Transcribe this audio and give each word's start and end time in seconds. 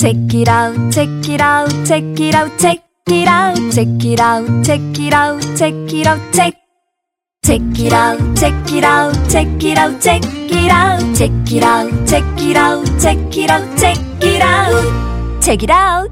Check 0.00 0.32
it 0.32 0.48
out, 0.48 0.90
check 0.90 1.28
it 1.28 1.42
out, 1.42 1.68
check 1.84 2.02
it 2.18 2.34
out, 2.34 2.58
check 2.58 2.80
it 3.06 3.28
out, 3.28 3.54
check 3.70 4.02
it 4.02 4.18
out, 4.18 4.64
check 4.64 4.80
it 4.98 5.12
out, 5.12 5.42
check 5.54 5.74
it 5.92 6.06
out, 6.06 6.32
check. 6.32 6.54
Check 7.42 7.60
it 7.78 7.92
out, 7.92 8.18
check 8.34 8.72
it 8.72 8.82
out, 8.82 9.12
check 9.28 9.62
it 9.62 9.76
out, 9.76 10.00
check 10.00 10.24
it 10.24 10.70
out, 10.72 11.14
check 11.14 11.52
it 11.52 11.62
out, 11.62 12.06
check 12.06 12.24
it 12.40 12.56
out, 12.56 12.98
check 12.98 13.36
it 13.36 13.50
out, 13.50 13.78
check 13.78 13.98
it 14.22 14.42
out, 14.42 15.42
check 15.42 15.62
it 15.62 15.70
out. 15.70 16.10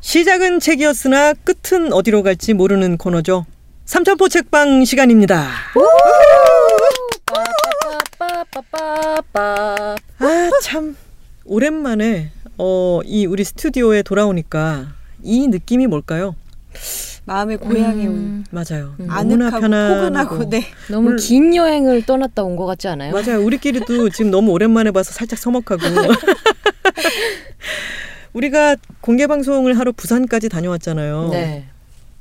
시작은 0.00 0.60
책이었으나 0.60 1.34
끝은 1.34 1.92
어디로 1.92 2.22
갈지 2.22 2.54
모르는 2.54 2.96
코너죠. 2.96 3.44
삼천포 3.84 4.30
책방 4.30 4.86
시간입니다. 4.86 5.46
아, 10.20 10.50
참 10.62 10.96
오랜만에 11.44 12.30
어, 12.58 13.00
이 13.04 13.26
우리 13.26 13.44
스튜디오에 13.44 14.02
돌아오니까 14.02 14.88
이 15.22 15.48
느낌이 15.48 15.86
뭘까요? 15.86 16.36
마음의 17.26 17.56
고향에 17.58 18.06
온 18.06 18.14
음, 18.14 18.44
맞아요. 18.50 18.94
너무나 18.98 19.46
아늑하고 19.46 19.60
편안하고 19.60 20.30
포근하고 20.36 20.50
네. 20.50 20.64
너무 20.90 21.10
물- 21.10 21.16
긴 21.16 21.54
여행을 21.54 22.04
떠났다 22.04 22.42
온 22.42 22.56
것 22.56 22.66
같지 22.66 22.88
않아요? 22.88 23.12
맞아요. 23.12 23.42
우리끼리도 23.42 24.10
지금 24.10 24.30
너무 24.30 24.52
오랜만에 24.52 24.90
봐서 24.90 25.12
살짝 25.12 25.38
서먹하고. 25.38 25.82
우리가 28.34 28.76
공개 29.00 29.26
방송을 29.26 29.78
하러 29.78 29.92
부산까지 29.92 30.48
다녀왔잖아요. 30.48 31.28
네. 31.30 31.64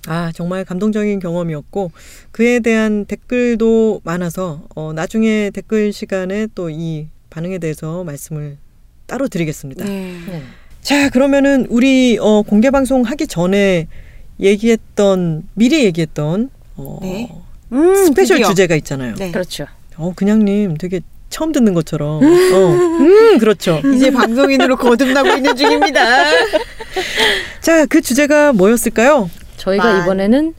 아 0.06 0.32
정말 0.34 0.64
감동적인 0.66 1.20
경험이었고 1.20 1.92
그에 2.32 2.60
대한 2.60 3.06
댓글도 3.06 4.02
많아서 4.04 4.64
어, 4.76 4.92
나중에 4.94 5.50
댓글 5.54 5.92
시간에 5.94 6.48
또 6.56 6.70
이 6.70 7.08
반응에 7.30 7.58
대해서 7.58 8.04
말씀을 8.04 8.58
따로 9.06 9.28
드리겠습니다. 9.28 9.86
네. 9.86 10.16
네. 10.28 10.44
자 10.82 11.10
그러면은 11.10 11.66
우리 11.70 12.18
어, 12.20 12.42
공개 12.42 12.72
방송 12.72 13.04
하기 13.04 13.28
전에 13.28 13.88
얘기했던 14.40 15.44
미리 15.54 15.84
얘기했던 15.86 16.50
어, 16.76 17.00
네. 17.02 17.30
음, 17.72 17.96
special 18.06 18.38
드디어. 18.38 18.50
주제가 18.50 18.76
있잖아요. 18.78 19.16
네. 19.16 19.32
그렇죠. 19.32 19.66
어 19.98 20.12
그냥님 20.16 20.78
되게 20.78 21.02
처음 21.30 21.52
듣는 21.52 21.74
것처럼. 21.74 22.24
어, 22.24 22.58
음 23.02 23.38
그렇죠. 23.40 23.82
이제 23.96 24.12
방송인으로 24.12 24.76
거듭나고 24.78 25.30
있는 25.30 25.56
중입니다. 25.56 26.02
자 27.62 27.86
그 27.88 28.02
주제가 28.02 28.54
뭐였을까요? 28.54 29.30
저희가 29.58 29.84
만- 29.84 30.04
이번에는 30.04 30.54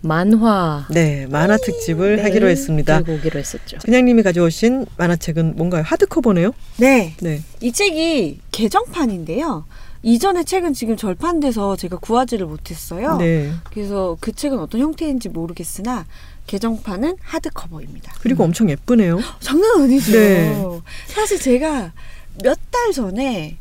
만화 0.00 0.86
네 0.90 1.26
만화 1.28 1.56
특집을 1.56 2.16
네. 2.16 2.22
하기로 2.22 2.48
했습니다. 2.48 2.98
들고 2.98 3.14
오기로 3.14 3.38
했었죠. 3.38 3.78
그냥님이 3.84 4.22
가져오신 4.22 4.86
만화책은 4.96 5.54
뭔가요? 5.56 5.82
하드커버네요. 5.86 6.52
네. 6.78 7.14
네. 7.20 7.42
이 7.60 7.72
책이 7.72 8.40
개정판인데요. 8.52 9.64
이전의 10.04 10.44
책은 10.44 10.74
지금 10.74 10.96
절판돼서 10.96 11.74
제가 11.76 11.96
구하지를 11.96 12.46
못했어요. 12.46 13.16
네. 13.16 13.50
그래서 13.72 14.16
그 14.20 14.32
책은 14.32 14.58
어떤 14.60 14.80
형태인지 14.80 15.28
모르겠으나 15.28 16.06
개정판은 16.46 17.16
하드커버입니다. 17.20 18.14
그리고 18.20 18.44
엄청 18.44 18.70
예쁘네요. 18.70 19.18
장난 19.40 19.82
아니죠. 19.82 20.12
네. 20.12 20.54
사실 21.08 21.40
제가 21.40 21.92
몇 22.44 22.56
달 22.70 22.92
전에 22.92 23.56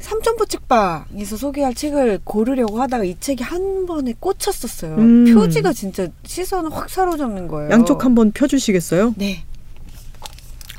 삼천포 0.00 0.46
책방에서 0.46 1.36
소개할 1.36 1.74
책을 1.74 2.20
고르려고 2.24 2.80
하다가 2.80 3.04
이 3.04 3.16
책이 3.20 3.42
한 3.44 3.86
번에 3.86 4.14
꽂혔었어요. 4.18 4.96
음. 4.96 5.34
표지가 5.34 5.72
진짜 5.72 6.08
시선을 6.24 6.72
확 6.72 6.88
사로잡는 6.88 7.48
거예요. 7.48 7.70
양쪽 7.70 8.04
한번 8.04 8.32
펴주시겠어요? 8.32 9.14
네. 9.18 9.44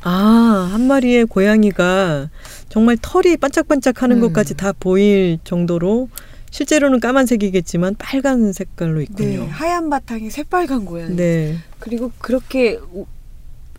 아, 0.04 0.70
한 0.72 0.88
마리의 0.88 1.26
고양이가 1.28 2.30
정말 2.70 2.98
털이 3.00 3.38
반짝반짝 3.38 4.02
하는 4.02 4.18
음. 4.18 4.22
것까지 4.22 4.56
다 4.56 4.74
보일 4.78 5.38
정도로 5.44 6.10
실제로는 6.50 7.00
까만색이겠지만 7.00 7.96
빨간 8.00 8.52
색깔로 8.52 8.98
네. 8.98 9.04
있군요. 9.04 9.48
하얀 9.52 9.90
바탕에 9.90 10.30
새빨간 10.32 10.86
고양이. 10.86 11.16
네. 11.16 11.58
그리고 11.80 12.12
그렇게 12.18 12.80
우- 12.94 13.06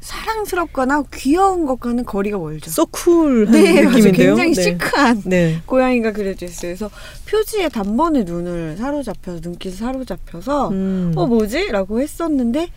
사랑스럽거나 0.03 1.05
귀여운 1.15 1.65
것과는 1.65 2.05
거리가 2.05 2.37
멀죠. 2.37 2.71
소 2.71 2.85
쿨한 2.87 3.53
네. 3.53 3.83
느낌인데요. 3.83 4.35
굉장히 4.35 4.55
네. 4.55 4.63
시크한 4.63 5.23
네. 5.25 5.63
고양이가 5.65 6.13
그려져 6.13 6.47
있어요. 6.47 6.75
그래서 6.75 6.91
표지에 7.27 7.69
단번에 7.69 8.25
눈을 8.25 8.77
사로잡혀서 8.77 9.39
눈길을 9.43 9.77
사로잡혀서 9.77 10.69
음. 10.71 11.12
어 11.17 11.27
뭐지? 11.27 11.69
라고 11.69 12.01
했었는데 12.01 12.69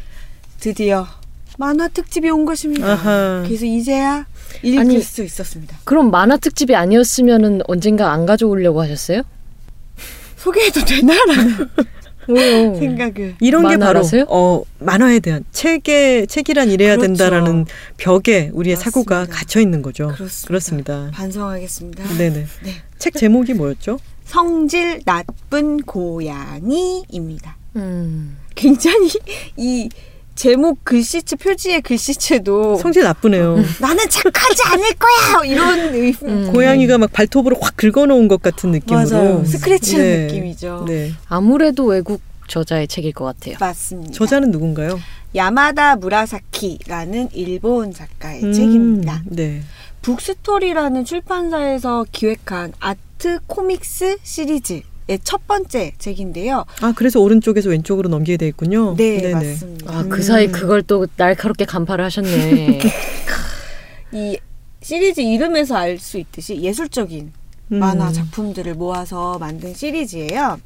드디어 0.60 1.08
만화 1.58 1.88
특집이 1.88 2.30
온 2.30 2.46
것입니다. 2.46 2.94
아하. 2.94 3.44
그래서 3.46 3.66
이제야 3.66 4.28
읽을 4.62 4.80
아니, 4.80 5.02
수 5.02 5.24
있었습니다. 5.24 5.78
그럼 5.84 6.12
만화 6.12 6.38
특집이 6.38 6.76
아니었으면은 6.76 7.62
언젠가 7.68 8.12
안 8.12 8.26
가져오려고 8.26 8.82
하셨어요? 8.82 9.24
소개해도 10.38 10.86
되나라는? 10.86 11.70
생각을 12.80 13.36
이런 13.40 13.68
게 13.68 13.78
바로? 13.78 14.02
어, 14.28 14.64
만화에 14.80 15.20
대한 15.20 15.44
책에 15.52 16.26
책이란 16.26 16.70
이래야 16.70 16.96
그렇죠. 16.96 17.08
된다라는 17.08 17.66
벽에 17.98 18.50
우리의 18.54 18.76
사고가 18.76 19.20
맞습니다. 19.20 19.38
갇혀 19.38 19.60
있는 19.60 19.82
거죠. 19.82 20.08
그렇습니다. 20.08 20.48
그렇습니다. 20.48 21.12
반성하겠습니다. 21.14 22.04
네네. 22.18 22.46
네. 22.64 22.72
책 22.98 23.14
제목이 23.16 23.54
뭐였죠? 23.54 24.00
성질 24.26 25.02
나쁜 25.06 25.82
고양이입니다. 25.82 27.58
음. 27.76 28.38
굉장히 28.56 29.10
이 29.58 29.90
제목 30.36 30.84
글씨체 30.84 31.38
표지의 31.38 31.82
글씨체도 31.82 32.78
성질 32.78 33.04
나쁘네요. 33.04 33.56
나는 33.80 34.10
착하지 34.10 34.64
않을 34.66 34.94
거야 34.96 35.46
이런 35.46 35.94
의- 35.96 36.14
음. 36.24 36.52
고양이가 36.52 36.98
막 36.98 37.12
발톱으로 37.14 37.56
확 37.62 37.78
긁어놓은 37.78 38.28
것 38.28 38.42
같은 38.42 38.72
느낌으로. 38.72 39.10
맞아요 39.10 39.46
스크래치한 39.46 40.02
네. 40.04 40.26
느낌이죠 40.26 40.86
네. 40.88 41.14
아무래도 41.30 41.86
외국 41.86 42.22
저자의 42.48 42.88
책일 42.88 43.14
것 43.14 43.26
같아요. 43.26 43.56
맞습니다 43.60 44.14
저자는 44.14 44.52
누군가요? 44.52 45.00
야마다 45.34 45.96
무라사키라는 45.96 47.30
일본 47.34 47.94
작가의 47.94 48.44
음, 48.44 48.54
책입니다 48.54 49.24
네. 49.26 49.64
북스토리라는 50.02 51.06
출판사에서 51.06 52.06
기획한 52.12 52.74
아트 52.80 53.40
코믹스 53.48 54.18
시리즈의 54.22 54.84
첫 55.24 55.46
번째 55.48 55.94
책인데요 55.98 56.66
아 56.82 56.94
그래서 56.96 57.20
오른쪽에서 57.20 57.70
왼쪽으로 57.70 58.10
넘기게 58.10 58.38
돼 58.38 58.48
있군요. 58.48 58.96
네 58.96 59.22
네네. 59.22 59.34
맞습니다 59.34 59.94
아, 59.98 60.04
그 60.10 60.22
사이 60.24 60.48
그걸 60.48 60.82
또 60.82 61.06
날카롭게 61.16 61.66
간파를 61.66 62.04
하셨네. 62.06 62.80
이 64.14 64.38
시리즈 64.82 65.22
이름에서 65.22 65.76
알 65.76 66.00
수 66.00 66.18
있듯이 66.18 66.56
예술적인 66.62 67.32
음. 67.72 67.80
만화 67.80 68.12
작품들을 68.12 68.76
모아서 68.76 69.38
만든 69.40 69.74
시리즈예요. 69.74 70.60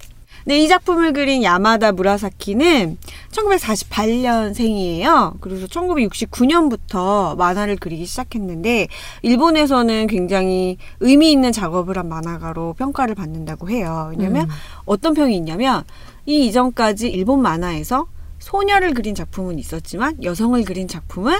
네, 0.49 0.63
이 0.63 0.67
작품을 0.67 1.13
그린 1.13 1.43
야마다 1.43 1.91
무라사키는 1.91 2.97
1948년생이에요. 3.31 5.39
그래서 5.41 5.67
1969년부터 5.67 7.37
만화를 7.37 7.75
그리기 7.75 8.07
시작했는데 8.07 8.87
일본에서는 9.21 10.07
굉장히 10.07 10.77
의미 11.01 11.31
있는 11.31 11.51
작업을 11.51 11.99
한 11.99 12.09
만화가로 12.09 12.73
평가를 12.79 13.13
받는다고 13.13 13.69
해요. 13.69 14.07
왜냐면 14.09 14.45
음. 14.45 14.49
어떤 14.85 15.13
평이 15.13 15.37
있냐면 15.37 15.83
이 16.25 16.47
이전까지 16.47 17.09
일본 17.09 17.43
만화에서 17.43 18.07
소녀를 18.39 18.95
그린 18.95 19.13
작품은 19.13 19.59
있었지만 19.59 20.23
여성을 20.23 20.63
그린 20.63 20.87
작품은 20.87 21.37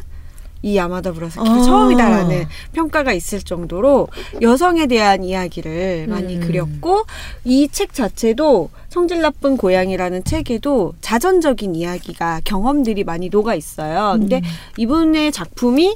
이 0.62 0.78
야마다 0.78 1.14
무라사키가 1.14 1.56
아. 1.56 1.62
처음이다라는 1.64 2.46
평가가 2.74 3.14
있을 3.14 3.42
정도로 3.42 4.10
여성에 4.42 4.86
대한 4.86 5.24
이야기를 5.24 6.06
많이 6.10 6.36
음. 6.36 6.42
그렸고 6.42 7.06
이 7.44 7.68
책 7.72 7.94
자체도 7.94 8.70
성질 8.90 9.22
나쁜 9.22 9.56
고양이라는 9.58 10.24
책에도 10.24 10.94
자전적인 11.02 11.76
이야기가 11.76 12.42
경험들이 12.44 13.04
많이 13.04 13.30
녹아 13.30 13.54
있어요. 13.56 14.16
근데 14.18 14.42
이분의 14.78 15.32
작품이 15.32 15.96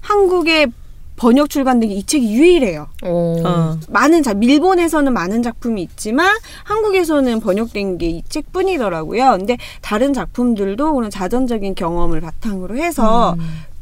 한국에 0.00 0.66
번역 1.16 1.50
출간된 1.50 1.88
게 1.90 1.96
이 1.96 2.04
책이 2.04 2.32
유일해요. 2.32 2.86
어. 3.02 3.36
아, 3.44 3.76
많은 3.88 4.22
작 4.22 4.42
일본에서는 4.42 5.12
많은 5.12 5.42
작품이 5.42 5.82
있지만 5.82 6.36
한국에서는 6.62 7.40
번역된 7.40 7.98
게 7.98 8.08
이 8.08 8.22
책뿐이더라고요. 8.28 9.36
근데 9.38 9.56
다른 9.82 10.12
작품들도 10.14 10.94
그런 10.94 11.10
자전적인 11.10 11.74
경험을 11.74 12.20
바탕으로 12.20 12.76
해서 12.76 13.36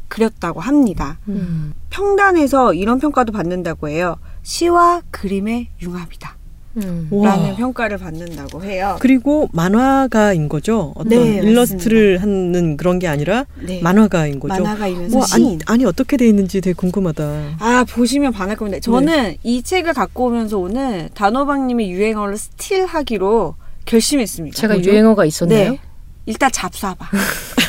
그렸다고 0.07 0.61
합니다. 0.61 1.19
음. 1.27 1.73
평단에서 1.91 2.73
이런 2.73 2.97
평가도 2.99 3.31
받는다고 3.33 3.89
해요. 3.89 4.15
시와 4.41 5.03
그림의 5.11 5.67
융합이다. 5.83 6.36
음. 6.77 7.07
와. 7.11 7.29
라는 7.29 7.55
평가를 7.55 7.97
받는다고 7.97 8.63
해요. 8.63 8.97
그리고 8.99 9.49
만화가인 9.51 10.47
거죠. 10.49 10.93
어떤 10.95 11.09
네, 11.09 11.37
일러스트를 11.37 12.21
하는 12.21 12.77
그런 12.77 12.99
게 12.99 13.07
아니라 13.07 13.45
네. 13.61 13.81
만화가인 13.81 14.39
거죠. 14.39 14.61
만화가이면서 14.61 15.17
와, 15.17 15.25
시인. 15.25 15.45
아니, 15.47 15.59
아니 15.65 15.85
어떻게 15.85 16.17
돼 16.17 16.27
있는지 16.27 16.61
되게 16.61 16.73
궁금하다. 16.73 17.57
아 17.59 17.85
보시면 17.89 18.31
반할 18.31 18.55
겁니다. 18.55 18.79
저는 18.79 19.23
네. 19.23 19.37
이 19.43 19.63
책을 19.63 19.93
갖고 19.93 20.25
오면서 20.25 20.57
오늘 20.57 21.09
단호박님의 21.13 21.89
유행어를 21.89 22.37
스틸하기로 22.37 23.55
결심했습니다. 23.85 24.55
제가 24.55 24.75
뭐죠? 24.75 24.91
유행어가 24.91 25.25
있었나요? 25.25 25.71
네. 25.71 25.79
일단 26.25 26.51
잡숴봐. 26.51 26.97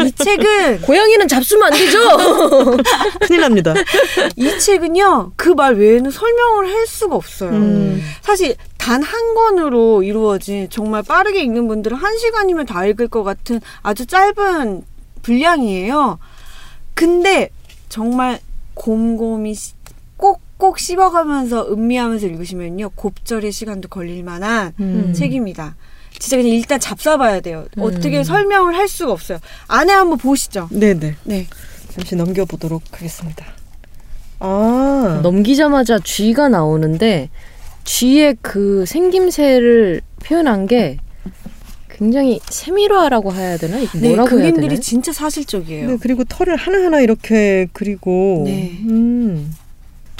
이 0.00 0.12
책은 0.12 0.80
고양이는 0.82 1.28
잡수면 1.28 1.72
안 1.72 1.78
되죠. 1.78 1.98
큰일 3.26 3.40
납니다. 3.42 3.74
이 4.36 4.58
책은요 4.58 5.32
그 5.36 5.50
말 5.54 5.74
외에는 5.74 6.10
설명을 6.10 6.72
할 6.72 6.86
수가 6.86 7.16
없어요. 7.16 7.50
음. 7.50 8.02
사실 8.22 8.56
단 8.78 9.02
한 9.02 9.34
권으로 9.34 10.02
이루어진 10.02 10.68
정말 10.70 11.02
빠르게 11.02 11.42
읽는 11.42 11.68
분들은 11.68 11.96
한 11.96 12.16
시간이면 12.18 12.66
다 12.66 12.86
읽을 12.86 13.08
것 13.08 13.22
같은 13.24 13.60
아주 13.82 14.06
짧은 14.06 14.82
분량이에요. 15.22 16.18
근데 16.94 17.50
정말 17.88 18.38
곰곰이 18.74 19.54
시- 19.54 19.74
꼭꼭 20.16 20.78
씹어가면서 20.78 21.68
음미하면서 21.72 22.26
읽으시면요 22.26 22.90
곱절의 22.94 23.52
시간도 23.52 23.88
걸릴 23.88 24.22
만한 24.24 24.72
음. 24.80 25.12
책입니다. 25.14 25.76
진짜 26.20 26.36
그냥 26.36 26.52
일단 26.52 26.78
잡숴봐야 26.78 27.42
돼요. 27.42 27.64
음. 27.78 27.82
어떻게 27.82 28.22
설명을 28.22 28.76
할 28.76 28.86
수가 28.86 29.10
없어요. 29.12 29.38
안에 29.66 29.92
한번 29.92 30.18
보시죠. 30.18 30.68
네네. 30.70 31.16
네. 31.24 31.46
잠시 31.88 32.14
넘겨보도록 32.14 32.82
하겠습니다. 32.92 33.46
아. 34.38 35.20
넘기자마자 35.22 35.98
쥐가 35.98 36.48
나오는데 36.48 37.30
쥐의 37.84 38.36
그 38.42 38.84
생김새를 38.86 40.02
표현한 40.22 40.66
게 40.66 40.98
굉장히 41.88 42.38
세밀화라고 42.48 43.32
해야 43.34 43.56
되나? 43.56 43.78
이게 43.78 43.98
네, 43.98 44.08
뭐라고 44.08 44.30
해야 44.30 44.50
그림들이 44.50 44.68
되나? 44.68 44.80
진짜 44.80 45.12
사실적이에요. 45.12 45.88
네, 45.88 45.96
그리고 46.00 46.24
털을 46.24 46.56
하나하나 46.56 47.00
이렇게 47.00 47.66
그리고. 47.72 48.42
네. 48.46 48.78
음. 48.88 49.54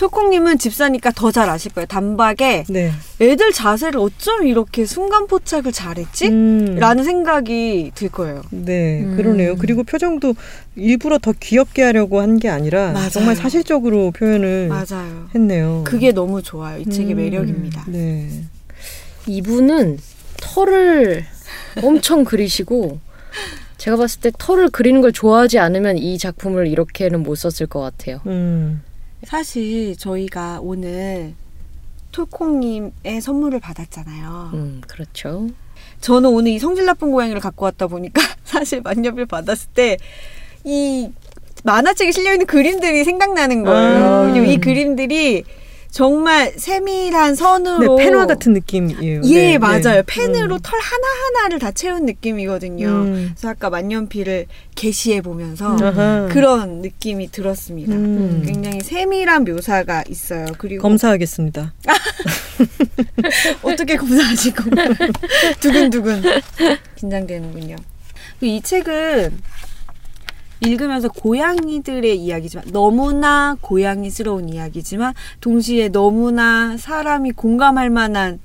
톨콩님은 0.01 0.57
집사니까 0.59 1.11
더 1.11 1.31
잘 1.31 1.51
아실 1.51 1.73
거예요. 1.75 1.87
단박에 1.87 2.65
네. 2.71 2.91
애들 3.21 3.53
자세를 3.53 4.01
어쩜 4.01 4.47
이렇게 4.47 4.87
순간 4.87 5.27
포착을 5.27 5.73
잘했지? 5.73 6.29
음. 6.29 6.77
라는 6.79 7.05
생각이 7.05 7.93
들 7.95 8.09
거예요. 8.09 8.41
네, 8.51 9.03
음. 9.03 9.17
그러네요. 9.17 9.57
그리고 9.57 9.85
표정도 9.85 10.35
일부러 10.75 11.19
더 11.19 11.33
귀엽게 11.39 11.83
하려고 11.83 12.21
한 12.21 12.39
게 12.41 12.49
아니라 12.49 12.93
맞아요. 12.93 13.11
정말 13.11 13.37
사실적으로 13.37 14.11
표현을 14.13 14.69
맞아요. 14.69 15.29
했네요. 15.35 15.83
그게 15.85 16.13
너무 16.13 16.43
좋아요. 16.43 16.79
이 16.79 16.87
책의 16.87 17.13
음. 17.13 17.17
매력입니다. 17.19 17.85
네. 17.89 18.31
이분은 19.27 19.99
털을 20.41 21.25
엄청 21.83 22.25
그리시고 22.25 22.99
제가 23.77 23.99
봤을 23.99 24.21
때 24.21 24.33
털을 24.39 24.71
그리는 24.71 25.03
걸 25.03 25.13
좋아하지 25.13 25.59
않으면 25.59 25.99
이 25.99 26.17
작품을 26.17 26.67
이렇게는 26.69 27.23
못 27.23 27.35
썼을 27.35 27.69
것 27.69 27.81
같아요. 27.81 28.21
음. 28.27 28.83
사실 29.25 29.97
저희가 29.97 30.61
오늘 30.63 31.35
톨콩님의 32.13 33.21
선물을 33.21 33.61
받았잖아요. 33.61 34.51
음, 34.55 34.81
그렇죠. 34.87 35.49
저는 36.01 36.31
오늘 36.31 36.53
이 36.53 36.59
성질 36.59 36.85
나쁜 36.87 37.11
고양이를 37.13 37.41
갖고 37.41 37.65
왔다 37.67 37.87
보니까 37.87 38.21
사실 38.45 38.81
만년필 38.81 39.27
받았을 39.27 39.69
때 39.75 39.97
이 40.65 41.11
만화책에 41.65 42.13
실려 42.13 42.33
있는 42.33 42.47
그림들이 42.47 43.05
생각나는 43.05 43.65
거예요. 43.65 44.05
아. 44.33 44.37
이 44.37 44.59
그림들이 44.59 45.45
정말 45.91 46.53
세밀한 46.57 47.31
네, 47.31 47.35
선으로 47.35 47.97
펜화 47.97 48.27
같은 48.27 48.53
느낌이에요. 48.53 49.23
예 49.25 49.35
네, 49.35 49.59
맞아요. 49.59 49.81
네. 49.81 50.03
펜으로 50.07 50.57
음. 50.57 50.61
털 50.63 50.79
하나 50.81 51.07
하나를 51.39 51.59
다 51.59 51.73
채운 51.73 52.07
느낌이거든요. 52.07 52.87
음. 52.89 53.31
그래서 53.35 53.49
아까 53.49 53.71
만년필을 53.71 54.47
게시해 54.77 55.21
보면서 55.21 55.77
아하. 55.83 56.29
그런 56.31 56.81
느낌이 56.81 57.31
들었습니다. 57.33 57.93
음. 57.93 58.43
굉장히 58.47 58.81
세밀한 58.81 59.45
묘사가 59.45 60.05
있어요. 60.09 60.47
그리고 60.59 60.83
검사하겠습니다. 60.83 61.75
어떻게 63.63 63.97
검사하실 63.97 64.55
건가요? 64.55 64.89
두근두근 65.61 66.23
긴장되는군요. 66.97 67.77
그이 68.39 68.61
책은 68.63 69.39
읽으면서 70.61 71.09
고양이들의 71.09 72.19
이야기지만 72.19 72.67
너무나 72.73 73.57
고양이스러운 73.61 74.49
이야기지만 74.49 75.15
동시에 75.41 75.89
너무나 75.89 76.77
사람이 76.77 77.33
공감할 77.33 77.91
만한 77.91 78.41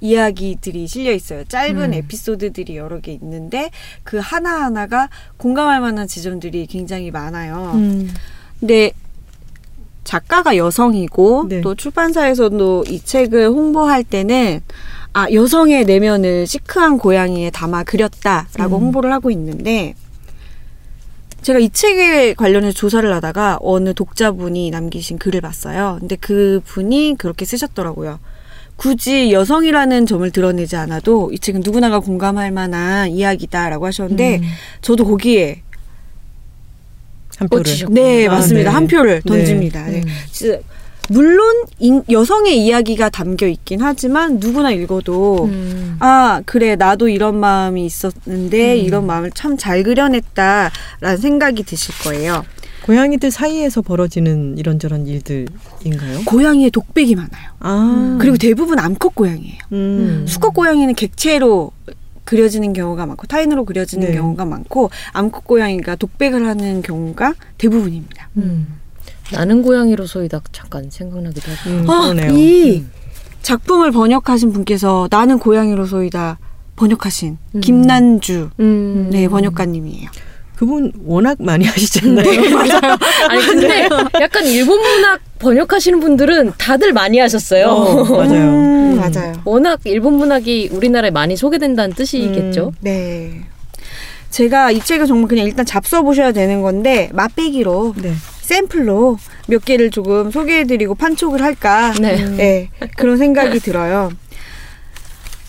이야기들이 0.00 0.86
실려 0.86 1.12
있어요. 1.12 1.44
짧은 1.44 1.76
음. 1.76 1.94
에피소드들이 1.94 2.76
여러 2.76 3.00
개 3.00 3.12
있는데 3.12 3.70
그 4.02 4.18
하나하나가 4.18 5.08
공감할 5.38 5.80
만한 5.80 6.06
지점들이 6.06 6.66
굉장히 6.66 7.10
많아요. 7.10 7.72
음. 7.74 8.10
근데 8.60 8.92
작가가 10.04 10.56
여성이고 10.56 11.46
네. 11.48 11.60
또 11.62 11.74
출판사에서도 11.74 12.84
이 12.88 13.00
책을 13.00 13.48
홍보할 13.48 14.04
때는 14.04 14.60
아 15.14 15.30
여성의 15.30 15.86
내면을 15.86 16.46
시크한 16.46 16.98
고양이에 16.98 17.50
담아 17.50 17.84
그렸다라고 17.84 18.76
음. 18.76 18.82
홍보를 18.82 19.12
하고 19.12 19.30
있는데 19.30 19.94
제가 21.44 21.58
이 21.58 21.68
책에 21.68 22.32
관련해서 22.32 22.72
조사를 22.74 23.12
하다가 23.14 23.58
어느 23.60 23.92
독자분이 23.92 24.70
남기신 24.70 25.18
글을 25.18 25.42
봤어요. 25.42 25.98
근데 26.00 26.16
그 26.16 26.62
분이 26.64 27.16
그렇게 27.18 27.44
쓰셨더라고요. 27.44 28.18
굳이 28.76 29.30
여성이라는 29.30 30.06
점을 30.06 30.28
드러내지 30.30 30.76
않아도 30.76 31.30
이 31.32 31.38
책은 31.38 31.60
누구나가 31.62 32.00
공감할 32.00 32.50
만한 32.50 33.10
이야기다라고 33.10 33.84
하셨는데 33.86 34.38
음. 34.38 34.42
저도 34.80 35.04
거기에 35.04 35.60
한 37.36 37.48
표를. 37.48 37.64
꽂히셨구나. 37.64 38.00
네 38.00 38.26
아, 38.26 38.30
맞습니다 38.32 38.70
네. 38.70 38.74
한 38.74 38.86
표를 38.86 39.20
네. 39.22 39.28
던집니다. 39.28 39.86
네. 39.86 40.00
음. 40.00 40.60
물론 41.10 41.54
인- 41.78 42.02
여성의 42.10 42.64
이야기가 42.64 43.10
담겨 43.10 43.46
있긴 43.46 43.82
하지만 43.82 44.38
누구나 44.38 44.70
읽어도 44.70 45.44
음. 45.44 45.96
아 46.00 46.40
그래 46.46 46.76
나도 46.76 47.08
이런 47.08 47.36
마음이 47.38 47.84
있었는데 47.84 48.72
음. 48.80 48.84
이런 48.84 49.06
마음을 49.06 49.30
참 49.32 49.56
잘 49.56 49.82
그려냈다라는 49.82 51.16
생각이 51.20 51.62
드실 51.62 51.94
거예요. 52.02 52.44
고양이들 52.84 53.30
사이에서 53.30 53.80
벌어지는 53.82 54.58
이런저런 54.58 55.06
일들인가요? 55.06 56.24
고양이의 56.26 56.70
독백이 56.70 57.14
많아요. 57.14 57.50
아. 57.60 58.18
그리고 58.20 58.36
대부분 58.36 58.78
암컷 58.78 59.14
고양이에요. 59.14 59.58
음. 59.72 60.24
수컷 60.28 60.52
고양이는 60.54 60.94
객체로 60.94 61.72
그려지는 62.24 62.72
경우가 62.72 63.06
많고 63.06 63.26
타인으로 63.26 63.64
그려지는 63.64 64.08
네. 64.08 64.14
경우가 64.16 64.44
많고 64.44 64.90
암컷 65.12 65.44
고양이가 65.44 65.96
독백을 65.96 66.46
하는 66.46 66.82
경우가 66.82 67.34
대부분입니다. 67.58 68.28
음. 68.38 68.66
나는 69.32 69.62
고양이로소이다 69.62 70.42
잠깐 70.52 70.90
생각나기도 70.90 71.50
하고. 71.50 71.70
음, 71.70 71.90
아, 71.90 72.12
그러네요. 72.12 72.38
이 72.38 72.78
음. 72.80 72.90
작품을 73.42 73.90
번역하신 73.90 74.52
분께서 74.52 75.08
나는 75.10 75.38
고양이로소이다 75.38 76.38
번역하신 76.76 77.38
음. 77.54 77.60
김난주 77.60 78.50
음. 78.60 79.08
네 79.10 79.28
번역가님이에요. 79.28 80.10
그분 80.56 80.92
워낙 81.04 81.36
많이 81.40 81.64
하시잖아요. 81.64 82.50
맞아요. 82.50 82.96
아니 83.28 83.42
근데 83.44 83.88
약간 84.20 84.44
일본 84.46 84.80
문학 84.80 85.20
번역하시는 85.38 85.98
분들은 86.00 86.52
다들 86.58 86.92
많이 86.92 87.18
하셨어요. 87.18 87.66
어, 87.66 88.04
맞아요. 88.04 88.32
음, 88.32 88.92
음. 88.94 89.00
맞아요. 89.00 89.34
워낙 89.44 89.80
일본 89.84 90.14
문학이 90.14 90.70
우리나라에 90.72 91.10
많이 91.10 91.36
소개된다는 91.36 91.94
뜻이겠죠. 91.94 92.72
네. 92.80 93.44
제가 94.30 94.70
이 94.70 94.80
책을 94.80 95.06
정말 95.06 95.28
그냥 95.28 95.46
일단 95.46 95.64
잡숴 95.64 96.02
보셔야 96.02 96.32
되는 96.32 96.62
건데 96.62 97.10
맛배기로 97.12 97.94
네. 98.00 98.14
샘플로 98.44 99.18
몇 99.48 99.64
개를 99.64 99.90
조금 99.90 100.30
소개해드리고 100.30 100.94
판촉을 100.94 101.42
할까. 101.42 101.92
네. 101.98 102.24
네, 102.24 102.70
그런 102.96 103.16
생각이 103.16 103.58
들어요. 103.60 104.12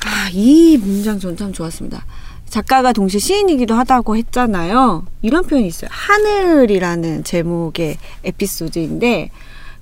아, 0.06 0.30
이 0.32 0.78
문장 0.78 1.20
전 1.20 1.36
참 1.36 1.52
좋았습니다. 1.52 2.06
작가가 2.50 2.94
동시에 2.94 3.20
시인이기도 3.20 3.74
하다고 3.76 4.16
했잖아요. 4.18 5.06
이런 5.22 5.46
표현이 5.46 5.68
있어요. 5.68 5.90
하늘이라는 5.92 7.26
제목의 7.26 7.98
에피소드인데, 8.24 9.30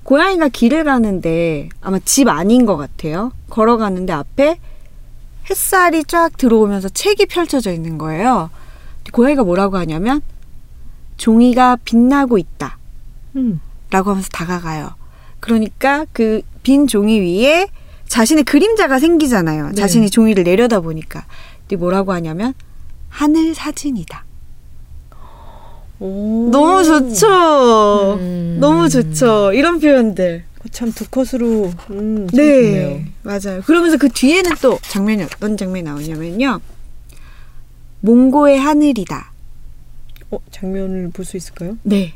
고양이가 0.02 0.48
길을 0.48 0.82
가는데 0.84 1.68
아마 1.80 1.98
집 2.04 2.28
아닌 2.28 2.66
것 2.66 2.76
같아요. 2.76 3.32
걸어가는데 3.48 4.12
앞에 4.12 4.58
햇살이 5.48 6.02
쫙 6.04 6.36
들어오면서 6.36 6.88
책이 6.88 7.26
펼쳐져 7.26 7.70
있는 7.72 7.96
거예요. 7.96 8.50
고양이가 9.12 9.44
뭐라고 9.44 9.76
하냐면, 9.76 10.20
종이가 11.16 11.76
빛나고 11.84 12.38
있다. 12.38 12.78
음. 13.36 13.60
라고 13.90 14.10
하면서 14.10 14.28
다가가요. 14.30 14.94
그러니까 15.40 16.06
그 16.12 16.42
빈 16.62 16.86
종이 16.86 17.20
위에 17.20 17.68
자신의 18.08 18.44
그림자가 18.44 18.98
생기잖아요. 18.98 19.68
네. 19.68 19.74
자신이 19.74 20.08
종이를 20.10 20.44
내려다 20.44 20.80
보니까. 20.80 21.26
근데 21.60 21.76
뭐라고 21.76 22.12
하냐면 22.12 22.54
하늘 23.10 23.54
사진이다. 23.54 24.24
오. 26.00 26.48
너무 26.50 26.82
좋죠. 26.84 28.14
음. 28.18 28.56
너무 28.60 28.88
좋죠. 28.88 29.52
이런 29.52 29.78
표현들. 29.78 30.44
참두 30.70 31.08
컷으로 31.10 31.70
음, 31.90 32.26
참 32.28 32.36
네. 32.38 33.12
맞아요. 33.22 33.60
그러면서 33.66 33.98
그 33.98 34.08
뒤에는 34.08 34.52
또 34.62 34.78
장면이 34.80 35.22
어떤 35.22 35.58
장면이 35.58 35.82
나오냐면요. 35.82 36.60
몽고의 38.00 38.58
하늘이다. 38.58 39.32
어, 40.30 40.38
장면을 40.50 41.10
볼 41.12 41.24
수 41.26 41.36
있을까요? 41.36 41.76
네. 41.82 42.14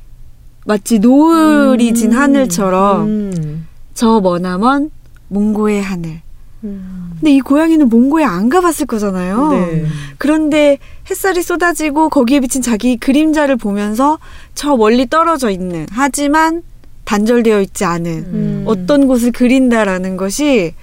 마치 0.69 0.99
노을이 0.99 1.95
진 1.95 2.13
음. 2.13 2.19
하늘처럼 2.19 3.07
음. 3.07 3.67
저 3.95 4.21
머나먼 4.21 4.91
몽고의 5.29 5.83
하늘. 5.83 6.21
근데 6.61 7.33
이 7.33 7.41
고양이는 7.41 7.89
몽고에 7.89 8.23
안 8.23 8.51
가봤을 8.51 8.85
거잖아요. 8.87 9.53
네. 9.53 9.87
그런데 10.19 10.79
햇살이 11.09 11.43
쏟아지고 11.43 12.11
거기에 12.11 12.41
비친 12.41 12.61
자기 12.61 12.99
그림자를 12.99 13.57
보면서 13.57 14.19
저 14.55 14.77
멀리 14.77 15.09
떨어져 15.09 15.49
있는 15.49 15.87
하지만 15.91 16.63
단절되어 17.05 17.63
있지 17.63 17.87
않은 17.87 18.13
음. 18.13 18.65
어떤 18.67 19.07
곳을 19.07 19.33
그린다라는 19.33 20.19
것이 20.19 20.75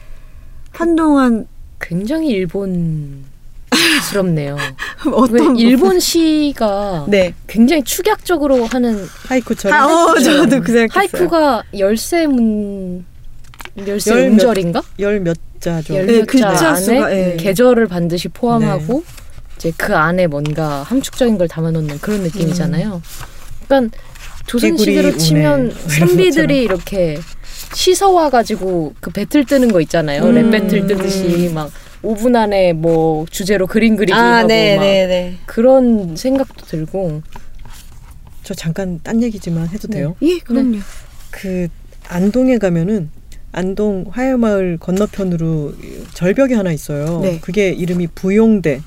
한동안 0.71 1.45
굉장히 1.79 2.29
일본 2.29 3.25
스럽네요. 4.09 4.55
왜 5.05 5.11
어떤 5.13 5.55
일본 5.57 5.99
시가 5.99 7.05
네. 7.07 7.33
굉장히 7.47 7.83
축약적으로 7.83 8.65
하는 8.65 9.05
하이쿠처럼 9.27 9.77
아, 9.79 9.85
어, 9.85 10.19
저도 10.19 10.61
그 10.61 10.71
생각했어요. 10.71 10.87
하이쿠가 10.93 11.63
열세 11.77 12.27
문 12.27 13.05
열세 13.85 14.11
열 14.11 14.21
몇- 14.21 14.27
음절인가? 14.27 14.81
열몇 14.99 15.37
자죠. 15.59 15.95
열 15.95 16.05
네, 16.05 16.19
몇 16.19 16.25
글자 16.27 16.55
자 16.55 16.69
안에 16.71 17.33
예. 17.33 17.37
계절을 17.37 17.87
반드시 17.87 18.27
포함하고 18.29 19.03
이제 19.57 19.71
그 19.77 19.95
안에 19.95 20.27
뭔가 20.27 20.83
함축적인 20.83 21.37
걸 21.37 21.47
담아놓는 21.47 21.99
그런 21.99 22.21
느낌이잖아요. 22.21 23.01
그러니까 23.67 23.97
조선 24.45 24.77
시대로 24.77 25.15
치면 25.17 25.73
선비들이 25.89 26.63
이렇게 26.63 27.17
시서와 27.73 28.29
가지고 28.29 28.93
그 28.99 29.09
배틀 29.09 29.45
뜨는 29.45 29.71
거 29.71 29.81
있잖아요. 29.81 30.23
음. 30.23 30.35
랩 30.35 30.51
배틀 30.51 30.87
뜨듯이 30.87 31.51
막 31.53 31.71
5분 32.05 32.35
안에 32.35 32.74
뭐 32.74 33.25
주제로 33.29 33.65
그림 33.65 33.95
그리기 33.95 34.13
아, 34.13 34.38
하고 34.38 34.47
네, 34.47 34.75
막 34.77 34.83
네, 34.83 35.07
네. 35.07 35.38
그런 35.45 36.15
생각도 36.15 36.65
들고 36.65 37.24
저 38.43 38.53
잠깐 38.53 39.00
딴 39.01 39.24
얘기지만 39.24 39.69
해도 39.69 39.88
돼요? 39.88 40.15
예, 40.21 40.38
그럼요. 40.38 40.77
그 41.31 41.67
안동에 42.07 42.59
가면은 42.59 43.09
안동 43.51 44.05
화해마을 44.12 44.77
건너편으로 44.79 45.74
절벽이 46.13 46.53
하나 46.53 46.71
있어요. 46.71 47.21
네. 47.21 47.39
그게 47.39 47.69
이름이 47.69 48.07
부용대. 48.13 48.81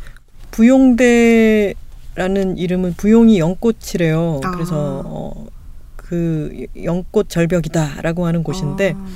부용대라는 0.52 1.74
이름은 2.56 2.94
부용이 2.94 3.40
연꽃이래요. 3.40 4.40
아. 4.44 4.50
그래서 4.52 5.02
어, 5.04 5.46
그 5.96 6.66
연꽃 6.84 7.28
절벽이다라고 7.28 8.26
하는 8.26 8.42
곳인데 8.42 8.94
아, 8.96 9.06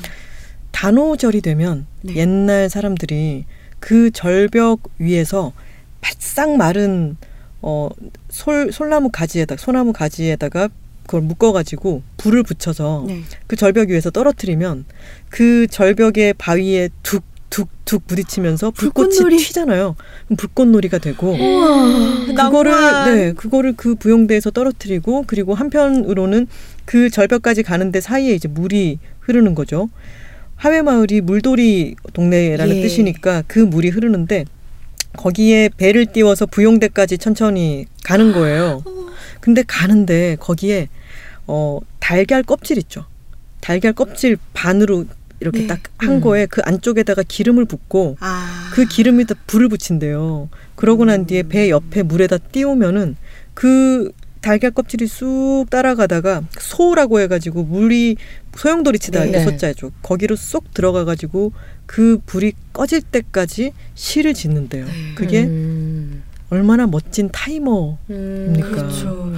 단오절이 0.72 1.40
되면 1.42 1.86
네. 2.00 2.16
옛날 2.16 2.68
사람들이 2.68 3.44
그 3.82 4.12
절벽 4.12 4.80
위에서 4.98 5.52
바싹 6.00 6.56
마른 6.56 7.16
어, 7.60 7.88
솔 8.30 8.70
솔나무 8.70 9.10
가지에다 9.10 9.56
소나무 9.56 9.92
가지에다가 9.92 10.68
그걸 11.02 11.22
묶어가지고 11.22 12.02
불을 12.16 12.44
붙여서 12.44 13.04
네. 13.08 13.22
그 13.48 13.56
절벽 13.56 13.88
위에서 13.88 14.10
떨어뜨리면 14.10 14.84
그 15.30 15.66
절벽의 15.66 16.34
바위에 16.34 16.90
툭 17.02 17.24
툭툭 17.50 18.06
부딪히면서 18.06 18.70
불꽃이 18.70 19.08
불꽃놀이. 19.08 19.36
튀잖아요. 19.38 19.96
그럼 20.26 20.36
불꽃놀이가 20.36 20.98
되고 20.98 21.32
우와, 21.32 22.26
그거를 22.26 22.70
낭만. 22.70 23.14
네 23.16 23.32
그거를 23.32 23.74
그 23.76 23.96
부용대에서 23.96 24.52
떨어뜨리고 24.52 25.24
그리고 25.26 25.54
한편으로는 25.54 26.46
그 26.84 27.10
절벽까지 27.10 27.64
가는데 27.64 28.00
사이에 28.00 28.32
이제 28.32 28.46
물이 28.46 29.00
흐르는 29.20 29.56
거죠. 29.56 29.88
하회 30.62 30.80
마을이 30.80 31.22
물돌이 31.22 31.96
동네라는 32.12 32.76
예. 32.76 32.82
뜻이니까 32.82 33.42
그 33.48 33.58
물이 33.58 33.88
흐르는데 33.88 34.44
거기에 35.16 35.68
배를 35.76 36.06
띄워서 36.06 36.46
부용대까지 36.46 37.18
천천히 37.18 37.86
가는 38.04 38.30
거예요. 38.32 38.84
근데 39.40 39.64
가는데 39.66 40.36
거기에 40.38 40.88
어 41.48 41.80
달걀 41.98 42.44
껍질 42.44 42.78
있죠. 42.78 43.06
달걀 43.60 43.92
껍질 43.92 44.36
반으로 44.52 45.06
이렇게 45.40 45.62
네. 45.62 45.66
딱한 45.66 46.18
음. 46.18 46.20
거에 46.20 46.46
그 46.46 46.62
안쪽에다가 46.64 47.24
기름을 47.26 47.64
붓고 47.64 48.18
아. 48.20 48.70
그 48.72 48.84
기름에다 48.84 49.34
불을 49.48 49.68
붙인대요. 49.68 50.48
그러고 50.76 51.04
난 51.04 51.26
뒤에 51.26 51.42
배 51.42 51.70
옆에 51.70 52.04
물에다 52.04 52.38
띄우면은 52.38 53.16
그 53.54 54.12
달걀 54.42 54.72
껍질이 54.72 55.06
쑥 55.06 55.66
따라가다가 55.70 56.42
소라고 56.58 57.20
해가지고 57.20 57.62
물이 57.62 58.16
소용돌이 58.54 58.98
치다 58.98 59.24
네. 59.24 59.42
소자죠. 59.44 59.92
거기로 60.02 60.36
쏙 60.36 60.74
들어가가지고 60.74 61.52
그 61.86 62.18
불이 62.26 62.52
꺼질 62.72 63.00
때까지 63.02 63.72
시를 63.94 64.34
짓는데요. 64.34 64.84
그게 65.14 65.44
음. 65.44 66.22
얼마나 66.50 66.86
멋진 66.86 67.30
타이머. 67.32 67.96
음. 68.10 68.60
그렇죠. 68.62 69.32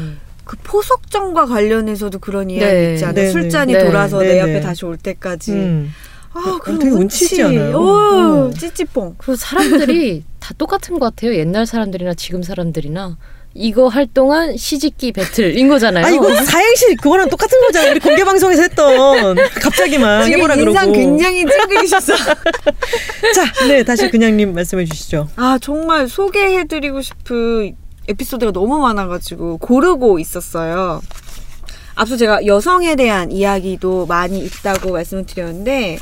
그 0.45 0.57
포석정과 0.63 1.47
관련해서도 1.47 2.19
그런 2.19 2.51
이야기 2.51 2.73
네. 2.73 2.93
있지 2.95 3.05
않아요? 3.05 3.15
네, 3.27 3.31
술잔이 3.31 3.73
네. 3.73 3.85
돌아서 3.85 4.19
네, 4.21 4.29
내 4.29 4.33
네. 4.35 4.41
옆에 4.41 4.61
다시 4.61 4.85
올 4.85 4.97
때까지. 4.97 5.53
음. 5.53 5.91
아, 6.33 6.39
어, 6.41 6.59
그런 6.59 6.79
되게 6.81 6.91
운치. 6.91 7.25
운치지 7.25 7.43
않아요? 7.45 7.77
오, 7.79 8.49
어. 8.49 8.51
찌찌뽕. 8.51 9.15
그 9.19 9.37
사람들이 9.37 10.25
다 10.41 10.53
똑같은 10.59 10.99
것 10.99 11.15
같아요. 11.15 11.35
옛날 11.37 11.65
사람들이나 11.67 12.15
지금 12.15 12.43
사람들이나 12.43 13.17
이거 13.55 13.87
할 13.87 14.07
동안 14.09 14.57
시집기 14.57 15.13
배틀인 15.13 15.69
거잖아요. 15.69 16.05
아 16.05 16.11
이거 16.11 16.35
사행시 16.43 16.97
그거랑 16.97 17.29
똑같은 17.29 17.61
거잖아요. 17.61 17.93
우리 17.93 18.01
공개 18.01 18.25
방송에서 18.25 18.63
했던 18.63 19.37
갑자기만 19.63 20.25
지금 20.25 20.39
해보라 20.41 20.55
인상 20.57 20.93
그러고. 20.93 20.93
굉장히 20.93 21.45
찡그리셨어. 21.47 22.15
자, 23.35 23.67
네 23.69 23.85
다시 23.85 24.11
그냥님 24.11 24.55
말씀해 24.55 24.85
주시죠. 24.87 25.29
아, 25.37 25.59
정말 25.61 26.09
소개해드리고 26.09 27.01
싶은 27.01 27.77
에피소드가 28.09 28.51
너무 28.51 28.79
많아가지고 28.81 29.59
고르고 29.59 30.19
있었어요. 30.19 31.01
앞서 31.95 32.17
제가 32.17 32.45
여성에 32.47 32.97
대한 32.97 33.31
이야기도 33.31 34.07
많이 34.07 34.41
있다고 34.41 34.91
말씀을 34.91 35.27
드렸는데 35.27 35.99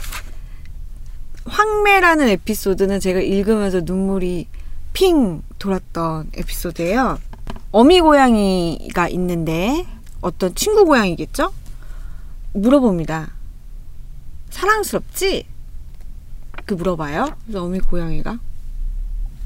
황매라는 1.44 2.28
에피소드는 2.28 2.98
제가 2.98 3.20
읽으면서 3.20 3.82
눈물이 3.84 4.46
핑 4.94 5.42
돌았던 5.58 6.30
에피소드예요. 6.34 7.18
어미 7.72 8.02
고양이가 8.02 9.08
있는데 9.08 9.86
어떤 10.20 10.54
친구 10.54 10.84
고양이겠죠? 10.84 11.52
물어봅니다. 12.52 13.32
사랑스럽지? 14.50 15.46
그 16.66 16.74
물어봐요. 16.74 17.34
그래서 17.46 17.64
어미 17.64 17.80
고양이가 17.80 18.38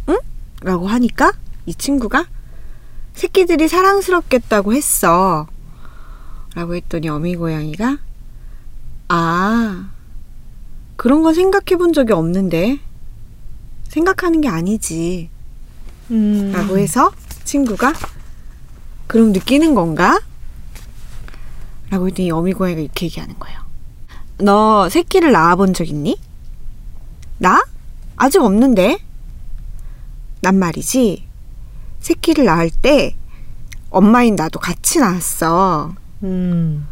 응? 0.08 0.18
라고 0.60 0.88
하니까 0.88 1.32
이 1.66 1.74
친구가 1.74 2.26
새끼들이 3.14 3.68
사랑스럽겠다고 3.68 4.74
했어. 4.74 5.46
라고 6.56 6.74
했더니 6.74 7.08
어미 7.08 7.36
고양이가 7.36 7.98
아 9.08 9.90
그런 10.96 11.22
건 11.22 11.32
생각해 11.32 11.76
본 11.78 11.92
적이 11.92 12.14
없는데 12.14 12.80
생각하는 13.88 14.40
게 14.40 14.48
아니지. 14.48 15.30
음. 16.10 16.50
라고 16.52 16.76
해서 16.76 17.12
친구가 17.44 17.92
그럼 19.06 19.32
느끼는 19.32 19.74
건가? 19.74 20.20
라고 21.90 22.08
했더니 22.08 22.30
어미 22.30 22.52
고양이가 22.52 22.80
이렇게 22.80 23.06
얘기하는 23.06 23.38
거예요. 23.38 23.60
너 24.38 24.88
새끼를 24.88 25.32
낳아본 25.32 25.72
적 25.74 25.88
있니? 25.88 26.18
나? 27.38 27.64
아직 28.16 28.42
없는데? 28.42 28.98
난 30.40 30.58
말이지. 30.58 31.24
새끼를 32.00 32.44
낳을 32.44 32.70
때 32.70 33.16
엄마인 33.90 34.34
나도 34.36 34.58
같이 34.58 34.98
낳았어. 34.98 35.94
음. 36.24 36.86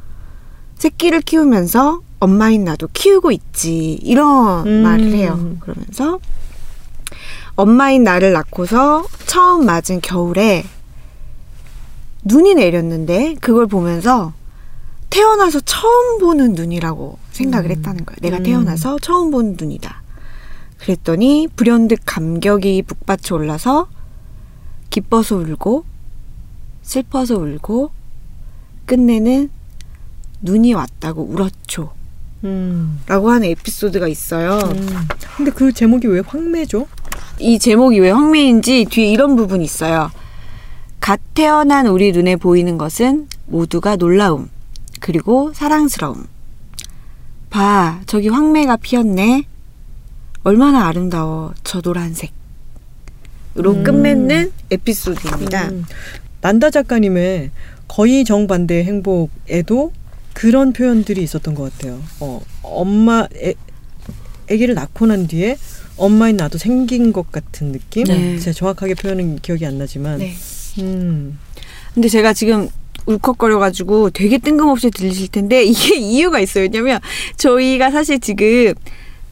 새끼를 0.77 1.21
키우면서 1.23 2.01
엄마인 2.21 2.65
나도 2.65 2.89
키우고 2.93 3.31
있지. 3.33 3.95
이런 4.03 4.67
음. 4.67 4.83
말을 4.83 5.13
해요. 5.13 5.57
그러면서 5.61 6.21
엄마인 7.57 8.05
나를 8.05 8.33
낳고서 8.33 9.05
처음 9.27 9.67
맞은 9.67 10.01
겨울에 10.01 10.65
눈이 12.25 12.55
내렸는데 12.55 13.37
그걸 13.41 13.67
보면서 13.67 14.33
태어나서 15.11 15.61
처음 15.61 16.19
보는 16.19 16.55
눈이라고 16.55 17.19
생각을 17.31 17.71
했다는 17.71 18.05
거예요. 18.05 18.17
내가 18.21 18.39
음. 18.39 18.43
태어나서 18.43 18.99
처음 18.99 19.31
보는 19.31 19.57
눈이다. 19.59 20.03
그랬더니 20.79 21.49
불현듯 21.55 22.01
감격이 22.05 22.83
북받쳐 22.83 23.37
올라서 23.37 23.89
기뻐서 24.91 25.37
울고 25.37 25.85
슬퍼서 26.83 27.37
울고 27.37 27.91
끝내는 28.87 29.51
눈이 30.43 30.75
왔다고 30.75 31.23
울었죠. 31.23 31.93
음. 32.45 33.01
라고 33.07 33.31
하는 33.31 33.49
에피소드가 33.49 34.09
있어요. 34.09 34.59
음. 34.59 35.09
근데 35.37 35.51
그 35.51 35.73
제목이 35.73 36.07
왜 36.07 36.21
황매죠? 36.21 36.87
이 37.39 37.59
제목이 37.59 37.99
왜 38.01 38.11
황매인지 38.11 38.87
뒤에 38.91 39.11
이런 39.11 39.37
부분이 39.37 39.65
있어요. 39.65 40.11
갓 41.05 41.21
태어난 41.35 41.87
우리 41.87 42.13
눈에 42.13 42.35
보이는 42.37 42.79
것은 42.79 43.29
모두가 43.45 43.97
놀라움, 43.97 44.49
그리고 45.01 45.53
사랑스러움. 45.53 46.27
봐, 47.51 48.01
저기 48.07 48.29
황매가 48.29 48.79
피었네. 48.79 49.43
얼마나 50.45 50.87
아름다워, 50.87 51.53
저 51.63 51.83
노란색. 51.83 52.33
으로 53.59 53.73
음. 53.73 53.85
끝맺는 53.85 54.51
에피소드입니다. 54.71 55.69
음. 55.69 55.85
난다 56.41 56.71
작가님의 56.71 57.51
거의 57.87 58.25
정반대의 58.25 58.85
행복에도 58.85 59.93
그런 60.33 60.73
표현들이 60.73 61.23
있었던 61.23 61.55
것 61.55 61.71
같아요. 61.71 62.01
어, 62.21 62.41
엄마 62.63 63.29
애, 63.43 63.53
아기를 64.51 64.75
낳고 64.75 65.05
난 65.05 65.27
뒤에 65.27 65.59
엄마인 65.99 66.39
나도 66.39 66.57
생긴 66.57 67.13
것 67.13 67.31
같은 67.31 67.73
느낌. 67.73 68.05
네. 68.05 68.39
제가 68.39 68.55
정확하게 68.55 68.95
표현은 68.95 69.41
기억이 69.41 69.67
안 69.67 69.77
나지만. 69.77 70.21
네. 70.21 70.35
음. 70.79 71.39
근데 71.95 72.09
제가 72.09 72.33
지금 72.33 72.69
울컥거려가지고 73.07 74.11
되게 74.11 74.39
뜬금없이 74.39 74.91
들리실 74.91 75.29
텐데 75.29 75.63
이게 75.65 75.97
이유가 75.97 76.41
있어요. 76.41 76.65
왜냐면 76.65 77.01
저희가 77.37 77.91
사실 77.91 78.19
지금 78.21 78.73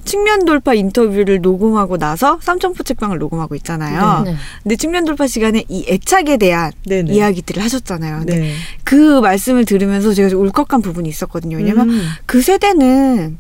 측면 0.04 0.44
돌파 0.44 0.75
인터뷰를 0.75 1.40
녹음하고 1.40 1.96
나서 1.96 2.38
삼천포 2.42 2.82
책방을 2.82 3.18
녹음하고 3.18 3.54
있잖아요. 3.56 4.22
네. 4.25 4.34
근데 4.62 4.75
측면 4.76 5.04
돌파 5.04 5.28
시간에 5.28 5.64
이 5.68 5.84
애착에 5.88 6.38
대한 6.38 6.72
네네. 6.87 7.12
이야기들을 7.12 7.62
하셨잖아요. 7.62 8.18
근데 8.18 8.38
네. 8.38 8.54
그 8.82 9.20
말씀을 9.20 9.64
들으면서 9.64 10.12
제가 10.12 10.28
좀 10.28 10.42
울컥한 10.42 10.82
부분이 10.82 11.08
있었거든요. 11.08 11.56
왜냐면 11.56 11.88
음. 11.90 12.02
그 12.26 12.42
세대는 12.42 13.38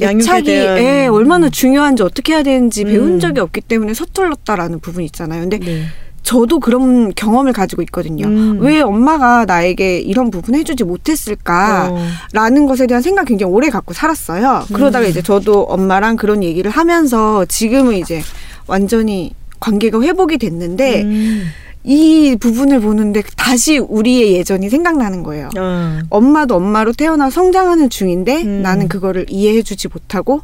애착이 0.00 0.44
대한- 0.44 0.78
예, 0.78 1.06
얼마나 1.10 1.48
중요한지 1.48 2.02
어떻게 2.02 2.34
해야 2.34 2.42
되는지 2.42 2.84
배운 2.84 3.14
음. 3.14 3.20
적이 3.20 3.40
없기 3.40 3.62
때문에 3.62 3.94
서툴렀다라는 3.94 4.80
부분이 4.80 5.06
있잖아요. 5.06 5.40
근데 5.40 5.58
네. 5.58 5.86
저도 6.28 6.60
그런 6.60 7.14
경험을 7.14 7.54
가지고 7.54 7.80
있거든요. 7.84 8.26
음. 8.26 8.58
왜 8.60 8.82
엄마가 8.82 9.46
나에게 9.46 9.98
이런 9.98 10.30
부분 10.30 10.56
해주지 10.56 10.84
못했을까? 10.84 11.88
어. 11.90 12.06
라는 12.34 12.66
것에 12.66 12.86
대한 12.86 13.00
생각 13.02 13.24
굉장히 13.24 13.50
오래 13.50 13.70
갖고 13.70 13.94
살았어요. 13.94 14.64
그러다가 14.74 15.06
음. 15.06 15.10
이제 15.10 15.22
저도 15.22 15.62
엄마랑 15.62 16.16
그런 16.16 16.44
얘기를 16.44 16.70
하면서 16.70 17.46
지금은 17.46 17.94
이제 17.94 18.20
완전히 18.66 19.32
관계가 19.58 20.02
회복이 20.02 20.36
됐는데 20.36 21.02
음. 21.04 21.46
이 21.82 22.36
부분을 22.38 22.80
보는데 22.80 23.22
다시 23.34 23.78
우리의 23.78 24.34
예전이 24.34 24.68
생각나는 24.68 25.22
거예요. 25.22 25.48
아. 25.56 26.02
엄마도 26.10 26.56
엄마로 26.56 26.92
태어나 26.92 27.30
성장하는 27.30 27.88
중인데 27.88 28.42
음. 28.42 28.60
나는 28.60 28.88
그거를 28.88 29.24
이해해주지 29.30 29.88
못하고 29.88 30.42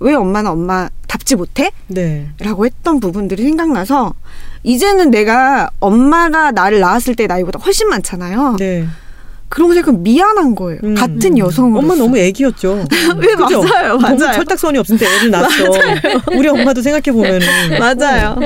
왜 0.00 0.14
엄마는 0.14 0.50
엄마 0.50 0.88
답지 1.06 1.36
못해? 1.36 1.70
네. 1.86 2.28
라고 2.40 2.66
했던 2.66 3.00
부분들이 3.00 3.42
생각나서 3.44 4.14
이제는 4.62 5.10
내가 5.10 5.70
엄마가 5.80 6.50
나를 6.50 6.80
낳았을 6.80 7.14
때 7.14 7.26
나이보다 7.26 7.58
훨씬 7.60 7.88
많잖아요. 7.88 8.56
네. 8.58 8.86
그런 9.54 9.68
거 9.68 9.74
생각하면 9.74 10.02
미안한 10.02 10.56
거예요. 10.56 10.80
음. 10.82 10.94
같은 10.96 11.38
여성으로. 11.38 11.78
엄마 11.78 11.94
너무 11.94 12.18
애기였죠. 12.18 12.86
왜 13.18 13.34
그죠? 13.36 13.62
맞아요, 13.62 13.98
맞아요. 13.98 14.32
철딱선이 14.32 14.76
없을 14.78 14.98
때 14.98 15.06
애를 15.06 15.30
낳았어. 15.30 15.64
우리 16.36 16.48
엄마도 16.48 16.82
생각해 16.82 17.16
보면은 17.16 17.46
맞아요. 17.78 18.36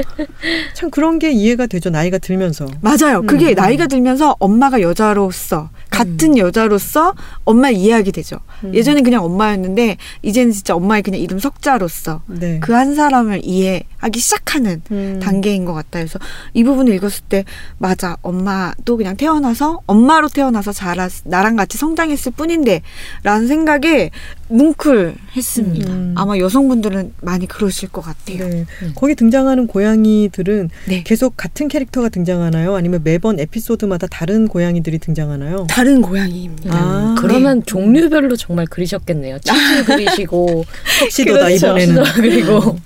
참 0.74 0.90
그런 0.90 1.18
게 1.18 1.30
이해가 1.32 1.66
되죠. 1.66 1.88
나이가 1.88 2.18
들면서. 2.18 2.66
맞아요. 2.82 3.22
그게 3.22 3.50
음. 3.50 3.54
나이가 3.54 3.86
들면서 3.86 4.36
엄마가 4.38 4.82
여자로서 4.82 5.70
같은 5.88 6.36
여자로서 6.36 7.14
엄마 7.44 7.70
이해하게 7.70 8.12
되죠. 8.12 8.36
음. 8.64 8.74
예전엔 8.74 9.02
그냥 9.02 9.24
엄마였는데 9.24 9.96
이제는 10.22 10.52
진짜 10.52 10.74
엄마의 10.74 11.02
그냥 11.02 11.20
이름 11.20 11.38
석자로서 11.38 12.20
네. 12.26 12.60
그한 12.60 12.94
사람을 12.94 13.40
이해하기 13.44 14.20
시작하는 14.20 14.82
음. 14.90 15.20
단계인 15.22 15.64
것 15.64 15.72
같아요. 15.72 16.04
그래서 16.04 16.18
이 16.52 16.64
부분을 16.64 16.92
읽었을 16.94 17.24
때 17.30 17.44
맞아 17.78 18.18
엄마도 18.20 18.98
그냥 18.98 19.16
태어나서 19.16 19.80
엄마로 19.86 20.28
태어나서 20.28 20.72
자라 20.98 21.08
나랑 21.24 21.56
같이 21.56 21.78
성장했을 21.78 22.32
뿐인데 22.32 22.82
라는 23.22 23.46
생각에 23.46 24.10
뭉클했습니다. 24.48 25.92
음. 25.92 26.14
아마 26.16 26.36
여성분들은 26.38 27.14
많이 27.22 27.46
그러실 27.46 27.88
것 27.90 28.00
같아요. 28.02 28.48
네. 28.48 28.66
음. 28.82 28.92
거기 28.96 29.14
등장하는 29.14 29.68
고양이들은 29.68 30.70
네. 30.88 31.02
계속 31.04 31.36
같은 31.36 31.68
캐릭터가 31.68 32.08
등장하나요? 32.08 32.74
아니면 32.74 33.02
매번 33.04 33.38
에피소드마다 33.38 34.08
다른 34.08 34.48
고양이들이 34.48 34.98
등장하나요? 34.98 35.66
다른 35.70 36.02
고양이입니다. 36.02 36.70
아. 36.74 37.14
그러면 37.18 37.62
종류별로 37.64 38.36
정말 38.36 38.66
그리셨겠네요. 38.66 39.38
치즈 39.38 39.84
그리시고 39.86 40.64
턱시도다 41.00 41.46
그렇죠. 41.46 41.66
이번에는. 41.78 42.04
그리고 42.14 42.78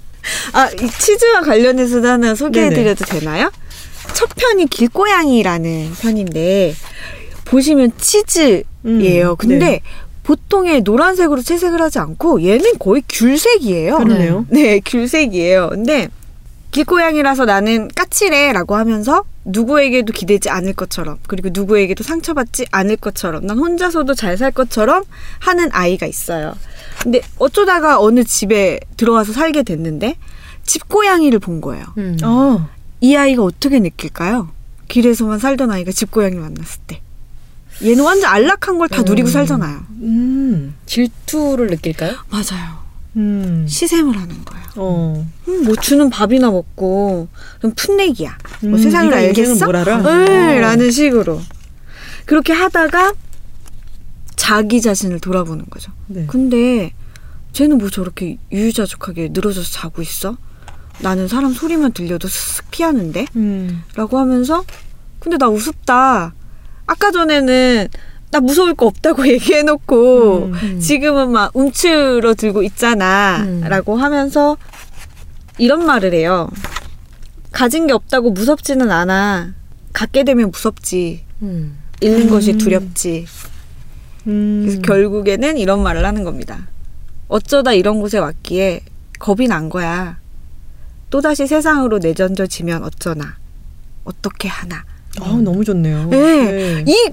아, 0.52 0.69
이 0.69 0.90
치즈와 1.00 1.40
관련해서도 1.40 2.07
하나 2.07 2.35
소개해드려도 2.35 3.04
되나요? 3.07 3.50
첫 4.14 4.28
편이 4.37 4.66
길고양이라는 4.66 5.92
편인데 6.00 6.75
보시면 7.44 7.92
치즈예요. 7.99 8.64
음, 8.84 9.37
근데 9.38 9.58
네. 9.58 9.80
보통의 10.22 10.82
노란색으로 10.82 11.42
채색을 11.42 11.80
하지 11.80 11.99
않고 11.99 12.42
얘는 12.44 12.78
거의 12.78 13.02
귤색이에요. 13.08 13.96
그러네요. 13.99 14.46
네, 14.50 14.80
귤색이에요. 14.84 15.70
근데 15.70 16.08
길고양이라서 16.70 17.44
나는 17.44 17.88
까칠해라고 17.94 18.76
하면서 18.76 19.24
누구에게도 19.44 20.12
기대지 20.12 20.48
않을 20.48 20.72
것처럼 20.72 21.18
그리고 21.26 21.50
누구에게도 21.52 22.02
상처받지 22.05 22.66
않을 22.70 22.96
것처럼 22.96 23.46
난 23.46 23.59
혼자서도 23.59 24.14
잘 24.14 24.38
살 24.38 24.52
것처럼 24.52 25.05
하는 25.40 25.68
아이가 25.72 26.07
있어요. 26.07 26.55
근데 27.02 27.20
어쩌다가 27.38 28.00
어느 28.00 28.24
집에 28.24 28.81
들어와서 28.96 29.33
살게 29.33 29.64
됐는데 29.64 30.16
집고양이를 30.64 31.40
본 31.40 31.61
거예요. 31.61 31.85
음. 31.98 32.16
아, 32.22 32.68
이 33.00 33.16
아이가 33.16 33.42
어떻게 33.42 33.78
느낄까요? 33.81 34.48
길에서만 34.88 35.38
살던 35.40 35.70
아이가 35.70 35.90
집고양이 35.92 36.37
만났을 36.37 36.81
때. 36.87 37.00
얘는 37.85 38.05
완전 38.05 38.31
안락한 38.31 38.79
걸다 38.79 39.03
음. 39.03 39.05
누리고 39.05 39.29
살잖아요. 39.29 39.81
음, 40.03 40.75
질투를 40.87 41.68
느낄까요? 41.68 42.16
맞아요. 42.31 42.83
음, 43.16 43.66
시샘을 43.68 44.16
하는 44.16 44.45
거예요. 44.45 44.64
어, 44.77 45.27
음, 45.49 45.64
뭐 45.64 45.77
주는 45.77 46.09
밥이나 46.09 46.51
먹고 46.51 47.29
좀 47.61 47.73
풋내기야. 47.75 48.38
뭐 48.62 48.71
음, 48.73 48.79
세상을 48.79 49.12
알겠어? 49.12 49.64
뭘 49.66 49.77
알아? 49.77 49.99
네, 49.99 50.59
어. 50.59 50.61
라는 50.61 50.90
식으로 50.90 51.40
그렇게 52.25 52.53
하다가 52.53 53.12
자기 54.37 54.81
자신을 54.81 55.21
돌아보는 55.21 55.66
거죠. 55.68 55.92
네. 56.07 56.25
근데 56.27 56.92
쟤는 57.53 57.79
뭐 57.79 57.90
저렇게 57.90 58.38
유유자적하게 58.51 59.31
늘어져서 59.33 59.71
자고 59.71 60.01
있어? 60.03 60.37
나는 61.01 61.29
사람 61.29 61.53
소리만 61.53 61.92
들려도 61.92 62.29
슥 62.29 62.71
피하는데? 62.71 63.27
음, 63.37 63.83
라고 63.95 64.18
하면서 64.18 64.64
근데 65.18 65.37
나 65.37 65.49
우습다. 65.49 66.33
아까 66.92 67.11
전에는 67.11 67.88
나 68.31 68.40
무서울 68.40 68.74
거 68.74 68.87
없다고 68.87 69.26
얘기해놓고 69.33 70.50
음. 70.52 70.81
지금은 70.81 71.31
막 71.33 71.57
움츠러 71.57 72.35
들고 72.35 72.62
있잖아. 72.64 73.42
음. 73.44 73.62
라고 73.62 73.96
하면서 73.96 74.59
이런 75.59 75.87
말을 75.87 76.12
해요. 76.12 76.50
가진 77.50 77.87
게 77.87 77.92
없다고 77.94 78.31
무섭지는 78.31 78.90
않아. 78.90 79.55
갖게 79.92 80.24
되면 80.24 80.50
무섭지. 80.50 81.24
음. 81.40 81.78
잃는 82.00 82.28
것이 82.28 82.52
음. 82.52 82.59
두렵지. 82.59 83.26
음. 84.26 84.62
그래서 84.64 84.83
결국에는 84.83 85.57
이런 85.57 85.83
말을 85.83 86.05
하는 86.05 86.24
겁니다. 86.24 86.68
어쩌다 87.28 87.72
이런 87.72 88.00
곳에 88.00 88.18
왔기에 88.18 88.83
겁이 89.18 89.48
난 89.48 89.70
거야. 89.70 90.18
또다시 91.09 91.46
세상으로 91.46 91.98
내던져지면 91.98 92.85
어쩌나. 92.85 93.37
어떻게 94.05 94.48
하나. 94.48 94.85
아, 95.20 95.38
너무 95.42 95.64
좋네요. 95.64 96.09
네. 96.11 96.85
이 96.87 97.11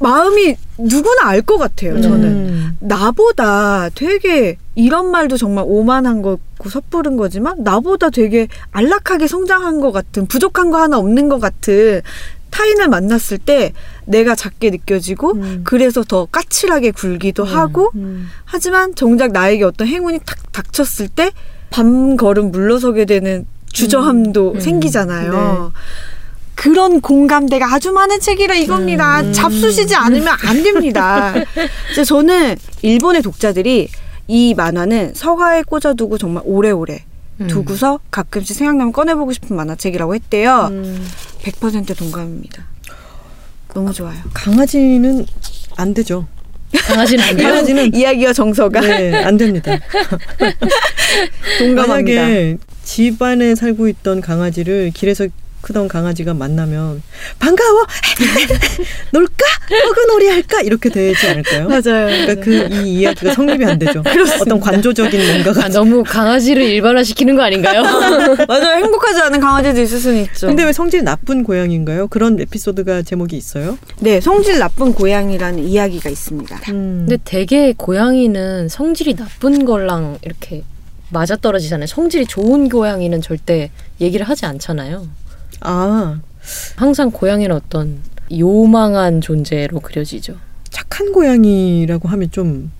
마음이 0.00 0.56
누구나 0.78 1.28
알 1.28 1.42
것 1.42 1.56
같아요, 1.58 2.00
저는. 2.00 2.24
음. 2.24 2.76
나보다 2.80 3.90
되게 3.94 4.56
이런 4.74 5.10
말도 5.10 5.36
정말 5.36 5.64
오만한 5.66 6.20
거고 6.22 6.40
섣부른 6.68 7.16
거지만 7.16 7.62
나보다 7.62 8.10
되게 8.10 8.48
안락하게 8.72 9.26
성장한 9.28 9.80
것 9.80 9.92
같은 9.92 10.26
부족한 10.26 10.70
거 10.70 10.78
하나 10.80 10.98
없는 10.98 11.28
것 11.28 11.38
같은 11.38 12.00
타인을 12.50 12.88
만났을 12.88 13.38
때 13.38 13.72
내가 14.04 14.34
작게 14.34 14.70
느껴지고 14.70 15.32
음. 15.32 15.60
그래서 15.64 16.02
더 16.04 16.26
까칠하게 16.26 16.90
굴기도 16.92 17.44
하고 17.44 17.90
음. 17.94 18.28
하지만 18.44 18.94
정작 18.94 19.32
나에게 19.32 19.64
어떤 19.64 19.86
행운이 19.88 20.20
탁 20.24 20.52
닥쳤을 20.52 21.08
때 21.08 21.30
밤 21.70 22.16
걸음 22.16 22.52
물러서게 22.52 23.04
되는 23.04 23.46
주저함도 23.72 24.52
음. 24.52 24.60
생기잖아요. 24.60 25.72
그런 26.54 27.00
공감대가 27.00 27.74
아주 27.74 27.92
많은 27.92 28.20
책이라 28.20 28.54
이겁니다. 28.54 29.20
음. 29.20 29.32
잡수시지 29.32 29.94
않으면 29.94 30.28
안 30.44 30.62
됩니다. 30.62 31.34
그래서 31.86 32.04
저는 32.04 32.56
일본의 32.82 33.22
독자들이 33.22 33.88
이 34.28 34.54
만화는 34.54 35.14
서가에 35.14 35.62
꽂아두고 35.62 36.16
정말 36.18 36.42
오래오래 36.46 37.04
음. 37.40 37.46
두고서 37.48 37.98
가끔씩 38.10 38.56
생각나면 38.56 38.92
꺼내보고 38.92 39.32
싶은 39.32 39.56
만화책이라고 39.56 40.14
했대요. 40.14 40.68
음. 40.70 41.06
100% 41.42 41.96
동감입니다. 41.98 42.64
너무 43.74 43.92
좋아요. 43.92 44.16
강아지는 44.32 45.26
안 45.76 45.92
되죠. 45.94 46.26
강아지는 46.86 47.24
안 47.24 47.36
돼요? 47.36 47.48
강아지는 47.48 47.94
이야기와 47.94 48.32
정서가 48.32 48.80
네, 48.80 49.24
안 49.24 49.36
됩니다. 49.36 49.78
동감합니다. 51.58 52.22
만약에 52.22 52.56
집 52.82 53.20
안에 53.20 53.54
살고 53.54 53.88
있던 53.88 54.20
강아지를 54.20 54.92
길에서 54.94 55.26
크던 55.64 55.88
강아지가 55.88 56.34
만나면 56.34 57.02
반가워 57.38 57.86
놀까 59.12 59.44
어그놀이 59.90 60.28
할까 60.28 60.60
이렇게 60.60 60.90
되지 60.90 61.26
않을까요? 61.26 61.68
맞아요. 61.68 62.06
그러니까 62.26 62.34
그 62.44 62.64
이 62.74 62.94
이야기가 63.00 63.32
성립이 63.34 63.64
안 63.64 63.78
되죠. 63.78 64.02
어떤 64.40 64.60
관조적인 64.60 65.26
뭔가가. 65.26 65.64
아, 65.64 65.68
너무 65.68 66.02
강아지를 66.04 66.62
일반화시키는 66.62 67.36
거 67.36 67.42
아닌가요? 67.42 67.82
맞아요. 68.48 68.76
행복하지 68.84 69.20
않은 69.22 69.40
강아지도 69.40 69.80
있을 69.80 69.98
수는 69.98 70.22
있죠. 70.24 70.46
근데 70.48 70.64
왜 70.64 70.72
성질 70.72 71.02
나쁜 71.04 71.44
고양인가요? 71.44 72.08
그런 72.08 72.38
에피소드가 72.40 73.02
제목이 73.02 73.36
있어요? 73.36 73.78
네, 74.00 74.20
성질 74.20 74.58
나쁜 74.58 74.92
고양이라는 74.92 75.60
이야기가 75.60 76.10
있습니다. 76.10 76.56
음. 76.68 77.06
근데 77.06 77.16
되게 77.24 77.72
고양이는 77.76 78.68
성질이 78.68 79.14
나쁜 79.16 79.64
걸랑 79.64 80.18
이렇게 80.22 80.62
맞아 81.10 81.36
떨어지잖아요. 81.36 81.86
성질이 81.86 82.26
좋은 82.26 82.68
고양이는 82.68 83.20
절대 83.22 83.70
얘기를 84.00 84.28
하지 84.28 84.46
않잖아요. 84.46 85.06
아 85.64 86.20
항상 86.76 87.10
고양이는 87.10 87.54
어떤 87.54 87.98
요망한 88.30 89.20
존재로 89.20 89.80
그려지죠. 89.80 90.36
착한 90.70 91.12
고양이라고 91.12 92.08
하면 92.08 92.30
좀 92.30 92.70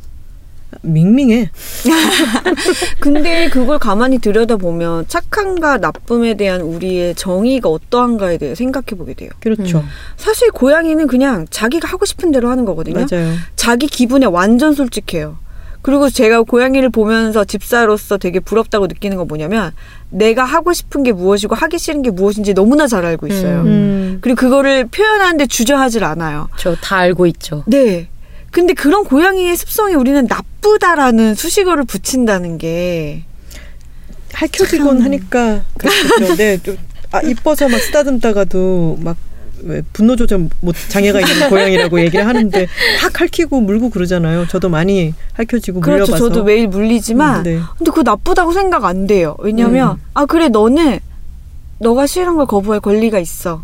밍밍해. 0.83 1.51
근데 3.01 3.49
그걸 3.49 3.79
가만히 3.79 4.19
들여다보면 4.19 5.07
착함과 5.09 5.79
나쁨에 5.79 6.35
대한 6.35 6.61
우리의 6.61 7.15
정의가 7.15 7.69
어떠한가에 7.69 8.39
대해 8.39 8.55
생각해 8.55 8.87
보게 8.97 9.15
돼요. 9.15 9.31
그렇죠. 9.41 9.79
음. 9.79 9.85
사실 10.17 10.51
고양이는 10.51 11.07
그냥 11.07 11.47
자기가 11.51 11.89
하고 11.89 12.05
싶은 12.05 12.33
대로 12.33 12.51
하는 12.51 12.65
거거든요. 12.65 13.07
맞아요. 13.11 13.35
자기 13.57 13.87
기분에 13.87 14.27
완전 14.27 14.75
솔직해요. 14.75 15.39
그리고 15.85 16.09
제가 16.09 16.41
고양이를 16.43 16.89
보면서 16.89 17.45
집사로서 17.45 18.17
되게 18.17 18.41
부럽다고 18.41 18.87
느끼는 18.87 19.19
건 19.19 19.29
뭐냐면 19.29 19.71
내가 20.09 20.43
하고 20.43 20.73
싶은 20.73 21.03
게 21.03 21.13
무엇이고 21.13 21.55
하기 21.55 21.79
싫은 21.79 22.01
게 22.01 22.11
무엇인지 22.11 22.55
너무나 22.55 22.87
잘 22.87 23.05
알고 23.05 23.27
있어요. 23.27 23.61
음. 23.61 23.67
음. 23.67 24.19
그리고 24.23 24.37
그거를 24.41 24.87
표현하는데 24.87 25.47
주저하질 25.47 26.03
않아요. 26.05 26.49
저 26.57 26.75
다 26.81 26.97
알고 26.97 27.27
있죠. 27.27 27.65
네. 27.67 28.09
근데 28.51 28.73
그런 28.73 29.05
고양이의 29.05 29.57
습성에 29.57 29.93
우리는 29.93 30.27
나쁘다라는 30.27 31.35
수식어를 31.35 31.85
붙인다는 31.85 32.57
게 32.57 33.25
할켜지곤 34.33 35.03
하니까 35.03 35.65
그렇죠. 35.77 36.35
네, 36.37 36.57
좀, 36.63 36.79
아 37.13 37.21
이뻐서 37.21 37.69
막 37.69 37.79
쓰다듬다가도 37.79 39.01
막왜 39.01 39.17
분노 39.93 40.17
조절 40.17 40.49
못 40.61 40.75
장애가 40.89 41.21
있는 41.21 41.49
고양이라고 41.51 42.01
얘기를 42.01 42.27
하는데 42.27 42.67
확 43.01 43.21
핥히고 43.21 43.61
물고 43.61 43.91
그러잖아요. 43.91 44.47
저도 44.49 44.69
많이 44.69 45.15
핥혀지고 45.35 45.81
그렇죠. 45.81 46.05
물려봐서. 46.13 46.29
저도 46.29 46.45
매일 46.45 46.69
물리지만 46.69 47.39
음, 47.39 47.43
네. 47.43 47.61
근데 47.79 47.91
그거 47.91 48.03
나쁘다고 48.03 48.53
생각 48.53 48.85
안 48.85 49.07
돼요. 49.07 49.37
왜냐면 49.41 49.93
음. 49.93 50.03
아 50.15 50.27
그래 50.27 50.49
너는 50.49 51.01
너가 51.79 52.07
싫은 52.07 52.37
걸 52.37 52.47
거부할 52.47 52.81
권리가 52.81 53.19
있어. 53.19 53.63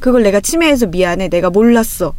그걸 0.00 0.22
내가 0.22 0.40
침해해서 0.40 0.86
미안해. 0.86 1.28
내가 1.28 1.50
몰랐어. 1.50 2.14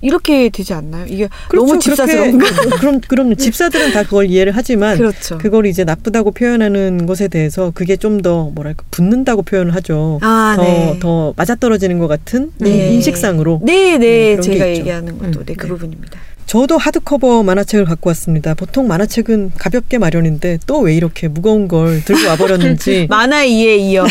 이렇게 0.00 0.48
되지 0.48 0.74
않나요? 0.74 1.06
이게 1.08 1.28
너무 1.52 1.66
그렇게- 1.72 1.78
집사스러운가? 1.90 2.46
그럼 2.80 3.00
그럼 3.00 3.34
집사들은 3.36 3.92
다 3.92 4.02
그걸 4.04 4.26
이해를 4.26 4.52
하지만 4.54 4.96
그렇죠. 4.96 5.38
그걸 5.38 5.66
이제 5.66 5.82
나쁘다고 5.84 6.30
표현하는 6.32 7.06
것에 7.06 7.28
대해서 7.28 7.72
그게 7.74 7.96
좀 7.96 8.18
더 8.22 8.50
뭐랄까 8.54 8.84
붙는다고 8.90 9.42
표현을 9.42 9.74
하죠. 9.76 10.18
아, 10.22 10.54
더, 10.56 10.62
네. 10.62 10.98
더 11.00 11.32
맞아떨어지는 11.36 11.98
것 11.98 12.08
같은 12.08 12.50
네. 12.58 12.92
인식상으로. 12.94 13.60
네, 13.64 13.96
네, 13.98 14.34
음, 14.34 14.40
그런 14.40 14.50
게 14.50 14.58
제가. 14.58 14.68
얘기하는 14.70 15.18
것도 15.18 15.40
음, 15.40 15.44
네, 15.46 15.54
그 15.54 15.66
네. 15.66 15.68
부분입니다. 15.72 16.18
저도 16.48 16.78
하드커버 16.78 17.42
만화책을 17.42 17.84
갖고 17.84 18.08
왔습니다. 18.08 18.54
보통 18.54 18.88
만화책은 18.88 19.52
가볍게 19.58 19.98
마련인데 19.98 20.58
또 20.66 20.80
왜 20.80 20.94
이렇게 20.96 21.28
무거운 21.28 21.68
걸 21.68 22.02
들고 22.02 22.26
와버렸는지 22.26 23.06
만화 23.10 23.44
이에 23.44 23.76
이어 23.76 24.06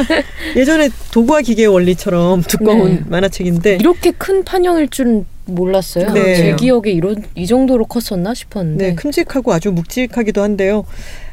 예전에 0.56 0.88
도구와 1.12 1.42
기계의 1.42 1.68
원리처럼 1.68 2.40
두꺼운 2.42 2.94
네. 2.94 3.02
만화책인데 3.06 3.76
이렇게 3.76 4.12
큰 4.12 4.44
판형일 4.44 4.88
줄은 4.88 5.26
몰랐어요. 5.44 6.10
네. 6.14 6.36
제 6.36 6.56
기억에 6.56 6.90
이런 6.90 7.22
이 7.34 7.46
정도로 7.46 7.84
컸었나 7.84 8.32
싶었는데. 8.32 8.88
네, 8.88 8.94
큼직하고 8.94 9.52
아주 9.52 9.70
묵직하기도 9.72 10.42
한데요. 10.42 10.86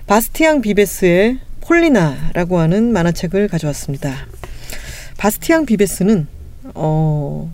바스티앙 0.08 0.60
비베스의 0.60 1.40
폴리나라고 1.62 2.60
하는 2.60 2.92
만화책을 2.92 3.48
가져왔습니다. 3.48 4.28
바스티앙 5.18 5.66
비베스는 5.66 6.28
어 6.76 7.54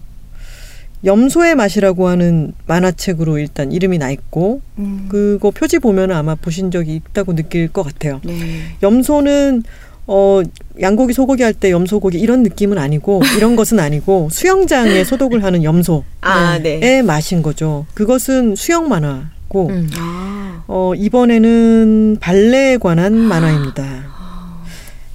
염소의 1.06 1.56
맛이라고 1.56 2.08
하는 2.08 2.54
만화책으로 2.66 3.38
일단 3.38 3.72
이름이 3.72 3.98
나 4.00 4.10
있고 4.12 4.62
음, 4.80 5.06
그거 5.10 5.52
표지 5.52 5.80
보면 5.80 6.12
아마 6.12 6.36
보신 6.36 6.72
적이 6.72 6.96
있다고 6.96 7.36
느낄 7.36 7.68
것 7.68 7.84
같아요. 7.84 8.20
네. 8.24 8.62
염소는 8.82 9.64
어 10.08 10.42
양고기 10.80 11.14
소고기 11.14 11.44
할 11.44 11.54
때 11.54 11.70
염소고기 11.70 12.18
이런 12.20 12.42
느낌은 12.44 12.78
아니고 12.78 13.22
이런 13.38 13.56
것은 13.56 13.80
아니고 13.80 14.30
수영장에 14.32 15.04
소독을 15.04 15.44
하는 15.44 15.64
염소의 15.64 16.04
아, 16.22 16.58
네. 16.60 17.02
맛인 17.02 17.42
거죠. 17.42 17.86
그것은 17.94 18.56
수영 18.56 18.88
만화고 18.88 19.68
음. 19.68 19.90
아, 19.98 20.64
어 20.68 20.94
이번에는 20.96 22.18
발레에 22.20 22.78
관한 22.78 23.14
만화입니다. 23.14 24.18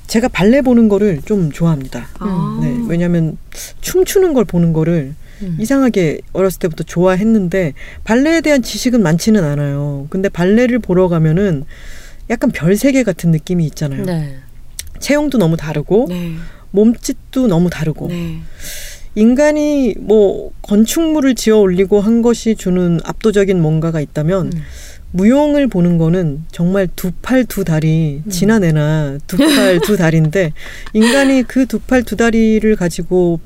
제가 0.06 0.28
발레 0.28 0.60
보는 0.60 0.88
거를 0.90 1.22
좀 1.24 1.50
좋아합니다. 1.50 2.06
아. 2.18 2.58
네, 2.60 2.76
왜냐하면 2.86 3.38
춤추는 3.80 4.34
걸 4.34 4.44
보는 4.44 4.74
거를 4.74 5.14
음. 5.42 5.56
이상하게 5.58 6.20
어렸을 6.32 6.58
때부터 6.60 6.84
좋아했는데 6.84 7.72
발레에 8.04 8.40
대한 8.42 8.62
지식은 8.62 9.02
많지는 9.02 9.42
않아요. 9.44 10.06
근데 10.10 10.28
발레를 10.28 10.78
보러 10.78 11.08
가면은 11.08 11.64
약간 12.30 12.50
별 12.50 12.76
세계 12.76 13.02
같은 13.02 13.30
느낌이 13.30 13.64
있잖아요. 13.66 14.04
네. 14.04 14.36
체형도 15.00 15.38
너무 15.38 15.56
다르고 15.56 16.06
네. 16.08 16.34
몸짓도 16.70 17.48
너무 17.48 17.70
다르고 17.70 18.08
네. 18.08 18.38
인간이 19.14 19.94
뭐 19.98 20.52
건축물을 20.62 21.34
지어 21.34 21.58
올리고 21.58 22.00
한 22.00 22.22
것이 22.22 22.54
주는 22.54 22.98
압도적인 23.04 23.60
뭔가가 23.60 24.00
있다면 24.00 24.46
음. 24.54 24.62
무용을 25.14 25.66
보는 25.66 25.98
거는 25.98 26.44
정말 26.50 26.88
두 26.96 27.12
팔 27.20 27.44
두 27.44 27.64
다리 27.64 28.22
지나내나 28.30 29.18
두 29.26 29.36
팔 29.36 29.80
두 29.80 29.98
다리인데 29.98 30.54
인간이 30.94 31.42
그 31.42 31.66
두 31.66 31.78
팔 31.80 32.04
두 32.04 32.16
다리를 32.16 32.74
가지고 32.76 33.38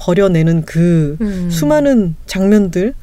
버려내는 0.00 0.64
그 0.64 1.16
음. 1.20 1.50
수많은 1.50 2.14
장면들 2.26 2.94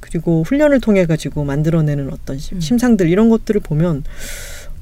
그리고 0.00 0.42
훈련을 0.42 0.80
통해 0.80 1.04
가지고 1.04 1.44
만들어내는 1.44 2.10
어떤 2.12 2.38
심- 2.38 2.56
음. 2.56 2.60
심상들 2.60 3.08
이런 3.08 3.28
것들을 3.28 3.60
보면 3.60 4.04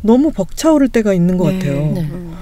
너무 0.03 0.31
벅차오를 0.31 0.89
때가 0.89 1.13
있는 1.15 1.37
것 1.37 1.51
네. 1.51 1.59
같아요. 1.59 1.93
네. 1.93 2.01
음. 2.03 2.35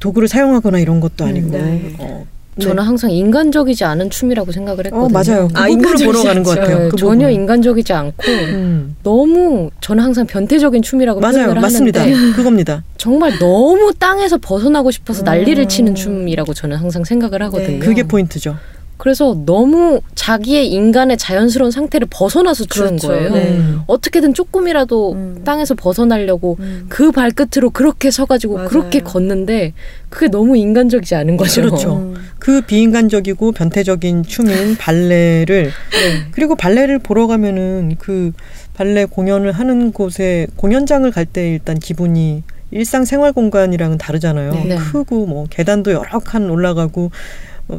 도구를 0.00 0.28
사용하거나 0.28 0.78
이런 0.78 1.00
것도 1.00 1.24
아니고. 1.24 1.48
네. 1.50 1.94
어, 1.98 2.26
저는 2.58 2.82
항상 2.82 3.10
인간적이지 3.10 3.84
않은 3.84 4.10
춤이라고 4.10 4.52
생각을 4.52 4.86
어, 4.86 4.90
했거든요. 5.06 5.08
맞아요. 5.12 5.48
그 5.52 5.60
아, 5.60 5.68
인간적이지 5.68 6.06
보러 6.06 6.22
가는 6.22 6.42
것 6.42 6.54
저- 6.54 6.60
같아요. 6.60 6.88
그 6.88 6.96
전혀 6.96 7.12
부분을. 7.26 7.32
인간적이지 7.32 7.92
않고 7.92 8.22
음. 8.52 8.96
너무 9.02 9.70
저는 9.80 10.02
항상 10.04 10.26
변태적인 10.26 10.82
춤이라고 10.82 11.20
맞아요. 11.20 11.44
표현을 11.44 11.60
맞습니다. 11.60 12.00
하는데 12.02 12.32
그겁니다. 12.36 12.84
정말 12.96 13.38
너무 13.38 13.92
땅에서 13.98 14.38
벗어나고 14.38 14.90
싶어서 14.90 15.22
난리를 15.22 15.64
음. 15.64 15.68
치는 15.68 15.94
춤이라고 15.94 16.54
저는 16.54 16.76
항상 16.76 17.04
생각을 17.04 17.42
하거든요. 17.44 17.68
네. 17.68 17.78
그게 17.78 18.02
포인트죠. 18.02 18.56
그래서 18.98 19.36
너무 19.46 20.00
자기의 20.14 20.68
인간의 20.70 21.16
자연스러운 21.16 21.70
상태를 21.70 22.08
벗어나서 22.10 22.64
추는 22.66 22.88
그렇죠. 22.98 23.08
거예요. 23.08 23.30
네. 23.32 23.48
음. 23.52 23.80
어떻게든 23.86 24.34
조금이라도 24.34 25.12
음. 25.12 25.40
땅에서 25.44 25.74
벗어나려고 25.74 26.56
음. 26.60 26.86
그 26.88 27.10
발끝으로 27.12 27.70
그렇게 27.70 28.10
서가지고 28.10 28.54
맞아요. 28.54 28.68
그렇게 28.68 29.00
걷는데 29.00 29.72
그게 30.10 30.28
너무 30.28 30.56
인간적이지 30.56 31.14
않은 31.14 31.36
거죠. 31.36 31.62
그렇죠. 31.62 31.96
음. 31.96 32.16
그 32.38 32.60
비인간적이고 32.62 33.52
변태적인 33.52 34.24
춤인 34.24 34.76
발레를 34.78 35.64
네. 35.64 36.26
그리고 36.32 36.56
발레를 36.56 36.98
보러 36.98 37.26
가면은 37.26 37.96
그 37.98 38.32
발레 38.74 39.06
공연을 39.06 39.52
하는 39.52 39.92
곳에 39.92 40.46
공연장을 40.56 41.08
갈 41.12 41.24
때 41.24 41.50
일단 41.52 41.78
기분이 41.78 42.42
일상 42.70 43.04
생활 43.04 43.32
공간이랑은 43.32 43.98
다르잖아요. 43.98 44.52
네. 44.52 44.64
네. 44.64 44.76
크고 44.76 45.26
뭐 45.26 45.46
계단도 45.48 45.92
여러 45.92 46.18
칸 46.18 46.50
올라가고 46.50 47.00
뭐 47.00 47.10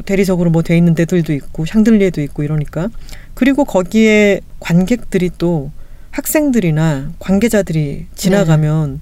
대리석으로 0.04 0.50
뭐 0.50 0.62
돼 0.62 0.76
있는 0.76 0.94
데들도 0.94 1.32
있고 1.32 1.66
샹들리에도 1.66 2.20
있고 2.22 2.42
이러니까. 2.42 2.88
그리고 3.34 3.64
거기에 3.64 4.40
관객들이 4.60 5.30
또 5.38 5.70
학생들이나 6.10 7.12
관계자들이 7.18 8.06
지나가면 8.14 9.00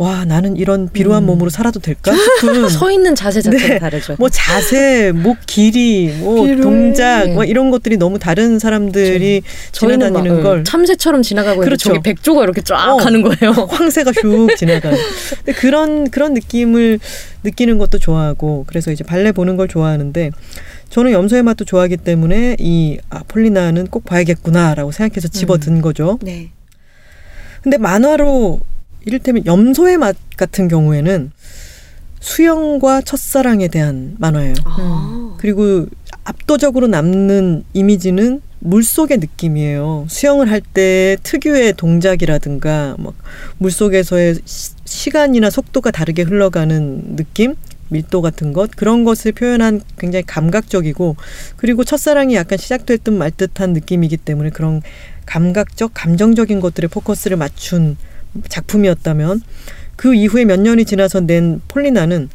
와 0.00 0.24
나는 0.24 0.56
이런 0.56 0.88
비루한 0.90 1.24
음. 1.24 1.26
몸으로 1.26 1.50
살아도 1.50 1.78
될까 1.78 2.10
싶은 2.16 2.70
서 2.70 2.90
있는 2.90 3.14
자세 3.14 3.42
자체가 3.42 3.74
네. 3.74 3.78
다르죠. 3.78 4.16
뭐 4.18 4.30
자세, 4.30 5.12
목 5.12 5.36
길이, 5.44 6.08
뭐 6.20 6.46
비루해. 6.46 6.62
동작, 6.62 7.26
네. 7.26 7.34
뭐 7.34 7.44
이런 7.44 7.70
것들이 7.70 7.98
너무 7.98 8.18
다른 8.18 8.58
사람들이 8.58 9.42
막 9.44 9.72
지나다니는 9.72 10.38
어, 10.38 10.42
걸 10.42 10.64
참새처럼 10.64 11.20
지나가고 11.20 11.60
그렇죠. 11.60 11.90
저기 11.90 12.00
백조가 12.00 12.44
이렇게 12.44 12.62
쫙 12.62 12.94
어. 12.94 12.96
가는 12.96 13.20
거예요. 13.20 13.52
황새가 13.68 14.12
슉 14.12 14.56
지나가는. 14.56 14.96
근데 15.44 15.52
그런 15.52 16.10
그런 16.10 16.32
느낌을 16.32 16.98
느끼는 17.44 17.76
것도 17.76 17.98
좋아하고 17.98 18.64
그래서 18.66 18.92
이제 18.92 19.04
발레 19.04 19.32
보는 19.32 19.58
걸 19.58 19.68
좋아하는데 19.68 20.30
저는 20.88 21.12
염소의 21.12 21.42
맛도 21.42 21.66
좋아하기 21.66 21.98
때문에 21.98 22.56
이 22.58 22.96
아, 23.10 23.22
폴리나는 23.28 23.88
꼭 23.88 24.06
봐야겠구나라고 24.06 24.92
생각해서 24.92 25.28
집어든 25.28 25.82
거죠. 25.82 26.18
네. 26.22 26.52
근데 27.62 27.76
만화로 27.76 28.60
이를테면 29.04 29.46
염소의 29.46 29.96
맛 29.98 30.16
같은 30.36 30.68
경우에는 30.68 31.30
수영과 32.20 33.00
첫사랑에 33.00 33.68
대한 33.68 34.14
만화예요. 34.18 34.54
아. 34.64 35.34
그리고 35.38 35.86
압도적으로 36.24 36.86
남는 36.86 37.64
이미지는 37.72 38.42
물속의 38.58 39.18
느낌이에요. 39.18 40.06
수영을 40.10 40.50
할 40.50 40.60
때 40.74 41.16
특유의 41.22 41.74
동작이라든가 41.74 42.96
막 42.98 43.14
물속에서의 43.58 44.36
시- 44.44 44.72
시간이나 44.84 45.48
속도가 45.48 45.90
다르게 45.92 46.22
흘러가는 46.22 47.16
느낌, 47.16 47.54
밀도 47.88 48.20
같은 48.20 48.52
것 48.52 48.70
그런 48.76 49.04
것을 49.04 49.32
표현한 49.32 49.80
굉장히 49.98 50.24
감각적이고 50.26 51.16
그리고 51.56 51.84
첫사랑이 51.84 52.34
약간 52.34 52.58
시작될 52.58 52.98
듯말 52.98 53.30
듯한 53.30 53.72
느낌이기 53.72 54.18
때문에 54.18 54.50
그런 54.50 54.82
감각적, 55.24 55.92
감정적인 55.94 56.60
것들에 56.60 56.86
포커스를 56.88 57.38
맞춘 57.38 57.96
작품이었다면 58.48 59.42
그 59.96 60.14
이후에 60.14 60.44
몇 60.44 60.60
년이 60.60 60.84
지나서 60.84 61.20
낸 61.20 61.60
폴리나는 61.68 62.28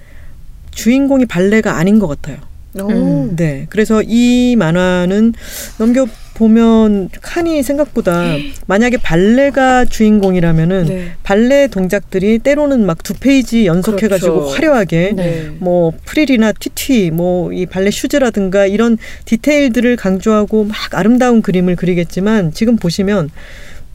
주인공이 0.71 1.25
발레가 1.25 1.77
아닌 1.77 1.99
것 1.99 2.07
같아요. 2.07 2.37
오. 2.77 2.89
음. 2.89 3.35
네. 3.37 3.67
그래서 3.69 4.03
이 4.05 4.55
만화는 4.57 5.33
넘겨 5.77 6.05
보면 6.33 7.09
칸이 7.21 7.63
생각보다 7.63 8.35
만약에 8.67 8.97
발레가 8.97 9.85
주인공이라면은 9.85 10.85
네. 10.85 11.11
발레 11.23 11.67
동작들이 11.67 12.39
때로는 12.39 12.85
막 12.85 12.97
두 13.03 13.13
페이지 13.13 13.65
연속해 13.65 14.09
가지고 14.09 14.33
그렇죠. 14.41 14.53
화려하게 14.53 15.13
네. 15.15 15.49
뭐 15.59 15.93
프릴이나 16.03 16.51
튀튀 16.51 17.11
뭐 17.11 17.53
이 17.53 17.65
발레 17.65 17.89
슈즈라든가 17.89 18.65
이런 18.65 18.97
디테일들을 19.23 19.95
강조하고 19.95 20.65
막 20.65 20.75
아름다운 20.91 21.41
그림을 21.41 21.77
그리겠지만 21.77 22.51
지금 22.51 22.75
보시면 22.75 23.29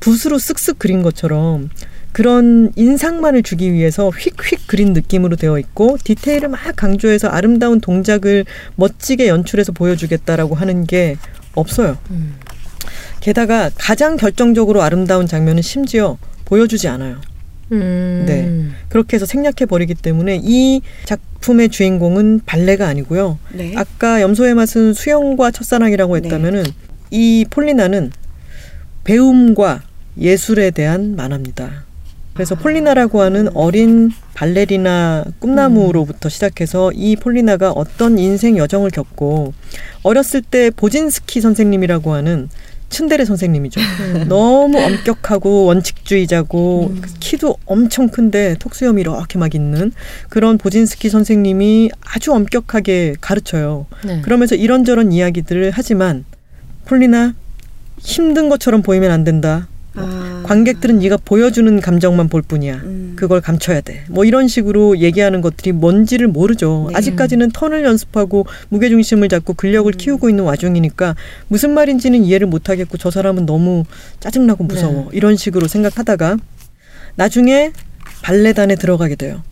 붓으로 0.01 0.39
쓱쓱 0.39 0.79
그린 0.79 1.03
것처럼 1.03 1.69
그런 2.13 2.73
인상만을 2.77 3.43
주기 3.43 3.73
위해서 3.73 4.11
휙휙 4.11 4.67
그린 4.67 4.93
느낌으로 4.93 5.37
되어 5.37 5.59
있고 5.59 5.97
디테일을 6.03 6.49
막 6.49 6.61
강조해서 6.77 7.29
아름다운 7.29 7.81
동작을 7.81 8.45
멋지게 8.77 9.29
연출해서 9.29 9.73
보여주겠다라고 9.73 10.55
하는 10.55 10.85
게 10.87 11.17
없어요. 11.55 11.99
음. 12.11 12.35
게다가 13.21 13.71
가장 13.77 14.17
결정적으로 14.17 14.83
아름다운 14.83 15.27
장면은 15.27 15.63
심지어 15.63 16.19
보여주지 16.47 16.89
않아요. 16.89 17.21
음. 17.73 18.25
네. 18.27 18.77
그렇게 18.89 19.17
해서 19.17 19.27
생략해 19.27 19.67
버리기 19.69 19.95
때문에 19.95 20.41
이 20.43 20.81
작품의 21.05 21.69
주인공은 21.69 22.41
발레가 22.45 22.89
아니고요. 22.89 23.39
네. 23.53 23.75
아까 23.77 24.21
염소의 24.21 24.55
맛은 24.55 24.95
수영과 24.95 25.51
첫사랑이라고 25.51 26.19
네. 26.19 26.25
했다면은 26.25 26.65
이 27.11 27.47
폴리나는 27.49 28.11
배움과 29.05 29.83
예술에 30.19 30.71
대한 30.71 31.15
만화입니다. 31.15 31.85
그래서 32.35 32.55
폴리나라고 32.55 33.21
하는 33.21 33.49
어린 33.55 34.11
발레리나 34.35 35.25
꿈나무로부터 35.41 36.29
시작해서 36.29 36.91
이 36.93 37.17
폴리나가 37.17 37.71
어떤 37.71 38.19
인생 38.19 38.57
여정을 38.57 38.91
겪고 38.91 39.53
어렸을 40.03 40.41
때 40.43 40.71
보진스키 40.71 41.41
선생님이라고 41.41 42.13
하는 42.15 42.49
츤데레 42.89 43.25
선생님이죠. 43.25 43.81
너무 44.29 44.79
엄격하고 44.79 45.65
원칙주의자고 45.67 46.95
키도 47.21 47.57
엄청 47.65 48.09
큰데 48.09 48.57
턱수염이 48.59 49.01
이렇게 49.01 49.39
막 49.39 49.55
있는 49.55 49.93
그런 50.29 50.59
보진스키 50.59 51.09
선생님이 51.09 51.91
아주 52.05 52.33
엄격하게 52.33 53.17
가르쳐요. 53.21 53.87
네. 54.05 54.21
그러면서 54.23 54.57
이런저런 54.57 55.13
이야기들을 55.13 55.71
하지만 55.73 56.25
폴리나 56.87 57.35
힘든 57.99 58.49
것처럼 58.49 58.83
보이면 58.83 59.11
안 59.13 59.23
된다. 59.25 59.69
아. 59.95 60.43
관객들은 60.47 60.99
네가 61.01 61.19
보여주는 61.25 61.81
감정만 61.81 62.29
볼 62.29 62.43
뿐이야. 62.43 62.75
음. 62.77 63.13
그걸 63.17 63.41
감춰야 63.41 63.81
돼. 63.81 64.05
뭐 64.09 64.25
이런 64.25 64.49
식으로 64.49 64.99
얘기하는 64.99 65.41
것들이 65.41 65.73
뭔지를 65.73 66.29
모르죠. 66.29 66.87
네. 66.91 66.97
아직까지는 66.97 67.51
턴을 67.53 67.85
연습하고 67.85 68.47
무게 68.69 68.89
중심을 68.89 69.29
잡고 69.29 69.55
근력을 69.55 69.93
음. 69.93 69.97
키우고 69.97 70.29
있는 70.31 70.45
와중이니까 70.45 71.17
무슨 71.49 71.75
말인지는 71.75 72.25
이해를 72.25 72.47
못 72.47 72.69
하겠고 72.69 72.99
저 72.99 73.11
사람은 73.11 73.47
너무 73.47 73.85
짜증나고 74.21 74.65
무서워. 74.65 75.11
이런 75.13 75.37
식으로 75.37 75.67
생각하다가 75.69 76.37
나중에 77.17 77.73
발레단에 78.23 78.77
들어가게 78.77 79.17
돼요. 79.17 79.43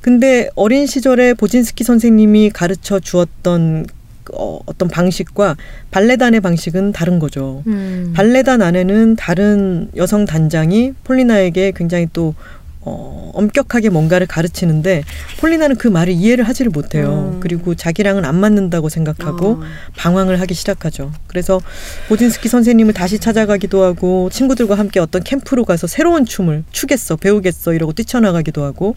근데 0.00 0.48
어린 0.54 0.86
시절에 0.86 1.34
보진스키 1.34 1.82
선생님이 1.82 2.50
가르쳐 2.50 3.00
주었던 3.00 3.86
어, 4.32 4.60
어떤 4.66 4.88
방식과 4.88 5.56
발레단의 5.90 6.40
방식은 6.40 6.92
다른 6.92 7.18
거죠. 7.18 7.62
음. 7.66 8.12
발레단 8.14 8.62
안에는 8.62 9.16
다른 9.16 9.90
여성 9.96 10.24
단장이 10.24 10.94
폴리나에게 11.04 11.72
굉장히 11.74 12.08
또 12.12 12.34
어, 12.80 13.32
엄격하게 13.34 13.90
뭔가를 13.90 14.26
가르치는데 14.26 15.04
폴리나는 15.40 15.76
그 15.76 15.88
말을 15.88 16.12
이해를 16.12 16.44
하지를 16.44 16.70
못해요. 16.70 17.32
음. 17.34 17.40
그리고 17.40 17.74
자기랑은 17.74 18.24
안 18.24 18.36
맞는다고 18.36 18.88
생각하고 18.88 19.46
어. 19.46 19.60
방황을 19.96 20.40
하기 20.40 20.54
시작하죠. 20.54 21.12
그래서 21.26 21.60
보진스키 22.08 22.48
선생님을 22.48 22.94
다시 22.94 23.18
찾아가기도 23.18 23.82
하고 23.82 24.30
친구들과 24.30 24.76
함께 24.76 25.00
어떤 25.00 25.22
캠프로 25.22 25.64
가서 25.64 25.86
새로운 25.86 26.24
춤을 26.24 26.64
추겠어, 26.70 27.16
배우겠어 27.16 27.74
이러고 27.74 27.92
뛰쳐나가기도 27.92 28.64
하고. 28.64 28.94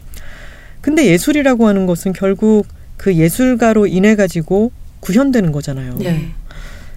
근데 0.81 1.05
예술이라고 1.07 1.67
하는 1.67 1.85
것은 1.85 2.13
결국 2.13 2.65
그 2.97 3.15
예술가로 3.15 3.87
인해 3.87 4.15
가지고 4.15 4.71
구현되는 5.01 5.51
거잖아요. 5.51 5.97
네. 5.97 6.31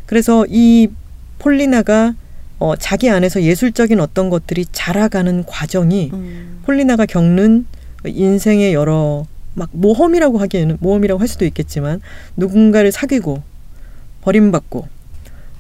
그래서 0.07 0.47
이 0.49 0.89
폴리나가 1.39 2.15
어, 2.59 2.77
자기 2.77 3.11
안에서 3.11 3.43
예술적인 3.43 3.99
어떤 4.01 4.31
것들이 4.31 4.65
자라가는 4.71 5.45
과정이 5.47 6.11
음. 6.13 6.61
폴리나가 6.65 7.05
겪는 7.05 7.67
인생의 8.07 8.73
여러 8.75 9.27
막 9.55 9.69
모험이라고 9.73 10.39
하기에는 10.39 10.79
모험이라고 10.81 11.21
할 11.21 11.29
수도 11.29 11.45
있겠지만 11.45 12.01
누군가를 12.37 12.93
사귀고 12.93 13.43
버림받고 14.23 14.89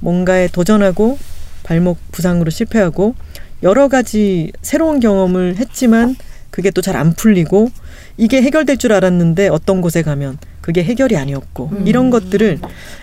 뭔가에 0.01 0.49
도전하고 0.49 1.19
발목 1.63 1.99
부상으로 2.13 2.51
실패하고 2.51 3.15
여러 3.63 3.89
가지 3.89 4.53
새로운 4.63 5.01
경험을 5.01 5.57
했지만 5.57 6.17
그게 6.51 6.71
또 6.71 6.81
잘 6.83 6.97
안 6.97 7.15
풀리고 7.15 7.71
이게 8.17 8.43
해결될 8.43 8.77
줄 8.77 8.93
알았는데 8.93 9.49
어떤 9.49 9.81
곳에 9.81 10.03
가면 10.03 10.39
그게 10.65 10.83
해결이 10.83 11.15
아니었고 11.19 11.69
음. 11.73 11.87
이런 11.87 12.09
것들을 12.09 12.59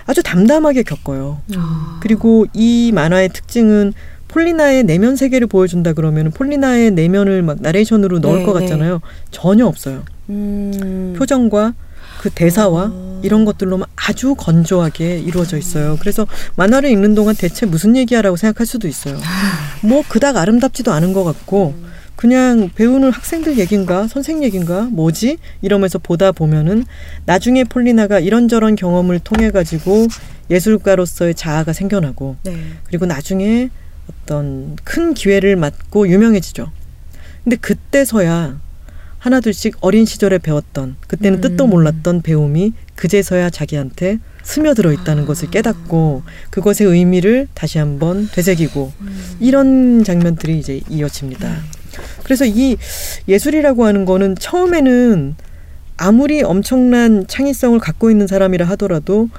아주 0.08 0.24
담담하게 0.24 0.82
겪어요. 0.82 1.41
아. 1.56 2.00
그리고 2.02 2.47
이 2.56 2.91
만화의 2.91 3.30
특징은 3.30 3.93
폴리나의 4.30 4.84
내면 4.84 5.15
세계를 5.15 5.45
보여준다 5.45 5.93
그러면 5.93 6.32
폴리나의 6.32 6.89
내면을 6.89 7.43
막 7.43 7.58
나레이션으로 7.62 8.17
넣을 8.17 8.39
네, 8.39 8.45
것 8.45 8.54
네. 8.58 8.62
같잖아요. 8.62 9.02
전혀 9.30 9.67
없어요. 9.67 10.02
음. 10.32 11.13
표정과 11.15 11.76
그 12.21 12.32
대사와 12.32 12.89
어. 12.91 13.21
이런 13.24 13.45
것들로만 13.45 13.88
아주 13.95 14.34
건조하게 14.34 15.19
이루어져 15.19 15.60
있어요. 15.60 15.97
그래서 16.00 16.26
만화를 16.56 16.89
읽는 16.89 17.13
동안 17.13 17.36
대체 17.36 17.67
무슨 17.67 17.95
얘기야라고 17.95 18.38
생각할 18.38 18.65
수도 18.65 18.88
있어요. 18.88 19.19
뭐 19.84 20.02
그닥 20.08 20.36
아름답지도 20.36 20.91
않은 20.91 21.13
것 21.13 21.24
같고 21.24 21.76
그냥 22.22 22.70
배우는 22.76 23.10
학생들 23.10 23.58
얘긴가 23.58 24.08
선생 24.08 24.44
얘긴가 24.44 24.90
뭐지 24.92 25.40
이러면서 25.64 25.98
보다 25.98 26.32
보면은 26.32 26.86
나중에 27.26 27.64
폴리나가 27.64 28.20
이런저런 28.20 28.76
경험을 28.76 29.18
통해 29.18 29.50
가지고 29.50 30.06
예술가로서의 30.52 31.34
자아가 31.34 31.74
생겨나고 31.74 32.36
네. 32.44 32.56
그리고 32.84 33.08
나중에 33.08 33.72
어떤 34.08 34.76
큰 34.84 35.16
기회를 35.16 35.56
맞고 35.56 36.10
유명해지죠. 36.10 36.72
근데 37.44 37.56
그때서야 37.56 38.62
하나둘씩 39.18 39.78
어린 39.82 40.06
시절에 40.06 40.38
배웠던 40.38 40.98
그때는 41.08 41.40
음. 41.40 41.42
뜻도 41.42 41.66
몰랐던 41.66 42.22
배움이 42.22 42.74
그제서야 42.94 43.50
자기한테 43.50 44.20
스며들어 44.44 44.94
있다는 44.94 45.26
것을 45.26 45.50
깨닫고 45.50 46.22
그것의 46.52 46.88
의미를 46.88 47.48
다시 47.56 47.80
한번 47.80 48.30
되새기고 48.32 48.94
이런 49.40 50.04
장면들이 50.04 50.60
이제 50.60 50.82
이어집니다. 50.88 51.81
그래서 52.23 52.45
이 52.45 52.77
예술이라고 53.27 53.86
하는 53.86 54.06
거는 54.06 54.36
처음에는 54.36 55.36
아무리 55.97 56.41
엄청난 56.41 57.27
창의성을 57.27 57.80
갖고 57.80 58.10
있는 58.10 58.27
사람이라 58.27 58.65
하더라도 58.69 59.30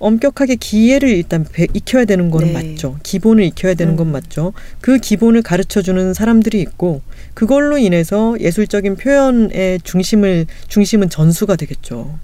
엄격하게 0.00 0.56
기회를 0.56 1.08
일단 1.08 1.44
배, 1.50 1.66
익혀야 1.72 2.04
되는 2.04 2.30
거는 2.30 2.52
네. 2.52 2.72
맞죠. 2.72 2.98
기본을 3.02 3.44
익혀야 3.44 3.74
되는 3.74 3.96
건 3.96 4.08
음. 4.08 4.12
맞죠. 4.12 4.52
그 4.80 4.98
기본을 4.98 5.42
가르쳐 5.42 5.82
주는 5.82 6.14
사람들이 6.14 6.60
있고 6.60 7.02
그걸로 7.34 7.78
인해서 7.78 8.36
예술적인 8.40 8.96
표현의 8.96 9.80
중심을 9.82 10.46
중심은 10.68 11.10
전수가 11.10 11.56
되겠죠. 11.56 12.18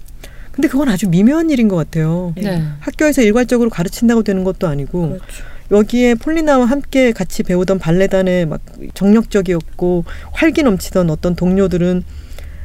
근데 0.51 0.69
그건 0.69 0.87
아주 0.87 1.09
미묘한 1.09 1.49
일인 1.49 1.67
것 1.67 1.75
같아요. 1.75 2.33
네. 2.37 2.63
학교에서 2.79 3.21
일괄적으로 3.21 3.69
가르친다고 3.69 4.23
되는 4.23 4.45
것도 4.45 4.67
아니고 4.67 5.09
그렇죠. 5.09 5.43
여기에 5.71 6.15
폴리나와 6.15 6.65
함께 6.65 7.11
같이 7.11 7.43
배우던 7.43 7.79
발레단의 7.79 8.45
막 8.45 8.61
정력적이었고 8.93 10.05
활기 10.31 10.63
넘치던 10.63 11.09
어떤 11.09 11.35
동료들은 11.35 12.03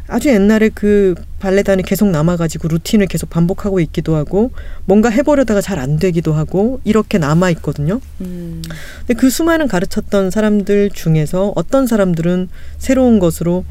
아주 0.07 0.29
옛날에 0.29 0.71
그 0.75 1.15
발레단이 1.39 1.85
계속 1.85 2.09
남아가지고 2.11 2.67
루틴을 2.69 3.07
계속 3.07 3.31
반복하고 3.31 3.79
있기도 3.81 4.17
하고 4.17 4.51
뭔가 4.85 5.09
해보려다가 5.09 5.61
잘 5.61 5.79
안 5.79 5.99
되기도 5.99 6.33
하고 6.35 6.81
이렇게 6.85 7.17
남아 7.17 7.51
있거든요. 7.51 8.01
음. 8.21 8.61
근데 8.99 9.15
그 9.15 9.31
수많은 9.31 9.69
가르쳤던 9.69 10.31
사람들 10.31 10.91
중에서 10.91 11.53
어떤 11.55 11.87
사람들은 11.87 12.49
새로운 12.79 13.19
것으로 13.21 13.65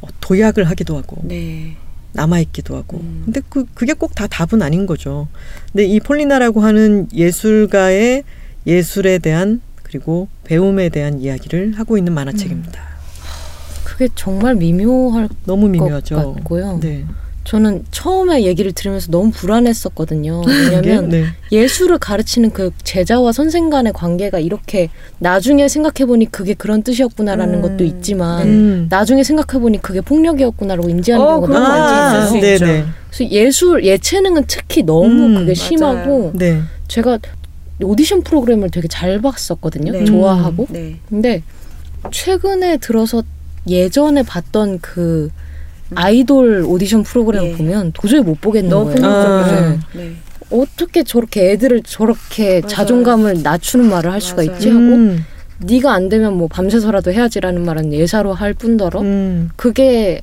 어, 0.00 0.06
도약을 0.20 0.64
하기도 0.64 0.96
하고 0.96 1.18
네. 1.24 1.76
남아 2.12 2.38
있기도 2.40 2.76
하고. 2.76 2.98
음. 2.98 3.22
근데 3.26 3.40
그, 3.48 3.66
그게 3.74 3.92
꼭 3.92 4.12
다 4.14 4.26
답은 4.28 4.62
아닌 4.62 4.86
거죠. 4.86 5.26
근데 5.72 5.84
이 5.86 5.98
폴리나라고 6.00 6.60
하는 6.60 7.08
예술가의 7.12 8.22
예술에 8.66 9.18
대한 9.18 9.60
그리고 9.82 10.28
배움에 10.44 10.88
대한 10.88 11.20
이야기를 11.20 11.74
하고 11.76 11.98
있는 11.98 12.12
만화책입니다. 12.12 12.80
그게 13.84 14.08
정말 14.14 14.54
미묘할 14.54 15.28
너무 15.44 15.62
것 15.66 15.68
미묘하죠. 15.72 16.16
같고요. 16.34 16.78
네. 16.80 17.04
저는 17.42 17.84
처음에 17.90 18.44
얘기를 18.44 18.70
들으면서 18.70 19.10
너무 19.10 19.30
불안했었거든요. 19.32 20.42
왜냐면 20.46 21.08
네. 21.08 21.24
예술을 21.50 21.98
가르치는 21.98 22.50
그 22.50 22.70
제자와 22.84 23.32
선생 23.32 23.70
간의 23.70 23.92
관계가 23.92 24.38
이렇게 24.38 24.90
나중에 25.18 25.66
생각해보니 25.66 26.30
그게 26.30 26.54
그런 26.54 26.82
뜻이었구나라는 26.82 27.54
음. 27.56 27.62
것도 27.62 27.84
있지만 27.84 28.46
음. 28.46 28.86
나중에 28.90 29.24
생각해보니 29.24 29.80
그게 29.82 30.00
폭력이었구나라고 30.02 30.88
인지하는 30.88 31.26
어, 31.26 31.40
경우가 31.40 31.58
많지 31.58 32.18
있을. 32.18 32.28
수 32.28 32.46
네, 32.46 32.52
있죠. 32.52 32.66
네. 32.66 32.84
그래서 33.10 33.30
예술, 33.32 33.84
예체능은 33.84 34.44
특히 34.46 34.82
너무 34.84 35.26
음, 35.26 35.34
그게. 35.36 35.54
심하고 35.54 36.32
네. 36.34 36.60
제가 36.88 37.18
오디션 37.82 38.22
프로그램을 38.22 38.70
되게 38.70 38.88
잘 38.88 39.20
봤었거든요. 39.20 39.92
네. 39.92 40.04
좋아하고. 40.04 40.66
네. 40.70 40.96
근데 41.08 41.42
최근에 42.10 42.78
들어서 42.78 43.22
예전에 43.68 44.22
봤던 44.22 44.78
그 44.80 45.30
아이돌 45.94 46.64
오디션 46.66 47.02
프로그램 47.02 47.44
예. 47.46 47.52
보면 47.52 47.92
도저히 47.92 48.20
못 48.20 48.40
보겠는 48.40 48.70
너무 48.70 48.94
거예요. 48.94 49.46
네. 49.48 49.78
네. 49.94 50.12
어떻게 50.50 51.04
저렇게 51.04 51.52
애들을 51.52 51.82
저렇게 51.84 52.60
맞아요. 52.60 52.66
자존감을 52.66 53.42
낮추는 53.42 53.88
말을 53.88 54.10
할 54.12 54.20
수가 54.20 54.42
맞아요. 54.44 54.56
있지 54.56 54.68
하고 54.68 54.80
음. 54.80 55.24
네가 55.58 55.92
안 55.92 56.08
되면 56.08 56.36
뭐 56.36 56.48
밤새서라도 56.48 57.12
해야지라는 57.12 57.64
말은 57.64 57.92
예사로 57.92 58.32
할 58.32 58.54
뿐더러 58.54 59.00
음. 59.02 59.50
그게 59.56 60.22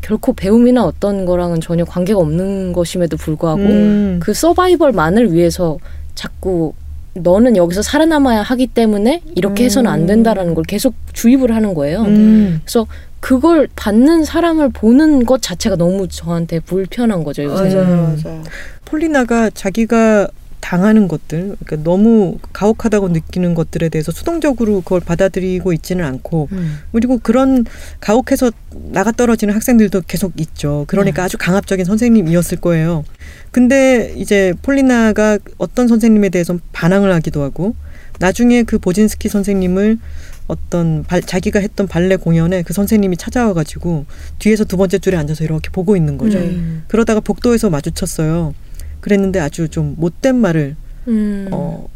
결코 0.00 0.32
배움이나 0.32 0.84
어떤 0.84 1.24
거랑은 1.24 1.60
전혀 1.60 1.84
관계가 1.84 2.18
없는 2.18 2.72
것임에도 2.72 3.16
불구하고 3.16 3.62
음. 3.62 4.20
그 4.20 4.34
서바이벌만을 4.34 5.32
위해서 5.32 5.78
자꾸 6.14 6.74
너는 7.14 7.56
여기서 7.56 7.82
살아남아야 7.82 8.42
하기 8.42 8.68
때문에 8.68 9.22
이렇게 9.34 9.64
해서는 9.64 9.90
안 9.90 10.06
된다라는 10.06 10.54
걸 10.54 10.64
계속 10.64 10.94
주입을 11.12 11.54
하는 11.54 11.74
거예요. 11.74 12.02
음. 12.02 12.60
그래서 12.64 12.86
그걸 13.20 13.68
받는 13.76 14.24
사람을 14.24 14.70
보는 14.70 15.24
것 15.24 15.42
자체가 15.42 15.76
너무 15.76 16.08
저한테 16.08 16.60
불편한 16.60 17.22
거죠 17.22 17.44
요새. 17.44 17.74
맞아요, 17.74 17.84
음. 17.84 18.20
맞아요. 18.24 18.42
폴리나가 18.84 19.50
자기가 19.50 20.28
당하는 20.62 21.08
것들, 21.08 21.56
그러니까 21.64 21.76
너무 21.82 22.38
가혹하다고 22.52 23.08
느끼는 23.08 23.54
것들에 23.54 23.88
대해서 23.88 24.12
수동적으로 24.12 24.80
그걸 24.80 25.00
받아들이고 25.00 25.72
있지는 25.72 26.04
않고, 26.04 26.48
음. 26.52 26.78
그리고 26.92 27.18
그런 27.18 27.66
가혹해서 28.00 28.52
나가 28.92 29.10
떨어지는 29.12 29.52
학생들도 29.54 30.02
계속 30.06 30.32
있죠. 30.36 30.84
그러니까 30.86 31.22
네. 31.22 31.26
아주 31.26 31.36
강압적인 31.36 31.84
선생님이었을 31.84 32.60
거예요. 32.60 33.04
근데 33.50 34.14
이제 34.16 34.54
폴리나가 34.62 35.38
어떤 35.58 35.88
선생님에 35.88 36.28
대해서 36.30 36.56
반항을 36.72 37.12
하기도 37.12 37.42
하고, 37.42 37.74
나중에 38.20 38.62
그 38.62 38.78
보진스키 38.78 39.28
선생님을 39.28 39.98
어떤 40.46 41.02
발- 41.04 41.22
자기가 41.22 41.58
했던 41.58 41.88
발레 41.88 42.16
공연에 42.16 42.62
그 42.62 42.72
선생님이 42.72 43.16
찾아와가지고 43.16 44.06
뒤에서 44.38 44.64
두 44.64 44.76
번째 44.76 44.98
줄에 44.98 45.16
앉아서 45.16 45.42
이렇게 45.44 45.70
보고 45.70 45.96
있는 45.96 46.18
거죠. 46.18 46.38
네. 46.38 46.46
음. 46.46 46.84
그러다가 46.88 47.20
복도에서 47.20 47.68
마주쳤어요. 47.70 48.54
그랬는데 49.02 49.38
아주 49.38 49.68
좀 49.68 49.94
못된 49.98 50.36
말을 50.36 50.76
음. 51.08 51.48
어 51.50 51.88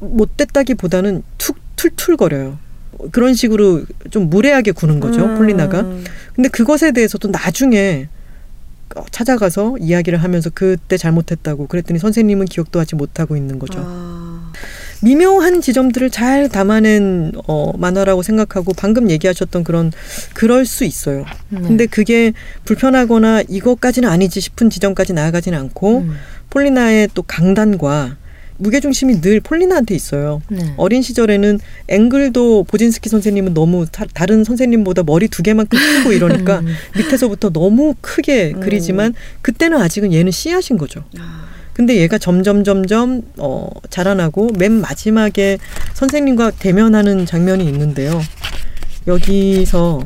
못됐다기보다는 0.00 1.22
툭 1.38 1.56
툴툴거려요. 1.76 2.58
그런 3.12 3.34
식으로 3.34 3.84
좀 4.10 4.28
무례하게 4.28 4.72
구는 4.72 4.98
거죠, 4.98 5.24
음. 5.24 5.36
폴리나가. 5.36 5.82
근데 6.34 6.48
그것에 6.48 6.90
대해서도 6.90 7.28
나중에 7.28 8.08
어, 8.96 9.04
찾아가서 9.10 9.76
이야기를 9.78 10.22
하면서 10.22 10.50
그때 10.52 10.96
잘못했다고 10.96 11.66
그랬더니 11.66 11.98
선생님은 11.98 12.46
기억도 12.46 12.80
하지 12.80 12.96
못하고 12.96 13.36
있는 13.36 13.58
거죠. 13.58 13.80
아. 13.84 14.52
미묘한 15.02 15.60
지점들을 15.60 16.10
잘 16.10 16.48
담아낸 16.48 17.32
어, 17.46 17.72
만화라고 17.76 18.22
생각하고 18.22 18.72
방금 18.76 19.10
얘기하셨던 19.10 19.62
그런 19.62 19.92
그럴 20.34 20.66
수 20.66 20.84
있어요. 20.84 21.24
네. 21.50 21.60
근데 21.60 21.86
그게 21.86 22.32
불편하거나 22.64 23.42
이것까지는 23.48 24.08
아니지 24.08 24.40
싶은 24.40 24.70
지점까지 24.70 25.12
나아가지는 25.12 25.56
않고 25.56 25.98
음. 25.98 26.16
폴리나의 26.50 27.08
또 27.14 27.22
강단과 27.22 28.16
무게중심이 28.60 29.20
늘 29.20 29.40
폴리나한테 29.40 29.94
있어요. 29.94 30.42
네. 30.48 30.74
어린 30.76 31.00
시절에는 31.00 31.60
앵글도 31.86 32.64
보진스키 32.64 33.08
선생님은 33.08 33.54
너무 33.54 33.86
다, 33.86 34.04
다른 34.12 34.42
선생님보다 34.42 35.04
머리 35.04 35.28
두 35.28 35.42
개만큼 35.44 35.78
크고 35.78 36.12
이러니까 36.12 36.58
음. 36.66 36.74
밑에서부터 36.96 37.50
너무 37.50 37.94
크게 38.00 38.54
음. 38.56 38.60
그리지만 38.60 39.14
그때는 39.42 39.80
아직은 39.80 40.12
얘는 40.12 40.32
씨앗인 40.32 40.76
거죠. 40.76 41.04
아. 41.18 41.46
근데 41.72 41.96
얘가 41.98 42.18
점점 42.18 42.64
점점 42.64 43.22
어, 43.36 43.70
자라나고 43.88 44.50
맨 44.58 44.72
마지막에 44.72 45.58
선생님과 45.94 46.52
대면하는 46.58 47.24
장면이 47.26 47.64
있는데요. 47.64 48.20
여기서 49.06 50.00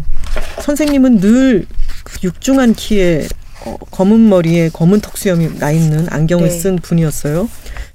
선생님은 0.60 1.20
늘 1.20 1.66
그 2.04 2.18
육중한 2.24 2.74
키에 2.74 3.26
어, 3.64 3.76
검은 3.90 4.28
머리에 4.28 4.68
검은 4.70 5.00
턱수염이 5.00 5.58
나 5.58 5.70
있는 5.70 6.06
안경을 6.10 6.48
네. 6.48 6.50
쓴 6.50 6.76
분이었어요. 6.76 7.48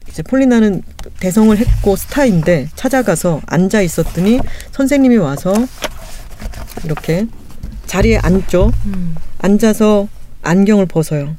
이제 0.10 0.24
폴리나는 0.24 0.84
대성을 1.20 1.56
했고 1.58 1.96
스타인데 1.96 2.70
찾아가서 2.76 3.42
앉아 3.46 3.82
있었더니 3.82 4.40
선생님이 4.72 5.18
와서 5.18 5.54
이렇게 6.84 7.28
자리에 7.86 8.18
앉죠. 8.18 8.72
음. 8.86 9.16
앉아서 9.40 10.08
안경을 10.42 10.86
벗어요. 10.86 11.36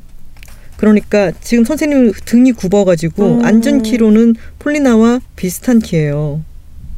그러니까 0.77 1.33
지금 1.41 1.65
선생님 1.65 2.13
등이 2.25 2.53
굽어가지고 2.53 3.39
음. 3.39 3.45
앉은 3.45 3.83
키로는 3.83 4.37
폴리나와 4.59 5.21
비슷한 5.35 5.81
키예요. 5.81 6.43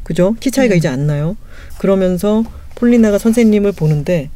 그죠? 0.03 0.35
키 0.41 0.51
차이가 0.51 0.75
음. 0.75 0.79
이제 0.79 0.89
안 0.89 1.07
나요. 1.07 1.37
그러면서 1.79 2.45
폴리나가 2.75 3.19
선생님을 3.19 3.73
보는데 3.73 4.31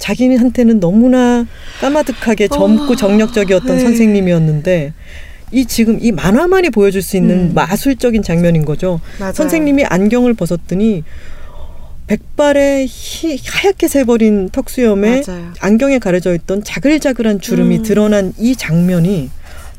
자기한테는 0.00 0.80
너무나 0.80 1.46
까마득하게 1.80 2.48
젊고 2.48 2.94
어, 2.94 2.96
정력적이었던 2.96 3.76
네. 3.76 3.82
선생님이었는데 3.82 4.92
이 5.52 5.64
지금 5.66 5.98
이 6.00 6.10
만화만이 6.10 6.70
보여줄 6.70 7.02
수 7.02 7.16
있는 7.16 7.50
음. 7.50 7.54
마술적인 7.54 8.22
장면인 8.22 8.64
거죠. 8.64 9.00
맞아요. 9.18 9.32
선생님이 9.32 9.84
안경을 9.84 10.34
벗었더니 10.34 11.04
백발에 12.06 12.86
희, 12.88 13.38
하얗게 13.44 13.86
새버린 13.86 14.48
턱수염에 14.50 15.22
맞아요. 15.26 15.52
안경에 15.60 15.98
가려져 16.00 16.34
있던 16.34 16.64
자글자글한 16.64 17.40
주름이 17.40 17.78
음. 17.78 17.82
드러난 17.82 18.32
이 18.38 18.56
장면이 18.56 19.30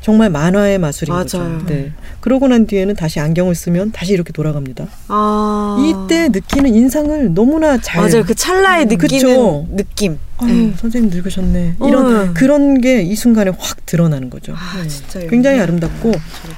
정말 0.02 0.30
만화의 0.30 0.78
마술인 0.78 1.12
맞아요. 1.12 1.22
거죠. 1.24 1.62
네. 1.66 1.92
그러고 2.20 2.48
난 2.48 2.66
뒤에는 2.66 2.96
다시 2.96 3.20
안경을 3.20 3.54
쓰면 3.54 3.92
다시 3.92 4.12
이렇게 4.12 4.32
돌아갑니다. 4.32 4.86
아. 5.08 5.76
이때 5.80 6.28
느끼는 6.28 6.74
인상을 6.74 7.34
너무나 7.34 7.78
잘 7.80 8.02
맞아요. 8.02 8.24
그 8.24 8.34
찰나에 8.34 8.82
음, 8.84 8.88
느끼는 8.88 9.08
그쵸. 9.28 9.66
느낌. 9.70 10.18
아유, 10.38 10.48
네. 10.52 10.74
선생님 10.76 11.10
늙으셨네. 11.14 11.76
이런 11.86 12.06
음. 12.28 12.34
그런 12.34 12.80
게 12.80 13.02
이 13.02 13.14
순간에 13.14 13.52
확 13.56 13.86
드러나는 13.86 14.28
거죠. 14.28 14.54
아, 14.56 14.84
진짜 14.88 15.20
굉장히 15.28 15.60
아름답고 15.60 16.10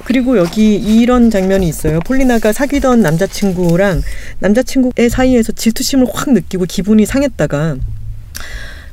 그리고 0.05 0.39
여기 0.39 0.75
이런 0.77 1.31
장면이 1.31 1.69
있어요. 1.69 2.01
폴리나가 2.01 2.53
사귀던 2.53 3.01
남자친구랑 3.03 4.01
남자친구의 4.39 5.11
사이에서 5.11 5.53
질투심을 5.53 6.07
확 6.15 6.31
느끼고 6.33 6.65
기분이 6.67 7.05
상했다가 7.05 7.77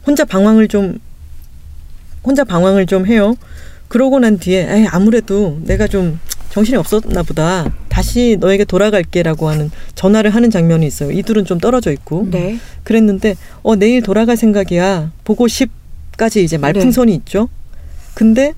혼자 0.05 0.25
방황을 0.25 0.67
좀 0.67 0.99
혼자 2.23 2.43
방황을 2.43 2.85
좀 2.85 3.05
해요. 3.07 3.35
그러고 3.91 4.19
난 4.19 4.37
뒤에 4.37 4.67
에이, 4.69 4.87
아무래도 4.89 5.59
내가 5.63 5.85
좀 5.85 6.17
정신이 6.51 6.77
없었나 6.77 7.23
보다. 7.23 7.69
다시 7.89 8.37
너에게 8.39 8.63
돌아갈게라고 8.63 9.49
하는 9.49 9.69
전화를 9.95 10.31
하는 10.31 10.49
장면이 10.49 10.87
있어요. 10.87 11.11
이 11.11 11.23
둘은 11.23 11.43
좀 11.43 11.59
떨어져 11.59 11.91
있고. 11.91 12.25
네. 12.31 12.57
그랬는데 12.83 13.35
어 13.63 13.75
내일 13.75 14.01
돌아갈 14.01 14.37
생각이야 14.37 15.11
보고 15.25 15.49
싶까지 15.49 16.41
이제 16.41 16.57
말풍선이 16.57 17.13
있죠 17.15 17.49
근데 18.13 18.53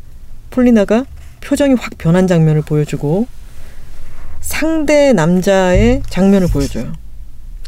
폴리나가 0.49 1.05
표정이 1.41 1.75
확 1.75 1.97
변한 1.97 2.27
장면을 2.27 2.61
보여주고 2.61 3.27
상대 4.39 5.13
남자의 5.13 6.01
장면을 6.09 6.47
보여줘요 6.47 6.93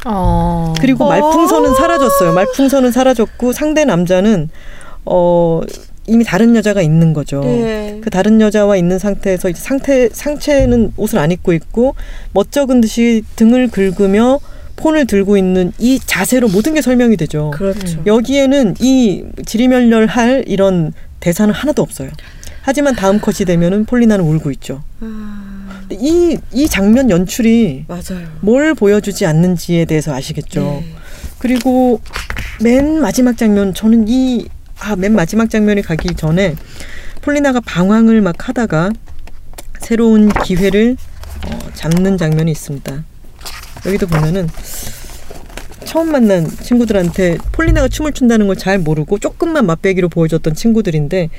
아. 0.05 0.73
그리고 0.79 1.05
어. 1.05 1.09
말풍선은 1.09 1.75
사라졌어요 1.75 2.33
말풍선은 2.33 2.91
사라졌고 2.91 3.53
상대 3.53 3.85
남자는 3.85 4.49
어 5.05 5.61
이미 6.07 6.23
다른 6.23 6.55
여자가 6.55 6.81
있는 6.81 7.13
거죠 7.13 7.41
네. 7.41 7.99
그 8.01 8.09
다른 8.09 8.39
여자와 8.41 8.77
있는 8.77 8.99
상태에서 8.99 9.49
이제 9.49 9.59
상태 9.59 10.09
상체는 10.09 10.93
옷을 10.97 11.19
안 11.19 11.31
입고 11.31 11.53
있고 11.53 11.95
멋쩍은 12.33 12.81
듯이 12.81 13.23
등을 13.35 13.69
긁으며 13.69 14.39
폰을 14.75 15.05
들고 15.07 15.37
있는 15.37 15.71
이 15.79 15.99
자세로 15.99 16.49
모든 16.49 16.73
게 16.73 16.81
설명이 16.81 17.17
되죠. 17.17 17.51
그렇죠. 17.51 18.01
여기에는 18.05 18.75
이 18.81 19.23
지리멸렬할 19.45 20.43
이런 20.47 20.93
대사는 21.19 21.53
하나도 21.53 21.81
없어요. 21.81 22.09
하지만 22.61 22.95
다음 22.95 23.19
컷이 23.19 23.45
되면은 23.45 23.85
폴리나는 23.85 24.25
울고 24.25 24.51
있죠. 24.51 24.83
아, 24.99 25.81
이, 25.91 26.37
이 26.51 26.67
장면 26.67 27.09
연출이 27.09 27.85
맞아요. 27.87 28.27
뭘 28.41 28.73
보여주지 28.73 29.25
않는지에 29.25 29.85
대해서 29.85 30.13
아시겠죠. 30.13 30.61
네. 30.61 30.85
그리고 31.37 32.01
맨 32.61 33.01
마지막 33.01 33.37
장면, 33.37 33.73
저는 33.73 34.05
이, 34.07 34.47
아, 34.79 34.95
맨 34.95 35.13
마지막 35.13 35.49
장면이 35.49 35.81
가기 35.81 36.15
전에 36.15 36.55
폴리나가 37.21 37.59
방황을 37.59 38.21
막 38.21 38.47
하다가 38.47 38.91
새로운 39.79 40.29
기회를 40.29 40.95
어, 41.47 41.59
잡는 41.73 42.17
장면이 42.17 42.51
있습니다. 42.51 43.03
여기도 43.85 44.07
보면은 44.07 44.47
처음 45.85 46.11
만난 46.11 46.47
친구들한테 46.49 47.37
폴리나가 47.51 47.87
춤을 47.87 48.11
춘다는 48.13 48.47
걸 48.47 48.55
잘 48.55 48.79
모르고 48.79 49.19
조금만 49.19 49.65
맛배기로 49.65 50.09
보여줬던 50.09 50.55
친구들인데 50.55 51.29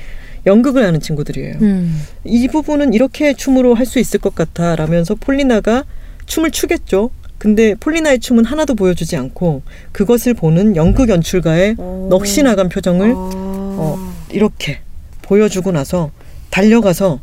연극을 0.45 0.85
하는 0.85 0.99
친구들이에요. 1.01 1.57
음. 1.61 2.01
이 2.23 2.47
부분은 2.47 2.93
이렇게 2.93 3.33
춤으로 3.33 3.75
할 3.75 3.85
수 3.85 3.99
있을 3.99 4.19
것 4.19 4.33
같아 4.33 4.75
라면서 4.75 5.15
폴리나가 5.15 5.83
춤을 6.25 6.51
추겠죠. 6.51 7.09
근데 7.37 7.75
폴리나의 7.75 8.19
춤은 8.19 8.45
하나도 8.45 8.75
보여주지 8.75 9.15
않고 9.15 9.61
그것을 9.91 10.33
보는 10.33 10.75
연극 10.75 11.09
연출가의 11.09 11.75
어. 11.77 12.07
넋이 12.09 12.43
나간 12.43 12.69
표정을 12.69 13.11
아. 13.11 13.15
어, 13.15 14.13
이렇게 14.31 14.79
보여주고 15.21 15.71
나서 15.71 16.11
달려가서 16.49 17.19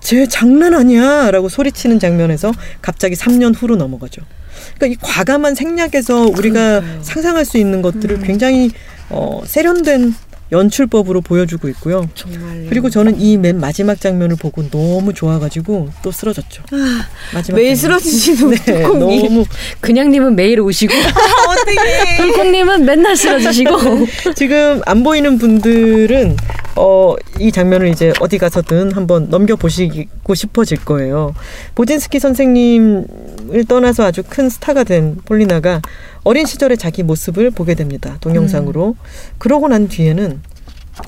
쟤 0.00 0.26
장난 0.26 0.74
아니야 0.74 1.30
라고 1.30 1.48
소리치는 1.48 1.98
장면에서 1.98 2.52
갑자기 2.80 3.14
3년 3.14 3.54
후로 3.56 3.76
넘어가죠. 3.76 4.22
그러니까 4.76 4.86
이 4.86 4.96
과감한 5.00 5.54
생략에서 5.54 6.22
우리가 6.22 6.80
그러니까요. 6.80 7.02
상상할 7.02 7.44
수 7.44 7.58
있는 7.58 7.82
것들을 7.82 8.16
음. 8.16 8.22
굉장히 8.22 8.70
어, 9.08 9.42
세련된 9.44 10.14
연출법으로 10.52 11.20
보여주고 11.20 11.68
있고요. 11.68 12.08
정말 12.14 12.66
그리고 12.68 12.90
저는 12.90 13.20
이 13.20 13.36
맨 13.36 13.58
마지막 13.60 14.00
장면을 14.00 14.36
보고 14.36 14.68
너무 14.68 15.14
좋아가지고 15.14 15.88
또 16.02 16.10
쓰러졌죠. 16.10 16.62
마지막 17.32 17.56
매일. 17.56 17.76
쓰러지시는 17.76 18.56
네, 18.66 18.82
너무 18.82 19.44
그냥님은 19.80 20.34
매일 20.36 20.60
오시고 20.60 20.92
어떻게 21.48 22.16
돌콩님은 22.16 22.84
맨날 22.86 23.16
쓰러지시고 23.16 23.70
지금 24.36 24.80
안 24.86 25.02
보이는 25.02 25.38
분들은 25.38 26.36
어, 26.76 27.14
이 27.38 27.50
장면을 27.52 27.88
이제 27.88 28.12
어디 28.20 28.38
가서든 28.38 28.92
한번 28.92 29.28
넘겨 29.30 29.56
보시고 29.56 30.34
싶어질 30.34 30.84
거예요. 30.84 31.34
보진스키 31.74 32.18
선생님 32.20 33.04
을 33.52 33.64
떠나서 33.64 34.04
아주 34.04 34.22
큰 34.22 34.48
스타가 34.48 34.84
된 34.84 35.16
폴리나가 35.24 35.82
어린 36.22 36.46
시절의 36.46 36.78
자기 36.78 37.02
모습을 37.02 37.50
보게 37.50 37.74
됩니다. 37.74 38.16
동영상으로. 38.20 38.96
그러고 39.38 39.68
난 39.68 39.88
뒤에는 39.88 40.40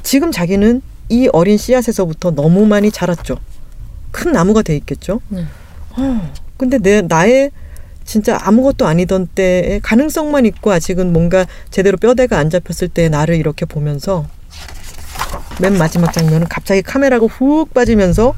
지금 0.03 0.32
자기는 0.32 0.82
이 1.09 1.28
어린 1.32 1.57
씨앗에서부터 1.57 2.32
너무 2.32 2.66
많이 2.66 2.90
자랐죠. 2.90 3.36
큰 4.11 4.32
나무가 4.32 4.62
돼 4.62 4.74
있겠죠. 4.76 5.20
네. 5.28 5.45
어, 5.97 6.32
근데 6.57 6.78
내 6.78 7.03
나의 7.03 7.51
진짜 8.05 8.38
아무것도 8.43 8.86
아니던 8.86 9.28
때의 9.34 9.80
가능성만 9.80 10.47
있고 10.47 10.72
아직은 10.72 11.12
뭔가 11.12 11.47
제대로 11.70 11.97
뼈대가 11.97 12.38
안 12.38 12.51
잡혔을 12.51 12.88
때 12.88 13.09
나를 13.09 13.36
이렇게 13.36 13.64
보면서 13.64 14.26
맨 15.61 15.76
마지막 15.78 16.12
장면은 16.12 16.49
갑자기 16.49 16.82
카메라가 16.82 17.26
훅 17.26 17.72
빠지면서 17.72 18.34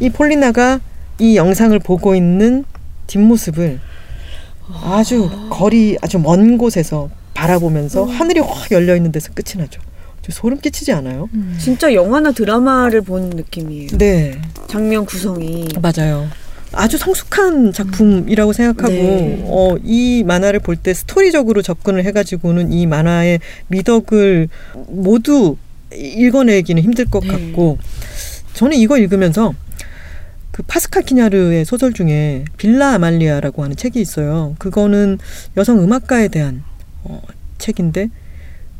이 0.00 0.10
폴리나가 0.10 0.80
이 1.18 1.36
영상을 1.36 1.78
보고 1.78 2.14
있는 2.14 2.64
뒷모습을 3.12 3.78
아주 4.84 5.30
거리 5.50 5.98
아주 6.00 6.18
먼 6.18 6.56
곳에서 6.56 7.10
바라보면서 7.34 8.04
하늘이 8.04 8.40
확 8.40 8.70
열려 8.70 8.96
있는 8.96 9.12
데서 9.12 9.30
끝이 9.34 9.60
나죠. 9.62 9.80
저 10.22 10.32
소름 10.32 10.60
끼치지 10.60 10.92
않아요? 10.92 11.28
진짜 11.58 11.92
영화나 11.94 12.30
드라마를 12.32 13.00
본 13.02 13.30
느낌이에요. 13.30 13.88
네, 13.98 14.40
장면 14.68 15.04
구성이 15.04 15.68
맞아요. 15.80 16.28
아주 16.74 16.96
성숙한 16.96 17.72
작품이라고 17.72 18.52
생각하고 18.54 18.94
네. 18.94 19.44
어, 19.46 19.76
이 19.84 20.22
만화를 20.26 20.60
볼 20.60 20.76
때 20.76 20.94
스토리적으로 20.94 21.60
접근을 21.60 22.04
해가지고는 22.06 22.72
이 22.72 22.86
만화의 22.86 23.40
미덕을 23.68 24.48
모두 24.88 25.56
읽어내기는 25.94 26.82
힘들 26.82 27.04
것 27.04 27.22
네. 27.24 27.28
같고 27.28 27.76
저는 28.54 28.78
이거 28.78 28.96
읽으면서 28.96 29.52
그 30.52 30.62
파스칼 30.62 31.02
키냐르의 31.02 31.64
소설 31.64 31.92
중에 31.92 32.44
빌라 32.58 32.92
아말리아라고 32.92 33.64
하는 33.64 33.74
책이 33.74 34.00
있어요. 34.00 34.54
그거는 34.58 35.18
여성 35.56 35.82
음악가에 35.82 36.28
대한 36.28 36.62
어, 37.02 37.20
책인데 37.58 38.10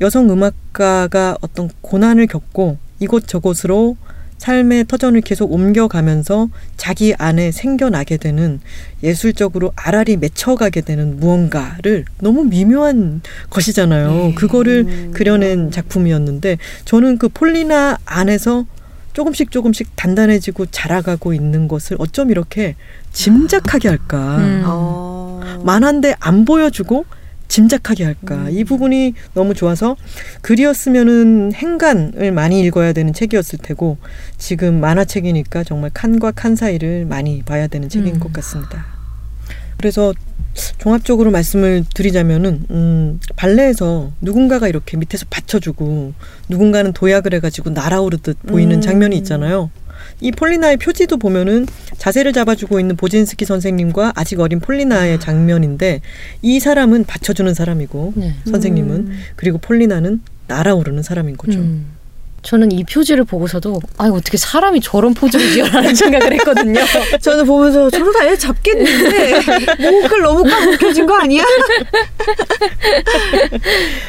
여성 0.00 0.30
음악가가 0.30 1.38
어떤 1.40 1.70
고난을 1.80 2.26
겪고 2.26 2.76
이곳저곳으로 3.00 3.96
삶의 4.42 4.86
터전을 4.88 5.20
계속 5.20 5.52
옮겨가면서 5.52 6.48
자기 6.76 7.14
안에 7.16 7.52
생겨나게 7.52 8.16
되는 8.16 8.60
예술적으로 9.04 9.72
알알이 9.76 10.16
맺혀가게 10.16 10.80
되는 10.80 11.20
무언가를 11.20 12.06
너무 12.20 12.42
미묘한 12.44 13.22
것이잖아요. 13.50 14.10
네. 14.10 14.34
그거를 14.34 14.84
음. 14.88 15.10
그려낸 15.14 15.70
작품이었는데 15.70 16.58
저는 16.84 17.18
그 17.18 17.28
폴리나 17.28 17.98
안에서 18.04 18.66
조금씩 19.12 19.50
조금씩 19.50 19.94
단단해지고 19.96 20.66
자라가고 20.66 21.34
있는 21.34 21.68
것을 21.68 21.96
어쩜 22.00 22.30
이렇게 22.30 22.76
짐작하게 23.12 23.88
할까. 23.88 24.38
음. 24.38 24.62
어... 24.66 25.62
만한데 25.64 26.14
안 26.20 26.44
보여주고 26.44 27.04
짐작하게 27.48 28.04
할까. 28.04 28.48
이 28.48 28.64
부분이 28.64 29.12
너무 29.34 29.52
좋아서 29.52 29.96
글이었으면은 30.40 31.52
행간을 31.52 32.32
많이 32.32 32.60
읽어야 32.60 32.94
되는 32.94 33.12
책이었을 33.12 33.58
테고 33.58 33.98
지금 34.38 34.80
만화책이니까 34.80 35.64
정말 35.64 35.90
칸과 35.92 36.30
칸 36.30 36.56
사이를 36.56 37.04
많이 37.04 37.42
봐야 37.42 37.66
되는 37.66 37.90
책인 37.90 38.14
음. 38.14 38.20
것 38.20 38.32
같습니다. 38.32 38.86
그래서 39.76 40.14
종합적으로 40.78 41.30
말씀을 41.30 41.84
드리자면은 41.94 42.64
음, 42.70 43.20
발레에서 43.36 44.12
누군가가 44.20 44.68
이렇게 44.68 44.96
밑에서 44.96 45.26
받쳐주고 45.30 46.12
누군가는 46.48 46.92
도약을 46.92 47.34
해가지고 47.34 47.70
날아오르듯 47.70 48.42
보이는 48.46 48.76
음. 48.76 48.80
장면이 48.80 49.16
있잖아요. 49.18 49.70
이 50.20 50.30
폴리나의 50.30 50.76
표지도 50.78 51.16
보면은 51.16 51.66
자세를 51.96 52.32
잡아주고 52.32 52.80
있는 52.80 52.96
보진스키 52.96 53.44
선생님과 53.44 54.12
아직 54.14 54.40
어린 54.40 54.60
폴리나의 54.60 55.20
장면인데 55.20 56.00
이 56.42 56.60
사람은 56.60 57.04
받쳐주는 57.04 57.54
사람이고 57.54 58.12
네. 58.16 58.34
선생님은 58.46 58.96
음. 58.96 59.18
그리고 59.36 59.58
폴리나는 59.58 60.20
날아오르는 60.48 61.02
사람인 61.02 61.36
거죠. 61.36 61.58
음. 61.60 61.86
저는 62.42 62.72
이 62.72 62.82
표지를 62.84 63.24
보고서도 63.24 63.80
아 63.98 64.06
어떻게 64.06 64.36
사람이 64.36 64.80
저런 64.80 65.14
포즈를 65.14 65.52
지어라는 65.52 65.94
생각을 65.94 66.32
했거든요. 66.34 66.80
저는 67.20 67.46
보면서 67.46 67.88
저러다 67.88 68.26
애 68.26 68.36
잡겠는데 68.36 69.34
목을 69.80 70.22
너무 70.22 70.42
꽉 70.42 70.64
묶여진 70.64 71.06
거 71.06 71.14
아니야? 71.14 71.44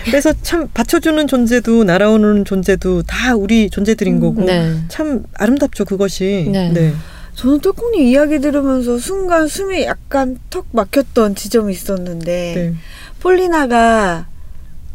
그래서 0.05 0.33
참 0.41 0.67
받쳐주는 0.73 1.27
존재도 1.27 1.83
날아오는 1.83 2.45
존재도 2.45 3.03
다 3.03 3.35
우리 3.35 3.69
존재들인 3.69 4.19
거고 4.19 4.43
네. 4.43 4.75
참 4.87 5.23
아름답죠 5.35 5.85
그것이. 5.85 6.49
네. 6.51 6.69
네. 6.69 6.93
저는 7.35 7.59
똘콩님 7.61 8.01
이야기 8.01 8.39
들으면서 8.39 8.97
순간 8.97 9.47
숨이 9.47 9.83
약간 9.85 10.37
턱 10.49 10.67
막혔던 10.71 11.35
지점이 11.35 11.73
있었는데 11.73 12.53
네. 12.55 12.73
폴리나가 13.19 14.27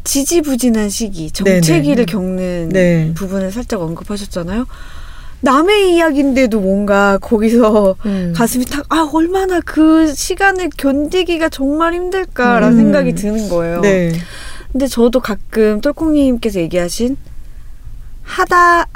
지지부진한 0.03 0.89
시기, 0.89 1.31
정체기를 1.31 2.05
겪는 2.05 2.69
네. 2.69 3.11
부분을 3.15 3.51
살짝 3.51 3.81
언급하셨잖아요. 3.81 4.65
남의 5.41 5.95
이야기인데도 5.95 6.59
뭔가 6.59 7.17
거기서 7.17 7.95
음. 8.05 8.33
가슴이 8.35 8.65
탁, 8.65 8.85
아, 8.89 9.09
얼마나 9.13 9.61
그 9.61 10.13
시간을 10.13 10.69
견디기가 10.77 11.49
정말 11.49 11.93
힘들까라는 11.93 12.77
음. 12.77 12.83
생각이 12.83 13.15
드는 13.15 13.49
거예요. 13.49 13.81
네. 13.81 14.13
근데 14.71 14.87
저도 14.87 15.19
가끔 15.19 15.81
똘콩님께서 15.81 16.59
얘기하신 16.59 17.17
하다 18.23 18.87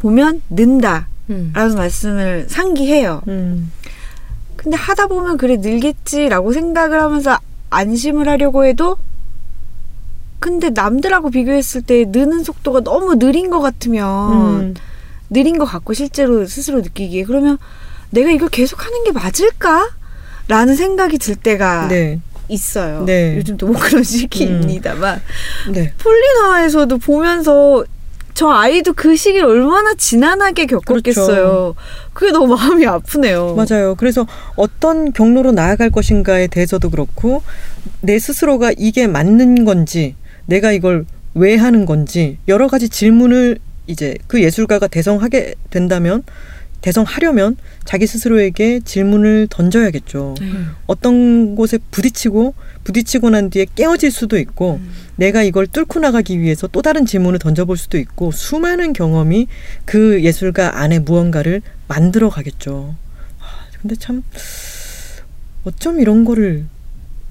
보면 0.00 0.42
는다 0.50 1.08
음. 1.30 1.52
라는 1.54 1.76
말씀을 1.76 2.46
상기해요. 2.48 3.22
음. 3.28 3.72
근데 4.56 4.76
하다 4.76 5.06
보면 5.06 5.38
그래 5.38 5.56
늘겠지라고 5.56 6.52
생각을 6.52 7.00
하면서 7.00 7.38
안심을 7.70 8.28
하려고 8.28 8.64
해도 8.64 8.96
근데 10.42 10.70
남들하고 10.70 11.30
비교했을 11.30 11.82
때 11.82 12.04
느는 12.04 12.42
속도가 12.42 12.80
너무 12.80 13.16
느린 13.16 13.48
것 13.48 13.60
같으면 13.60 14.32
음. 14.60 14.74
느린 15.30 15.56
것 15.56 15.66
같고 15.66 15.94
실제로 15.94 16.44
스스로 16.46 16.80
느끼기에 16.80 17.22
그러면 17.22 17.58
내가 18.10 18.32
이걸 18.32 18.48
계속 18.48 18.84
하는 18.84 19.04
게 19.04 19.12
맞을까? 19.12 19.88
라는 20.48 20.74
생각이 20.74 21.18
들 21.18 21.36
때가 21.36 21.86
네. 21.86 22.18
있어요. 22.48 23.04
네. 23.04 23.36
요즘 23.36 23.56
또뭐 23.56 23.74
그런 23.78 24.02
시기입니다만 24.02 25.22
네. 25.70 25.94
폴리나에서도 25.98 26.98
보면서 26.98 27.84
저 28.34 28.48
아이도 28.50 28.94
그 28.94 29.14
시기를 29.14 29.46
얼마나 29.46 29.94
지난하게 29.94 30.66
겪었겠어요. 30.66 31.76
그게 32.12 32.32
너무 32.32 32.56
마음이 32.56 32.84
아프네요. 32.84 33.54
맞아요. 33.54 33.94
그래서 33.94 34.26
어떤 34.56 35.12
경로로 35.12 35.52
나아갈 35.52 35.90
것인가에 35.90 36.48
대해서도 36.48 36.90
그렇고 36.90 37.44
내 38.00 38.18
스스로가 38.18 38.72
이게 38.76 39.06
맞는 39.06 39.64
건지 39.64 40.16
내가 40.46 40.72
이걸 40.72 41.06
왜 41.34 41.56
하는 41.56 41.86
건지 41.86 42.38
여러 42.48 42.68
가지 42.68 42.88
질문을 42.88 43.58
이제 43.86 44.16
그 44.26 44.42
예술가가 44.42 44.86
대성하게 44.86 45.54
된다면 45.70 46.22
대성하려면 46.82 47.56
자기 47.84 48.06
스스로에게 48.06 48.80
질문을 48.80 49.46
던져야겠죠. 49.48 50.34
음. 50.40 50.72
어떤 50.86 51.54
곳에 51.54 51.78
부딪히고 51.90 52.54
부딪히고 52.84 53.30
난 53.30 53.50
뒤에 53.50 53.66
깨어질 53.74 54.10
수도 54.10 54.36
있고 54.36 54.80
음. 54.82 54.90
내가 55.16 55.44
이걸 55.44 55.68
뚫고 55.68 56.00
나가기 56.00 56.40
위해서 56.40 56.66
또 56.66 56.82
다른 56.82 57.06
질문을 57.06 57.38
던져볼 57.38 57.76
수도 57.76 57.98
있고 57.98 58.32
수많은 58.32 58.92
경험이 58.92 59.46
그 59.84 60.22
예술가 60.22 60.80
안에 60.80 60.98
무언가를 60.98 61.62
만들어 61.86 62.28
가겠죠. 62.28 62.96
아, 63.38 63.44
근데 63.80 63.94
참 63.94 64.24
어쩜 65.64 66.00
이런 66.00 66.24
거를 66.24 66.66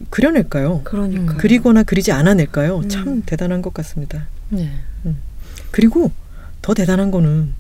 그려낼까요? 0.10 0.82
그러니까. 0.84 1.34
음. 1.34 1.38
그리거나 1.38 1.84
그리지 1.84 2.12
않아낼까요? 2.12 2.78
음. 2.80 2.90
참 2.90 3.24
대단한 3.26 3.62
것 3.62 3.74
같습니다. 3.74 4.28
네. 4.50 4.70
그리고 5.72 6.12
더 6.62 6.74
대단한 6.74 7.12
거는 7.12 7.54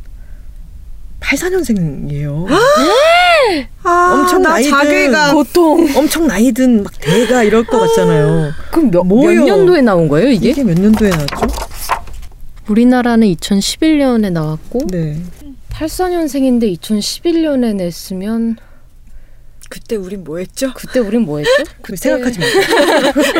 84년생이에요. 1.21 2.47
아, 3.83 4.13
엄청 4.13 4.41
나 4.41 4.49
나이든 4.51 4.71
자괴감. 4.71 5.33
보통 5.33 5.87
엄청 5.95 6.27
나이든 6.27 6.83
막 6.83 6.91
대가 6.99 7.43
이럴 7.43 7.63
것 7.65 7.79
같잖아요. 7.79 8.51
그럼 8.71 8.91
몇, 8.91 9.03
몇? 9.05 9.33
년도에 9.33 9.81
나온 9.81 10.07
거예요 10.07 10.29
이게? 10.29 10.49
이게 10.49 10.63
몇 10.63 10.77
년도에 10.79 11.09
나왔죠? 11.09 11.47
우리나라는 12.67 13.27
2011년에 13.27 14.31
나왔고 14.31 14.87
네. 14.87 15.19
84년생인데 15.71 16.77
2011년에 16.79 17.75
냈으면 17.75 18.57
그때 19.71 19.95
우린 19.95 20.23
뭐 20.25 20.37
했죠? 20.37 20.73
그때 20.75 20.99
우린 20.99 21.21
뭐 21.21 21.37
했죠? 21.39 21.51
그 21.81 21.95
생각하지 21.95 22.39
마세요. 22.39 22.61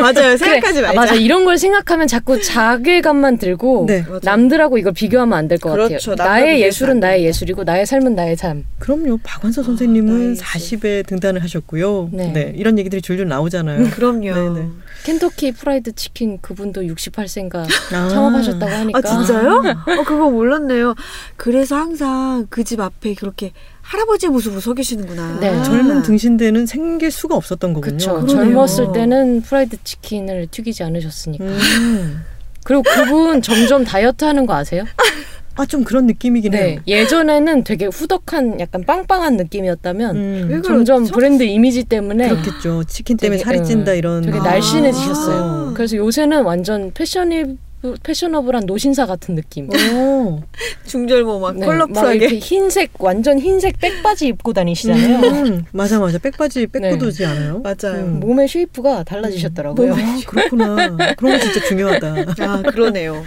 맞아요. 0.00 0.36
생각하지 0.38 0.80
그래. 0.80 0.86
말자. 0.86 0.90
아, 0.90 0.94
맞아 0.94 1.14
이런 1.14 1.44
걸 1.44 1.58
생각하면 1.58 2.08
자꾸 2.08 2.40
자괴감만 2.40 3.36
들고 3.36 3.84
네. 3.86 4.02
맞아. 4.08 4.30
남들하고 4.30 4.78
이걸 4.78 4.94
비교하면 4.94 5.36
안 5.38 5.46
될것 5.46 5.70
그렇죠. 5.70 6.12
같아요. 6.12 6.28
나의 6.28 6.62
예술은 6.62 6.94
안 6.94 7.00
나의. 7.00 7.24
예술이고 7.26 7.64
나의 7.64 7.84
삶은 7.86 8.14
나의 8.14 8.36
삶. 8.36 8.64
그럼요. 8.78 9.18
박완서 9.22 9.60
나의 9.60 9.66
선생님은 9.66 10.30
예술. 10.32 10.44
40에 10.44 11.06
등단을 11.06 11.42
하셨고요. 11.42 12.08
네. 12.12 12.32
네. 12.32 12.52
이런 12.56 12.78
얘기들이 12.78 13.02
줄줄 13.02 13.28
나오잖아요. 13.28 13.90
그럼요. 13.90 14.34
네네. 14.54 14.68
켄터키 15.04 15.52
프라이드 15.52 15.94
치킨 15.94 16.38
그분도 16.40 16.82
68세인가 16.82 17.56
아. 17.92 18.08
창업하셨다고 18.08 18.72
하니까. 18.72 18.98
아 18.98 19.02
진짜요? 19.02 19.62
어 19.98 20.02
그거 20.04 20.30
몰랐네요. 20.30 20.94
그래서 21.36 21.76
항상 21.76 22.46
그 22.48 22.62
집 22.62 22.80
앞에 22.80 23.14
그렇게 23.14 23.52
할아버지 23.82 24.28
모습으로 24.28 24.60
서 24.60 24.72
계시는구나. 24.72 25.38
네. 25.40 25.62
젊은 25.64 26.02
등신대는 26.02 26.66
생길 26.66 27.10
수가 27.10 27.36
없었던 27.36 27.74
거군요. 27.74 27.92
그쵸. 27.96 28.26
젊었을 28.26 28.92
때는 28.94 29.42
프라이드 29.42 29.76
치킨을 29.84 30.46
튀기지 30.50 30.82
않으셨으니까. 30.84 31.44
음. 31.44 32.24
그리고 32.64 32.82
그분 32.82 33.42
점점 33.42 33.84
다이어트 33.84 34.24
하는 34.24 34.46
거 34.46 34.54
아세요? 34.54 34.84
아, 35.54 35.66
좀 35.66 35.84
그런 35.84 36.06
느낌이긴 36.06 36.52
네. 36.52 36.70
해요. 36.70 36.80
예전에는 36.86 37.64
되게 37.64 37.84
후덕한 37.86 38.58
약간 38.60 38.84
빵빵한 38.86 39.36
느낌이었다면 39.36 40.16
음, 40.16 40.46
왜 40.48 40.62
점점? 40.62 41.04
브랜드 41.04 41.42
이미지 41.42 41.84
때문에 41.84 42.30
그렇겠죠. 42.30 42.84
치킨 42.84 43.18
때문에 43.18 43.36
되게, 43.36 43.44
살이 43.44 43.58
응, 43.58 43.64
찐다 43.64 43.92
이런. 43.92 44.22
되게 44.22 44.38
아. 44.38 44.42
날씬해지셨어요. 44.42 45.72
그래서 45.74 45.96
요새는 45.96 46.44
완전 46.44 46.90
패셔니 46.94 47.58
패셔너블한 48.02 48.64
노신사 48.66 49.06
같은 49.06 49.34
느낌. 49.34 49.68
오. 49.94 50.40
중절모 50.86 51.40
막 51.40 51.54
네, 51.56 51.60
막 51.60 51.72
컬러풀하게. 51.72 52.16
이렇게 52.16 52.38
흰색 52.38 52.90
완전 52.98 53.38
흰색 53.38 53.78
백바지 53.80 54.26
입고 54.28 54.52
다니시잖아요. 54.52 55.18
음, 55.18 55.64
맞아 55.72 55.98
맞아. 55.98 56.18
백바지 56.18 56.66
백구두지 56.68 57.24
않아요? 57.24 57.60
맞아요. 57.60 58.02
음. 58.04 58.20
몸의 58.20 58.48
shape가 58.48 59.04
달라지셨더라고요. 59.04 59.94
아, 59.94 60.20
그렇구나. 60.26 60.96
그런 61.16 61.32
거 61.32 61.38
진짜 61.38 61.60
중요하다. 61.66 62.14
아 62.40 62.62
그러네요. 62.62 63.24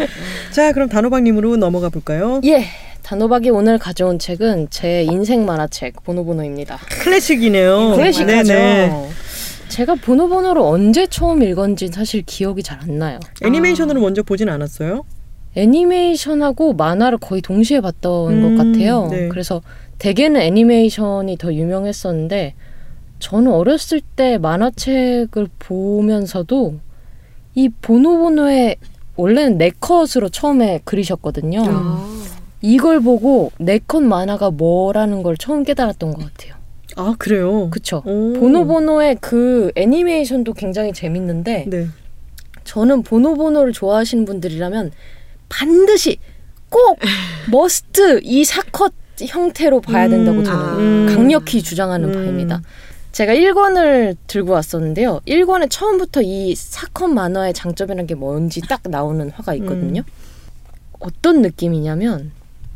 자, 0.52 0.72
그럼 0.72 0.90
단호박님으로 0.90 1.58
넘어가 1.58 1.90
볼까요? 1.90 2.40
예. 2.46 2.66
단호박이 3.04 3.52
오늘 3.52 3.78
가져온 3.78 4.18
책은 4.18 4.70
제 4.72 5.04
인생 5.04 5.46
만화책 5.46 6.04
보노보노입니다. 6.04 6.80
클래식이네요. 7.04 7.94
클래식하죠. 7.96 8.54
네네. 8.54 9.10
제가 9.70 9.96
보노보노를 9.96 10.62
언제 10.62 11.08
처음 11.08 11.42
읽었는지 11.44 11.88
사실 11.88 12.22
기억이 12.26 12.64
잘 12.64 12.76
안 12.82 13.00
나요. 13.00 13.20
애니메이션으로 13.42 14.00
먼저 14.02 14.22
보진 14.24 14.50
않았어요? 14.50 15.04
애니메이션하고 15.56 16.74
만화를 16.74 17.18
거의 17.18 17.42
동시에 17.42 17.80
봤던 17.82 18.34
음, 18.34 18.58
것 18.58 18.64
같아요. 18.64 19.08
네. 19.10 19.30
그래서 19.30 19.62
대개는 19.98 20.42
애니메이션이 20.42 21.38
더 21.38 21.54
유명했었는데 21.54 22.54
저는 23.20 23.52
어렸을 23.54 24.02
때 24.02 24.38
만화책을 24.38 25.48
보면서도 25.60 26.76
이 27.56 27.70
보노보노의 27.82 28.76
원래는 29.16 29.58
네 29.58 29.72
컷으로 29.80 30.28
처음에 30.30 30.82
그리셨거든요. 30.84 31.64
아. 31.66 32.06
이걸 32.62 33.00
보고 33.00 33.52
네 33.58 33.80
컷 33.80 34.02
만화가 34.04 34.52
뭐라는 34.52 35.24
걸 35.24 35.38
처음 35.38 35.64
깨달았던 35.64 36.14
것 36.14 36.20
같아요. 36.26 36.56
아, 36.96 37.16
그래요? 37.18 37.70
그쵸? 37.70 38.02
오. 38.06 38.34
보노보노의 38.34 39.18
그 39.22 39.72
애니메이션도 39.76 40.54
굉장히 40.54 40.94
재밌는데 40.94 41.66
네. 41.68 41.88
저는 42.64 43.04
보노보노를 43.04 43.74
좋아하시는 43.74 44.26
분들이라면 44.26 44.92
반드시 45.50 46.18
꼭 46.70 46.98
머스트 47.52 48.22
이 48.24 48.44
사컷 48.44 48.94
형태로 49.20 49.82
봐야 49.82 50.10
된다고 50.10 50.40
음, 50.40 50.44
저는 50.44 51.10
아. 51.10 51.14
강력히 51.16 51.62
주장하는 51.62 52.10
음. 52.10 52.14
바입니다. 52.14 52.62
제가 53.14 53.34
1권을 53.34 54.18
들고 54.28 54.52
왔었는데요. 54.52 55.22
1권에 55.26 55.70
처음부터 55.70 56.22
이 56.22 56.54
사컷 56.56 57.10
만화의 57.10 57.54
장점이라는 57.54 58.08
게 58.08 58.16
뭔지 58.16 58.60
딱 58.62 58.82
나오는 58.84 59.30
화가 59.30 59.54
있거든요. 59.56 60.02
어떤 61.00 61.42
느낌이냐면 61.42 62.32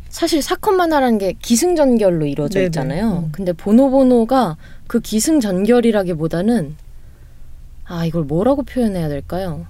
사실 0.10 0.42
사컷 0.42 0.74
만화라는 0.74 1.18
게 1.18 1.34
기승전결로 1.42 2.26
이루어져. 2.26 2.62
있잖아요. 2.64 3.26
음. 3.28 3.30
근데 3.32 3.54
보노보노가 3.54 4.58
그 4.88 5.00
기승전결이라기보다는 5.00 6.76
아 7.86 8.06
이걸 8.06 8.24
뭐라고 8.24 8.64
표현해야 8.64 9.08
될까요? 9.08 9.66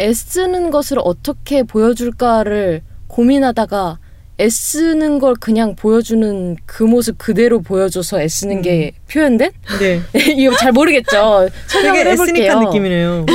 애쓰는 0.00 0.70
것을 0.70 0.98
어떻게 1.02 1.62
보여줄까를 1.62 2.82
고민하다가 3.08 3.98
애쓰는 4.40 5.18
걸 5.18 5.34
그냥 5.34 5.74
보여주는 5.74 6.56
그 6.66 6.84
모습 6.84 7.18
그대로 7.18 7.60
보여줘서 7.60 8.20
애쓰는 8.20 8.62
게 8.62 8.92
표현된? 9.10 9.50
네. 9.80 10.00
이거 10.36 10.56
잘 10.56 10.70
모르겠죠. 10.70 11.48
설명을 11.66 11.98
되게 12.04 12.10
해볼게요. 12.10 12.44
에스닉한 12.44 12.64
느낌이네요. 12.64 13.26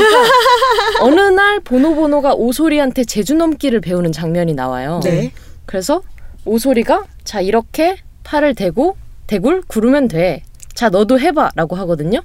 어느 1.02 1.20
날 1.20 1.60
보노보노가 1.60 2.36
오소리한테 2.36 3.04
제주 3.04 3.34
넘기를 3.36 3.82
배우는 3.82 4.14
장면이 4.14 4.54
나와요. 4.54 5.02
네. 5.04 5.34
그래서 5.66 6.02
오소리가 6.46 7.06
자 7.24 7.41
이렇게 7.41 7.98
팔을 8.24 8.56
대고 8.56 8.98
대굴 9.28 9.62
구르면 9.68 10.08
돼. 10.08 10.44
자 10.74 10.89
너도 10.89 11.20
해봐 11.20 11.52
라고 11.56 11.76
하거든요. 11.78 12.22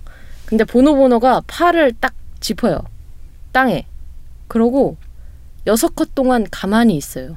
근데 0.47 0.65
보노보노가 0.65 1.43
팔을 1.47 1.93
딱 2.01 2.15
짚어요. 2.41 2.81
땅에. 3.53 3.87
그러고 4.49 4.97
여섯 5.67 5.95
컷 5.95 6.15
동안 6.15 6.47
가만히 6.51 6.97
있어요. 6.97 7.37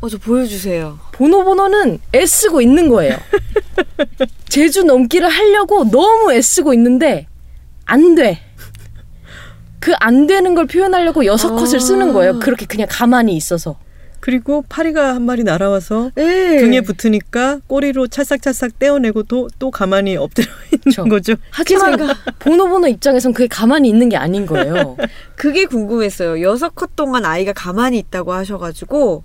어 0.00 0.08
저 0.08 0.16
보여주세요. 0.16 0.98
보노보노는 1.12 1.98
애쓰고 2.14 2.60
있는 2.60 2.88
거예요. 2.88 3.16
제주 4.48 4.84
넘기를 4.84 5.28
하려고 5.28 5.90
너무 5.90 6.32
애쓰고 6.32 6.72
있는데 6.74 7.26
안 7.84 8.14
돼. 8.14 8.40
그 9.80 9.92
안 10.00 10.26
되는 10.26 10.54
걸 10.54 10.66
표현하려고 10.66 11.24
여섯 11.26 11.52
아. 11.52 11.56
컷을 11.56 11.80
쓰는 11.80 12.12
거예요. 12.12 12.38
그렇게 12.38 12.66
그냥 12.66 12.86
가만히 12.90 13.34
있어서. 13.36 13.76
그리고 14.20 14.64
파리가 14.68 15.14
한 15.14 15.22
마리 15.22 15.44
날아와서 15.44 16.10
네. 16.14 16.58
등에 16.58 16.80
붙으니까 16.80 17.60
꼬리로 17.66 18.08
찰싹찰싹 18.08 18.78
떼어내고 18.78 19.24
또, 19.24 19.48
또 19.58 19.70
가만히 19.70 20.16
엎드려 20.16 20.46
있는 20.72 20.80
그쵸. 20.84 21.04
거죠. 21.04 21.34
하지만 21.50 21.96
보노보노 22.38 22.88
입장에선 22.88 23.32
그게 23.32 23.46
가만히 23.46 23.88
있는 23.88 24.08
게 24.08 24.16
아닌 24.16 24.46
거예요. 24.46 24.96
그게 25.36 25.64
궁금했어요. 25.66 26.42
여섯 26.42 26.74
컷 26.74 26.96
동안 26.96 27.24
아이가 27.24 27.52
가만히 27.52 27.98
있다고 27.98 28.32
하셔가지고 28.32 29.24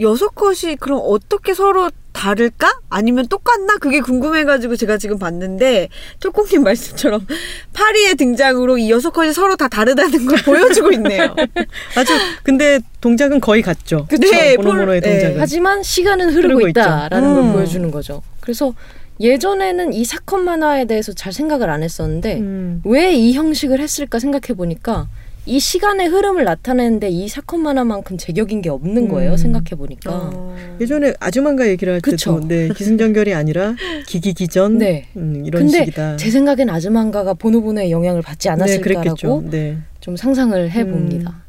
여섯 0.00 0.28
컷이 0.34 0.76
그럼 0.78 1.00
어떻게 1.02 1.54
서로 1.54 1.90
다를까? 2.12 2.80
아니면 2.90 3.28
똑같나? 3.28 3.76
그게 3.76 4.00
궁금해가지고 4.00 4.76
제가 4.76 4.98
지금 4.98 5.18
봤는데 5.18 5.88
초콩님 6.20 6.62
말씀처럼 6.64 7.26
파리의 7.72 8.14
등장으로 8.16 8.78
이 8.78 8.90
여섯 8.90 9.10
컷이 9.10 9.32
서로 9.32 9.56
다 9.56 9.68
다르다는 9.68 10.26
걸 10.26 10.38
보여주고 10.42 10.92
있네요. 10.92 11.34
아주 11.96 12.12
근데 12.42 12.80
동작은 13.00 13.40
거의 13.40 13.62
같죠. 13.62 14.06
그쵸. 14.08 14.28
네, 14.30 14.56
보노보노의 14.56 15.00
볼- 15.00 15.10
동작은. 15.10 15.34
네. 15.34 15.40
하지만 15.40 15.82
시간은 15.82 16.30
흐르고 16.30 16.54
흐르고. 16.54 16.68
있다라는 16.68 17.28
음. 17.30 17.34
걸 17.44 17.52
보여주는 17.52 17.88
거죠. 17.90 18.22
그래서 18.40 18.74
예전에는 19.20 19.92
이 19.92 20.04
사건 20.04 20.44
만화에 20.44 20.84
대해서 20.84 21.12
잘 21.12 21.32
생각을 21.32 21.70
안 21.70 21.82
했었는데 21.82 22.36
음. 22.38 22.82
왜이 22.84 23.32
형식을 23.34 23.80
했을까 23.80 24.18
생각해 24.20 24.56
보니까 24.56 25.08
이 25.48 25.60
시간의 25.60 26.08
흐름을 26.08 26.44
나타내는데 26.44 27.08
이 27.08 27.26
사건 27.26 27.62
만화만큼 27.62 28.18
제격인 28.18 28.60
게 28.60 28.68
없는 28.68 29.08
거예요. 29.08 29.32
음. 29.32 29.36
생각해 29.38 29.70
보니까. 29.78 30.30
어. 30.34 30.54
예전에 30.78 31.14
아주만가 31.18 31.66
얘기를 31.68 31.94
할 31.94 32.02
때도 32.02 32.10
그쵸. 32.10 32.40
네, 32.46 32.68
기승전결이 32.68 33.32
아니라 33.32 33.74
기기기전 34.06 34.76
네. 34.76 35.06
음, 35.16 35.44
이런 35.46 35.62
근데 35.62 35.78
식이다. 35.78 36.16
제 36.18 36.30
생각엔 36.30 36.68
아즈만가가 36.68 37.32
보노보노의 37.32 37.90
영향을 37.90 38.20
받지 38.20 38.48
네, 38.48 38.52
않았을까라고 38.52 39.00
그랬겠죠. 39.00 39.44
네. 39.50 39.78
좀 40.00 40.16
상상을 40.16 40.70
해 40.70 40.84
봅니다. 40.84 41.42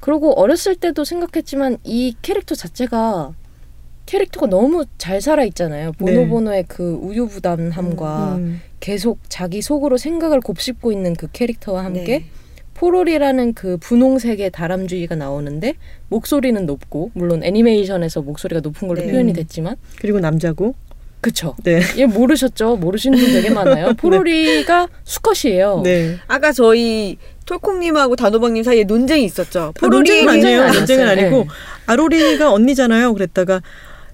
그리고 0.00 0.38
어렸을 0.38 0.74
때도 0.74 1.04
생각했지만 1.04 1.78
이 1.82 2.14
캐릭터 2.20 2.54
자체가 2.54 3.32
캐릭터가 4.04 4.48
너무 4.48 4.84
잘 4.98 5.22
살아 5.22 5.44
있잖아요. 5.44 5.92
보노보노의 5.92 6.66
그 6.68 6.98
우유부단함과 7.00 8.34
음. 8.36 8.60
계속 8.80 9.18
자기 9.30 9.62
속으로 9.62 9.96
생각을 9.96 10.40
곱씹고 10.40 10.92
있는 10.92 11.14
그 11.14 11.26
캐릭터와 11.32 11.86
함께 11.86 12.26
네. 12.80 12.86
포롤이라는 12.86 13.52
그 13.54 13.76
분홍색의 13.76 14.50
다람쥐가 14.50 15.14
나오는데 15.14 15.74
목소리는 16.08 16.64
높고 16.64 17.10
물론 17.14 17.44
애니메이션에서 17.44 18.22
목소리가 18.22 18.60
높은 18.62 18.88
걸로 18.88 19.02
네. 19.02 19.10
표현이 19.10 19.34
됐지만 19.34 19.76
그리고 20.00 20.18
남자고 20.18 20.74
그쵸. 21.20 21.54
네. 21.64 21.82
얘 21.98 22.06
모르셨죠? 22.06 22.76
모르시는 22.76 23.18
분 23.18 23.32
되게 23.32 23.50
많아요. 23.50 23.92
포로리가 24.00 24.88
수컷이에요. 25.04 25.82
네. 25.84 26.16
아까 26.26 26.50
저희 26.52 27.18
톨콩님하고 27.44 28.16
단호박님 28.16 28.62
사이에 28.62 28.84
논쟁이 28.84 29.24
있었죠. 29.26 29.74
아, 29.78 29.86
논쟁은 29.86 30.24
논쟁은 30.24 30.62
아니에요. 30.62 30.72
논쟁은 30.72 31.08
아니고 31.08 31.36
네. 31.40 31.46
아로리가 31.84 32.50
언니잖아요. 32.50 33.12
그랬다가 33.12 33.60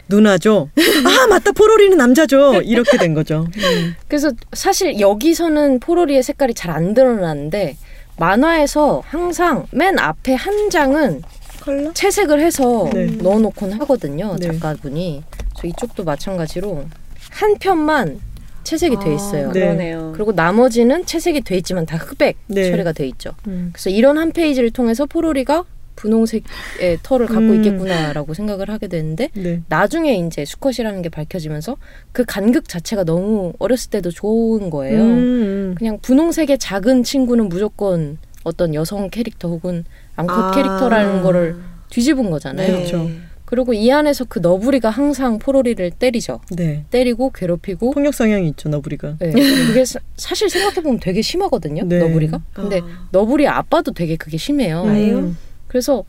누나죠. 0.09 0.71
아 1.07 1.27
맞다 1.29 1.53
포로리는 1.53 1.97
남자죠. 1.97 2.63
이렇게 2.63 2.97
된 2.99 3.15
거죠. 3.15 3.47
음. 3.57 3.95
그래서 4.09 4.33
사실 4.53 4.99
여기서는 4.99 5.79
포로리의 5.79 6.25
색깔이 6.25 6.55
잘 6.55 6.73
안 6.73 6.95
드러나는데 6.95 7.77
만화에서 8.19 9.03
항상 9.07 9.67
맨 9.71 9.99
앞에 9.99 10.35
한 10.35 10.71
장은 10.71 11.23
컬러? 11.61 11.93
채색을 11.93 12.41
해서 12.41 12.89
네. 12.93 13.07
넣어놓곤 13.07 13.73
하거든요. 13.73 14.37
네. 14.39 14.47
작가분이. 14.53 15.23
그래서 15.51 15.67
이쪽도 15.67 16.05
마찬가지로 16.05 16.85
한 17.31 17.55
편만 17.59 18.21
채색이 18.65 18.97
돼 19.01 19.15
있어요. 19.15 19.53
네. 19.53 19.61
그러네요. 19.61 20.13
그리고 20.15 20.33
나머지는 20.33 21.05
채색이 21.07 21.43
돼 21.43 21.57
있지만 21.59 21.87
다 21.87 21.97
흑백 21.97 22.37
네. 22.47 22.71
처리가 22.71 22.93
돼 22.93 23.07
있죠. 23.09 23.31
음. 23.47 23.71
그래서 23.73 23.91
이런 23.91 24.19
한 24.19 24.33
페이지를 24.33 24.71
통해서 24.71 25.07
포로리가 25.07 25.65
분홍색의 25.97 26.99
털을 27.03 27.27
갖고 27.27 27.41
음. 27.41 27.55
있겠구나라고 27.57 28.35
생각을 28.35 28.71
하게 28.71 28.87
되는데 28.87 29.31
네. 29.35 29.63
나중에 29.69 30.15
이제 30.17 30.45
수컷이라는 30.45 31.03
게 31.03 31.09
밝혀지면서 31.09 31.77
그 32.13 32.25
간극 32.27 32.69
자체가 32.69 33.05
너무 33.05 33.53
어렸을 33.59 33.91
때도 33.91 34.11
좋은 34.11 34.71
거예요. 34.71 35.03
음, 35.03 35.75
그냥 35.77 35.99
분홍색의 36.01 36.59
작은 36.59 37.03
친구는 37.03 37.49
무조건 37.49 38.19
어떤 38.45 38.75
여성 38.75 39.11
캐릭터 39.11 39.49
혹은 39.49 39.85
암컷 40.15 40.37
아. 40.37 40.51
캐릭터라는 40.53 41.23
거를 41.23 41.57
뒤집은 41.91 42.31
거잖아요. 42.31 42.67
네. 42.67 42.73
그렇죠. 42.75 43.11
그리고 43.47 43.73
이 43.73 43.91
안에서 43.93 44.25
그 44.25 44.41
너부리가 44.41 44.91
항상 44.91 45.39
포로리를 45.39 45.93
때리죠. 45.93 46.41
네. 46.51 46.85
때리고 46.91 47.31
괴롭히고 47.31 47.93
폭력 47.93 48.13
성향이 48.13 48.49
있죠 48.51 48.69
너부리가. 48.69 49.17
네. 49.21 49.31
그게 49.31 49.85
사, 49.85 50.01
사실 50.17 50.51
생각해 50.51 50.83
보면 50.83 50.99
되게 51.01 51.23
심하거든요. 51.23 51.85
네. 51.85 52.01
너부리가. 52.01 52.41
근데 52.53 52.81
아. 52.81 53.09
너부리 53.13 53.47
아빠도 53.47 53.93
되게 53.93 54.17
그게 54.17 54.37
심해요. 54.37 54.85
아유. 54.87 55.33
음. 55.67 55.69
그래서 55.69 56.05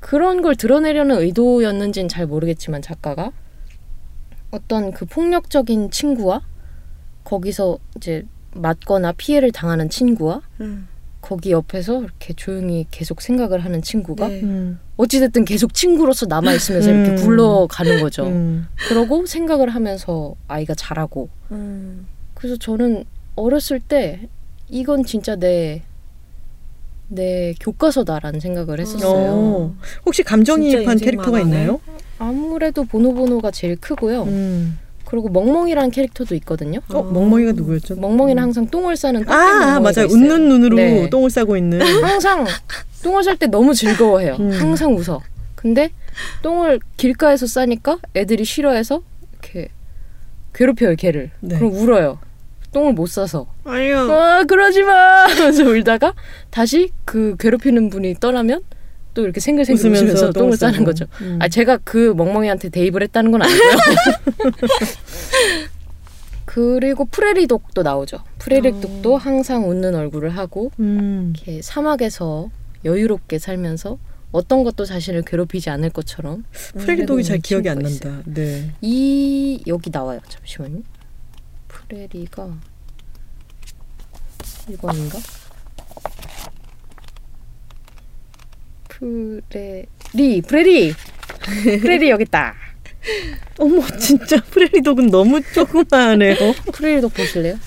그런 0.00 0.42
걸 0.42 0.56
드러내려는 0.56 1.18
의도였는지는 1.18 2.08
잘 2.08 2.26
모르겠지만 2.26 2.82
작가가 2.82 3.32
어떤 4.50 4.92
그 4.92 5.06
폭력적인 5.06 5.90
친구와 5.90 6.42
거기서 7.24 7.78
이제 7.96 8.26
맞거나 8.54 9.12
피해를 9.12 9.52
당하는 9.52 9.88
친구와 9.88 10.42
음. 10.60 10.88
거기 11.22 11.52
옆에서 11.52 12.02
이렇게 12.02 12.34
조용히 12.34 12.86
계속 12.90 13.22
생각을 13.22 13.64
하는 13.64 13.80
친구가 13.80 14.28
네. 14.28 14.42
음. 14.42 14.80
어찌됐든 14.96 15.44
계속 15.44 15.72
친구로서 15.72 16.26
남아있으면서 16.26 16.90
음. 16.90 17.04
이렇게 17.04 17.22
굴러가는 17.22 18.00
거죠. 18.02 18.26
음. 18.26 18.66
그러고 18.88 19.24
생각을 19.24 19.70
하면서 19.70 20.34
아이가 20.48 20.74
자라고. 20.74 21.28
음. 21.52 22.06
그래서 22.34 22.56
저는 22.56 23.04
어렸을 23.36 23.78
때 23.78 24.28
이건 24.68 25.04
진짜 25.04 25.36
내, 25.36 25.82
내 27.14 27.54
교과서다라는 27.60 28.40
생각을 28.40 28.80
했었어요. 28.80 29.30
어. 29.32 29.74
혹시 30.06 30.22
감정이입한 30.22 30.98
캐릭터가. 30.98 31.40
있나요? 31.40 31.80
아무래도 32.18 32.84
보노보노가 32.84 33.50
제일 33.50 33.76
크고요. 33.76 34.22
음. 34.24 34.78
그리고 35.04 35.28
멍멍이라는 35.28 35.90
캐릭터도 35.90 36.34
있거든요. 36.36 36.80
어 36.88 37.02
멍멍이가 37.02 37.52
누구였죠? 37.52 37.96
멍멍이는 37.96 38.42
항상 38.42 38.66
똥을 38.66 38.96
싸는 38.96 39.24
똥 39.24 39.34
아, 39.34 39.74
아 39.76 39.80
맞아요. 39.80 40.06
웃는 40.10 40.48
눈으로 40.48 40.76
네. 40.76 41.10
똥을 41.10 41.28
싸고 41.28 41.56
있는. 41.58 41.80
항상 42.02 42.46
똥을 43.02 43.22
쌀 43.22 43.36
때 43.36 43.46
너무 43.46 43.74
즐거워해요. 43.74 44.36
음. 44.40 44.50
항상 44.52 44.94
웃어. 44.96 45.20
근데 45.54 45.90
똥을 46.40 46.80
길가에서 46.96 47.46
싸니까 47.46 47.98
애들이 48.16 48.44
싫어해서 48.44 49.02
이렇게 49.32 49.68
괴롭혀요 50.54 50.96
걔를. 50.96 51.30
네. 51.40 51.58
그럼 51.58 51.72
울어요. 51.74 52.18
똥을 52.72 52.92
못 52.94 53.06
싸서. 53.06 53.46
아유. 53.64 53.96
아 54.10 54.44
그러지 54.44 54.82
마 54.82 55.26
하면서 55.26 55.64
울다가 55.64 56.14
다시 56.50 56.90
그 57.04 57.36
괴롭히는 57.38 57.90
분이 57.90 58.16
떠나면 58.20 58.62
또 59.14 59.24
이렇게 59.24 59.40
생글생글 59.40 59.80
웃으면서 59.84 60.04
웃으면서, 60.04 60.32
똥을. 60.32 60.56
싸는 60.56 60.84
거죠. 60.84 61.04
음. 61.20 61.38
아 61.40 61.48
제가 61.48 61.78
그 61.84 62.14
멍멍이한테 62.16 62.70
대입을 62.70 63.02
했다는 63.02 63.30
건 63.30 63.42
아니고요. 63.42 63.62
그리고 66.44 67.04
프레리 67.04 67.46
독도 67.46 67.82
나오죠. 67.82 68.18
프레리 68.38 68.80
독도 68.80 69.16
항상 69.16 69.68
웃는 69.68 69.94
얼굴을 69.94 70.30
하고 70.30 70.70
음. 70.80 71.32
이렇게 71.36 71.62
사막에서 71.62 72.50
여유롭게 72.84 73.38
살면서 73.38 73.98
어떤 74.32 74.64
것도 74.64 74.84
자신을 74.84 75.22
괴롭히지 75.22 75.70
않을 75.70 75.90
것처럼 75.90 76.44
프레리 76.78 77.06
독이 77.06 77.22
잘 77.22 77.38
기억이 77.38 77.68
안 77.68 77.78
난다. 77.78 78.22
네. 78.24 78.72
이 78.80 79.62
여기 79.66 79.90
나와요. 79.90 80.20
잠시만요. 80.28 80.78
프레리가 81.92 82.48
1번인가? 84.70 85.20
프레리 88.88 90.40
프레리 90.40 90.94
프레리 91.82 92.08
여기 92.08 92.22
있다. 92.22 92.54
어머 93.58 93.86
진짜 93.98 94.40
프레리독은 94.40 95.08
너무 95.08 95.42
조그마하네요. 95.52 96.36
프레리독 96.72 97.12
보실래요? 97.12 97.58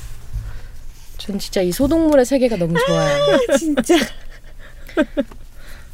전 1.20 1.38
진짜 1.38 1.62
이 1.62 1.72
소동물의 1.72 2.26
세계가 2.26 2.56
너무 2.56 2.74
좋아요. 2.88 3.38
진짜. 3.60 3.96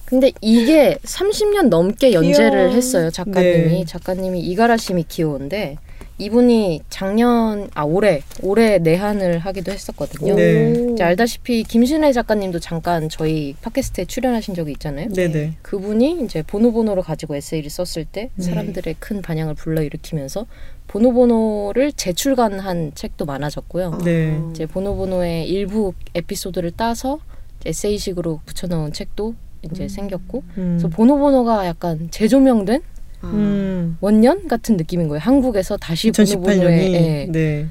근데 0.05 0.31
이게 0.39 0.97
30년 1.03 1.67
넘게 1.67 2.13
연재를 2.13 2.51
귀여워. 2.51 2.69
했어요 2.75 3.09
작가님이 3.11 3.79
네. 3.79 3.85
작가님이 3.85 4.39
이가라 4.39 4.77
시 4.77 4.93
미키오인데 4.93 5.77
이분이 6.21 6.81
작년 6.89 7.67
아 7.73 7.83
올해 7.83 8.21
올해 8.43 8.77
내한을 8.77 9.39
하기도 9.39 9.71
했었거든요. 9.71 10.35
네. 10.35 10.91
이제 10.93 11.03
알다시피 11.03 11.63
김신혜 11.63 12.11
작가님도 12.13 12.59
잠깐 12.59 13.09
저희 13.09 13.55
팟캐스트에 13.61 14.05
출연하신 14.05 14.53
적이 14.53 14.73
있잖아요. 14.73 15.09
네네. 15.09 15.57
그분이 15.63 16.23
이제 16.23 16.43
보노보노를 16.43 17.01
가지고 17.01 17.35
에세이를 17.35 17.71
썼을 17.71 18.05
때 18.05 18.29
네. 18.35 18.43
사람들의 18.43 18.97
큰 18.99 19.23
반향을 19.23 19.55
불러일으키면서 19.55 20.45
보노보노를 20.87 21.93
재출간한 21.93 22.91
책도 22.93 23.25
많아졌고요. 23.25 24.01
네. 24.03 24.39
이제 24.51 24.67
보노보노의 24.67 25.49
일부 25.49 25.93
에피소드를 26.13 26.71
따서 26.77 27.19
에세이식으로 27.65 28.41
붙여넣은 28.45 28.93
책도 28.93 29.33
이제 29.63 29.87
생겼고 29.87 30.43
음. 30.57 30.77
그래서 30.77 30.87
보노보노가 30.87 31.67
약간 31.67 32.09
재조명된 32.11 32.81
음. 33.23 33.97
원년 34.01 34.47
같은 34.47 34.77
느낌인 34.77 35.07
거예요. 35.07 35.19
한국에서 35.19 35.77
다시 35.77 36.11
보노보노의 36.11 36.59
2018년이 36.59 36.93
예, 36.93 37.27
네. 37.29 37.67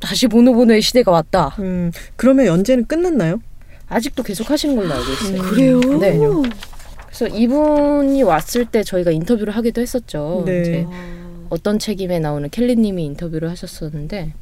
다시 0.00 0.26
보노보노의 0.28 0.82
시대가 0.82 1.10
왔다. 1.10 1.54
음. 1.58 1.90
그러면 2.16 2.46
연재는 2.46 2.86
끝났나요? 2.86 3.40
아직도 3.88 4.22
계속 4.22 4.50
하시는 4.50 4.74
걸로 4.76 4.92
알고 4.92 5.12
있어요. 5.12 5.40
음. 5.40 5.50
그래요? 5.50 5.80
네. 5.98 6.18
그래서 7.06 7.28
이분이 7.28 8.22
왔을 8.24 8.64
때 8.66 8.82
저희가 8.82 9.10
인터뷰를 9.10 9.54
하기도 9.56 9.80
했었죠. 9.80 10.42
네. 10.46 10.60
이제 10.62 10.86
어떤 11.48 11.78
책임에 11.78 12.18
나오는 12.18 12.48
켈리님이 12.50 13.04
인터뷰를 13.04 13.48
하셨었는데 13.50 14.32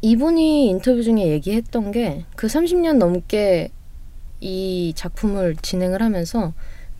이분이 0.00 0.66
인터뷰 0.68 1.02
중에 1.02 1.26
얘기했던 1.28 1.92
게 1.92 2.24
그 2.34 2.46
30년 2.48 2.96
넘게 2.96 3.70
이 4.40 4.92
작품을 4.96 5.54
진행을 5.62 6.02
하면서 6.02 6.52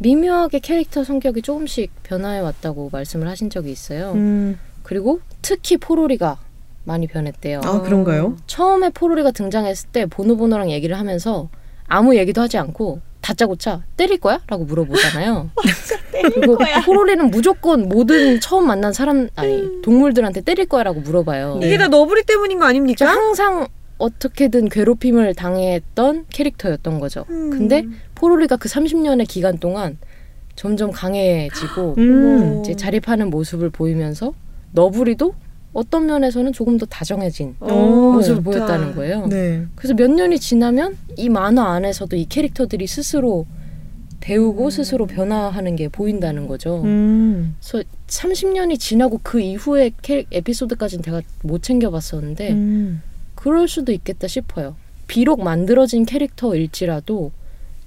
미묘하게 0.02 0.58
캐릭터 0.58 1.04
성격이 1.04 1.42
조금씩 1.42 1.90
변화해 2.02 2.40
왔다고 2.40 2.90
말씀을 2.92 3.28
하신 3.28 3.50
적이 3.50 3.70
있어요. 3.70 4.12
음. 4.12 4.58
그리고 4.82 5.20
특히 5.40 5.76
포로리가 5.76 6.38
많이 6.84 7.06
변했대요. 7.06 7.60
아 7.62 7.80
그런가요? 7.80 8.36
처음에 8.46 8.90
포로리가 8.90 9.30
등장했을 9.30 9.90
때 9.90 10.06
보노보노랑 10.06 10.70
얘기를 10.70 10.98
하면서 10.98 11.48
아무 11.86 12.16
얘기도 12.16 12.40
하지 12.40 12.58
않고 12.58 13.00
다짜고짜 13.20 13.84
때릴 13.96 14.18
거야? 14.18 14.40
라고 14.48 14.64
물어보잖아요. 14.64 15.50
그리고 16.34 16.58
포로리는 16.84 17.30
무조건 17.30 17.88
모든 17.88 18.40
처음 18.40 18.66
만난 18.66 18.92
사람 18.92 19.28
아니 19.36 19.80
동물들한테 19.82 20.40
때릴 20.40 20.66
거야 20.66 20.82
라고 20.82 21.00
물어봐요. 21.00 21.58
네. 21.58 21.68
이게 21.68 21.78
다 21.78 21.86
너브리 21.86 22.24
때문인 22.24 22.58
거 22.58 22.64
아닙니까? 22.64 23.06
항상 23.06 23.68
어떻게든 24.02 24.68
괴롭힘을 24.68 25.34
당했던 25.34 26.26
캐릭터였던 26.28 26.98
거죠. 26.98 27.24
음. 27.30 27.50
근데 27.50 27.84
포로리가 28.16 28.56
그 28.56 28.68
30년의 28.68 29.28
기간 29.28 29.58
동안 29.58 29.96
점점 30.56 30.90
강해지고 30.90 31.94
음. 31.98 32.60
이제 32.60 32.74
자립하는 32.74 33.30
모습을 33.30 33.70
보이면서 33.70 34.34
너부리도 34.72 35.34
어떤 35.72 36.06
면에서는 36.06 36.52
조금 36.52 36.78
더 36.78 36.84
다정해진 36.84 37.54
어, 37.60 37.72
모습을 38.14 38.42
좋다. 38.42 38.66
보였다는 38.66 38.94
거예요. 38.94 39.26
네. 39.28 39.64
그래서 39.76 39.94
몇 39.94 40.10
년이 40.10 40.38
지나면 40.40 40.96
이 41.16 41.28
만화 41.28 41.72
안에서도 41.72 42.16
이 42.16 42.26
캐릭터들이 42.28 42.86
스스로 42.86 43.46
배우고 44.20 44.70
스스로 44.70 45.06
변화하는 45.06 45.76
게 45.76 45.88
보인다는 45.88 46.46
거죠. 46.48 46.82
음. 46.82 47.56
그래서 47.60 47.84
30년이 48.08 48.78
지나고 48.78 49.20
그 49.22 49.40
이후의 49.40 49.92
캐, 50.02 50.26
에피소드까지는 50.30 51.02
제가 51.04 51.22
못 51.42 51.62
챙겨봤었는데 51.62 52.52
음. 52.52 53.02
그럴 53.42 53.66
수도 53.66 53.90
있겠다 53.90 54.28
싶어요. 54.28 54.76
비록 55.08 55.42
만들어진 55.42 56.06
캐릭터일지라도 56.06 57.32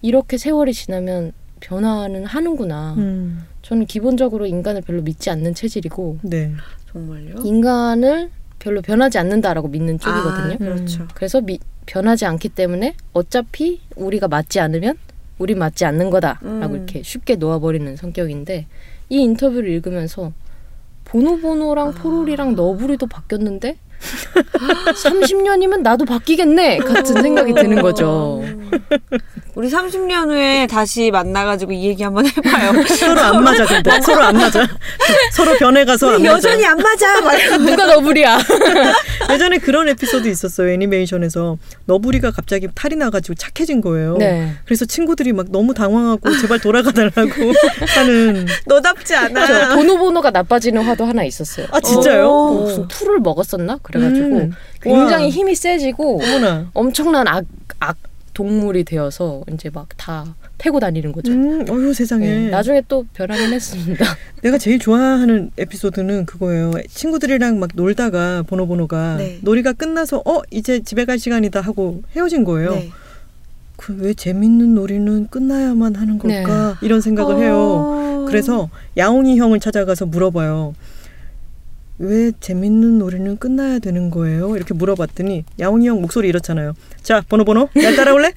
이렇게 0.02 0.38
세월이 0.38 0.74
지나면 0.74 1.32
변화는 1.62 2.26
하는구나. 2.26 2.96
음. 2.98 3.46
저는 3.62 3.86
기본적으로 3.86 4.48
인간을 4.48 4.82
별로 4.82 5.02
믿지 5.02 5.30
않는 5.30 5.56
체질이고 5.56 6.20
네. 6.24 6.52
정말요? 6.92 7.36
인간을 7.46 8.32
별로 8.60 8.82
변하지 8.82 9.18
않는다라고 9.18 9.70
믿는 9.70 9.98
쪽이거든요. 9.98 10.56
아, 10.56 10.58
그렇죠. 10.58 11.08
그래서 11.14 11.40
미, 11.40 11.58
변하지 11.86 12.26
않기 12.26 12.50
때문에 12.50 12.98
어차피 13.14 13.80
우리가 13.96 14.28
맞지 14.28 14.60
않으면 14.60 14.98
우리 15.38 15.56
맞지 15.56 15.86
않는 15.86 16.10
거다라고 16.10 16.74
음. 16.74 16.76
이렇게 16.76 17.02
쉽게 17.02 17.38
놓아버리는 17.38 17.96
성격인데 17.96 18.68
이 19.08 19.22
인터뷰를 19.22 19.70
읽으면서 19.70 20.34
보노보노랑 21.06 21.94
포롤이랑 21.94 22.56
너부리도 22.56 23.08
바뀌었는데 23.08 23.78
30년이면 24.94 25.82
나도 25.82 26.06
바뀌겠네 26.06 26.78
같은 26.80 27.22
생각이 27.22 27.54
드는 27.54 27.82
거죠. 27.82 28.44
우리 29.56 29.70
30년 29.70 30.30
후에 30.32 30.68
다시 30.68 31.12
만나가지고 31.12 31.72
이 31.72 31.86
얘기 31.86 32.04
한번 32.04 32.26
해봐요. 32.28 32.86
서로 32.88 33.22
안 33.22 33.44
맞아 33.44 33.66
근데 33.66 34.02
서로 34.02 34.22
안 34.22 34.36
맞아. 34.36 34.68
서로 35.32 35.54
변해가서 35.58 36.08
안 36.10 36.14
우리 36.16 36.24
맞아. 36.24 36.36
여전히 36.50 36.66
안 36.66 36.78
맞아. 36.78 37.58
누가 37.58 37.86
너부리야? 37.86 38.38
예전에 39.32 39.58
그런 39.60 39.88
에피소드 39.90 40.28
있었어요 40.28 40.70
애니메이션에서 40.72 41.58
너부리가 41.86 42.32
갑자기 42.32 42.68
탈이 42.76 42.96
나가지고 42.98 43.36
착해진 43.36 43.80
거예요. 43.82 44.18
네. 44.18 44.52
그래서 44.66 44.84
친구들이 44.86 45.32
막 45.32 45.46
너무 45.50 45.74
당황하고 45.74 46.36
제발 46.42 46.60
돌아가달라고 46.60 47.22
하는. 47.96 48.46
너답지 48.66 49.16
않아. 49.16 49.76
보노보노가 49.76 50.32
나빠지는 50.32 50.82
화도 50.84 51.06
하나 51.06 51.24
있었어요. 51.24 51.68
아 51.72 51.80
진짜요? 51.80 52.28
어. 52.30 52.52
뭐 52.54 52.62
무슨 52.64 52.88
풀을 52.90 53.20
먹었었나? 53.20 53.78
그래가지고 53.86 54.38
음. 54.38 54.52
굉장히 54.82 55.26
와. 55.26 55.30
힘이 55.30 55.54
세지고 55.56 56.22
어머나. 56.24 56.72
엄청난 56.74 57.28
악, 57.28 57.46
악 57.80 57.98
동물이 58.34 58.84
되어서 58.84 59.44
이제 59.54 59.70
막 59.72 59.88
다 59.98 60.36
패고 60.58 60.80
다니는 60.80 61.12
거죠. 61.12 61.32
음, 61.32 61.66
어휴 61.70 61.94
세상에. 61.94 62.28
네, 62.28 62.50
나중에 62.50 62.82
또 62.88 63.06
변하긴 63.14 63.54
했습니다. 63.54 64.06
내가 64.42 64.58
제일 64.58 64.80
좋아하는 64.80 65.52
에피소드는 65.58 66.26
그거예요. 66.26 66.72
친구들이랑 66.90 67.60
막 67.60 67.70
놀다가 67.76 68.44
보노보노가 68.48 69.18
네. 69.18 69.40
놀이가 69.42 69.74
끝나서 69.74 70.22
어 70.26 70.42
이제 70.52 70.80
집에 70.80 71.06
갈 71.06 71.20
시간이다 71.20 71.62
하고 71.62 72.02
헤어진 72.16 72.44
거예요. 72.44 72.72
네. 72.72 72.90
그왜 73.78 74.14
재밌는 74.14 74.74
놀이는 74.76 75.28
끝나야만 75.28 75.96
하는 75.96 76.18
걸까 76.18 76.78
이런 76.82 77.02
생각을 77.02 77.38
해요. 77.44 77.56
어. 77.58 78.26
그래서 78.28 78.70
야옹이 78.98 79.38
형을 79.38 79.60
찾아가서 79.60 80.06
물어봐요. 80.06 80.74
왜 81.98 82.32
재밌는 82.40 83.00
놀이는 83.00 83.38
끝나야 83.38 83.80
되는 83.80 84.10
거예요? 84.10 84.56
이렇게 84.58 84.74
물어봤더니 84.74 85.46
야옹이 85.60 85.88
형 85.88 86.02
목소리 86.02 86.28
이렇잖아요. 86.28 86.74
자, 87.02 87.22
번호 87.30 87.46
번호, 87.46 87.70
날 87.74 87.96
따라올래? 87.96 88.34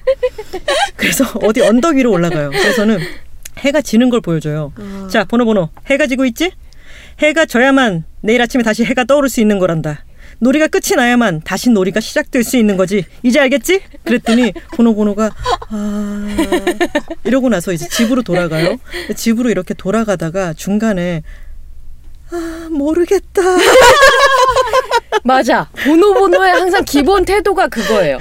그래서 0.95 1.25
어디 1.43 1.61
언덕 1.61 1.95
위로 1.95 2.11
올라가요. 2.11 2.51
그래서는 2.51 2.99
해가 3.57 3.81
지는 3.81 4.09
걸 4.09 4.21
보여줘요. 4.21 4.71
어. 4.77 5.07
자, 5.11 5.25
번호 5.25 5.45
번호, 5.45 5.69
해가 5.87 6.07
지고 6.07 6.25
있지? 6.25 6.51
해가 7.19 7.45
져야만 7.45 8.05
내일 8.21 8.41
아침에 8.41 8.63
다시 8.63 8.85
해가 8.85 9.03
떠오를 9.03 9.27
수 9.29 9.41
있는 9.41 9.59
거란다. 9.59 10.05
놀이가 10.41 10.67
끝이 10.67 10.95
나야만 10.95 11.41
다시 11.43 11.69
놀이가 11.69 11.99
시작될 11.99 12.45
수 12.45 12.55
있는 12.55 12.77
거지. 12.77 13.03
이제 13.23 13.39
알겠지? 13.41 13.81
그랬더니 14.05 14.53
번호번호가 14.75 15.31
아 15.69 16.35
이러고 17.25 17.49
나서 17.49 17.73
이제 17.73 17.85
집으로 17.89 18.21
돌아가요. 18.21 18.77
집으로 19.17 19.49
이렇게 19.49 19.73
돌아가다가 19.73 20.53
중간에 20.53 21.23
아 22.31 22.67
모르겠다. 22.71 23.41
맞아. 25.23 25.69
보노보노의 25.83 26.51
항상 26.51 26.83
기본 26.85 27.25
태도가 27.25 27.67
그거예요. 27.67 28.17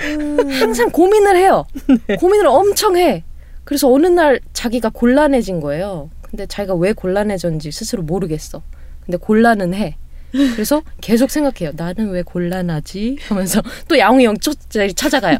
항상 0.61 0.90
고민을 0.90 1.36
해요. 1.36 1.66
고민을 2.18 2.46
엄청 2.46 2.96
해. 2.96 3.24
그래서 3.64 3.90
어느 3.92 4.06
날 4.06 4.40
자기가 4.52 4.90
곤란해진 4.90 5.61
거예요. 5.61 6.11
근데 6.22 6.46
자기가 6.46 6.74
왜 6.74 6.92
곤란해졌는지 6.92 7.70
스스로 7.70 8.02
모르겠어. 8.02 8.62
근데 9.04 9.18
곤란은 9.18 9.74
해. 9.74 9.96
그래서 10.32 10.82
계속 11.00 11.30
생각해요. 11.30 11.72
나는 11.76 12.11
왜 12.11 12.22
곤란하지? 12.22 13.18
하면서 13.28 13.62
또 13.88 13.98
야옹이 13.98 14.26
형 14.26 14.36
쫓- 14.38 14.59
찾아가요. 14.94 15.38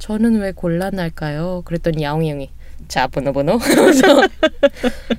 저는 0.00 0.40
왜 0.40 0.52
곤란할까요? 0.52 1.62
그랬더니 1.64 2.02
야옹이 2.02 2.30
형이 2.30 2.50
자 2.88 3.06
보노보노 3.06 3.56
하면서 3.58 4.22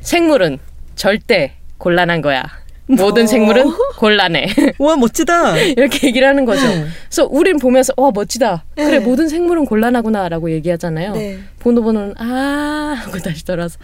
생물은 0.02 0.60
절대 0.96 1.54
곤란한 1.78 2.22
거야. 2.22 2.44
모든 2.88 3.28
생물은 3.28 3.72
곤란해. 3.98 4.48
와 4.80 4.96
멋지다. 4.96 5.58
이렇게 5.58 6.08
얘기를 6.08 6.28
하는 6.28 6.46
거죠. 6.46 6.62
그래서 7.10 7.28
우린 7.30 7.58
보면서 7.58 7.94
와 7.98 8.12
멋지다. 8.14 8.66
그래 8.76 9.00
네. 9.00 9.00
모든 9.00 9.28
생물은 9.28 9.66
곤란하구나라고 9.66 10.52
얘기하잖아요. 10.52 11.14
네. 11.14 11.40
보노보노는 11.60 12.16
아 12.18 12.96
하고 12.98 13.18
다시 13.20 13.44
돌아서 13.44 13.80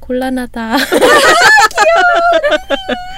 곤란하다. 0.00 0.76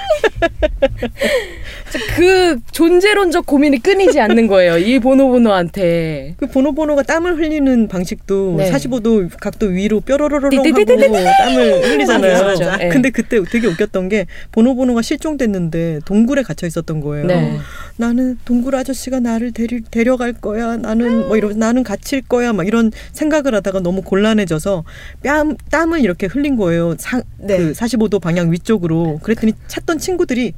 그 2.15 2.59
존재론적 2.71 3.45
고민이 3.45 3.79
끊이지 3.79 4.19
않는 4.19 4.47
거예요. 4.47 4.77
이 4.77 4.99
보노보노한테. 4.99 6.35
그 6.37 6.47
보노보노가 6.47 7.03
땀을 7.03 7.37
흘리는 7.37 7.87
방식도 7.87 8.55
네. 8.57 8.71
45도 8.71 9.29
각도 9.39 9.67
위로 9.67 9.99
뾰로로롱 10.01 10.51
하고. 10.57 11.13
땀을 11.23 11.83
흘리잖아요. 11.83 12.33
맞아, 12.33 12.43
맞아. 12.45 12.77
네. 12.77 12.89
근데 12.89 13.09
그때 13.09 13.41
되게 13.43 13.67
웃겼던 13.67 14.09
게 14.09 14.25
보노보노가 14.51 15.01
실종됐는데 15.01 16.01
동굴에 16.05 16.43
갇혀 16.43 16.67
있었던 16.67 17.01
거예요. 17.01 17.25
네. 17.25 17.57
나는 17.97 18.37
동굴 18.45 18.75
아저씨가 18.75 19.19
나를 19.19 19.51
데리, 19.51 19.81
데려갈 19.81 20.33
거야. 20.33 20.77
나는 20.77 21.27
뭐 21.27 21.37
이런 21.37 21.59
나는 21.59 21.83
갇힐 21.83 22.21
거야. 22.21 22.53
막 22.53 22.67
이런 22.67 22.91
생각을 23.11 23.53
하다가 23.55 23.81
너무 23.81 24.01
곤란해져서 24.01 24.83
뺨 25.23 25.55
땀을 25.69 26.01
이렇게 26.01 26.27
흘린 26.27 26.55
거예요. 26.55 26.95
상, 26.97 27.23
네. 27.37 27.57
그 27.57 27.71
45도 27.73 28.21
방향 28.21 28.51
위쪽으로. 28.51 29.19
그랬더니 29.21 29.53
찾던 29.67 29.99
친구 29.99 30.10
들이 30.25 30.53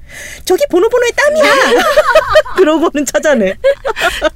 저기 0.46 0.66
보노보노의 0.70 1.12
땀이야. 1.16 1.54
그러고는 2.58 3.06
찾아내. 3.06 3.56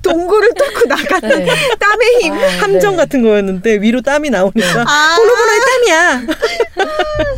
동굴을 0.02 0.54
뚫고 0.54 0.88
나가는 0.88 1.30
네. 1.30 1.46
땀의 1.80 2.08
힘. 2.22 2.34
아, 2.34 2.48
함정 2.62 2.92
네. 2.92 2.98
같은 2.98 3.22
거였는데 3.22 3.82
위로 3.82 4.02
땀이 4.02 4.30
나오니까 4.30 4.86
아. 4.88 5.16
보노보노의 5.18 5.60
땀이야. 5.60 6.22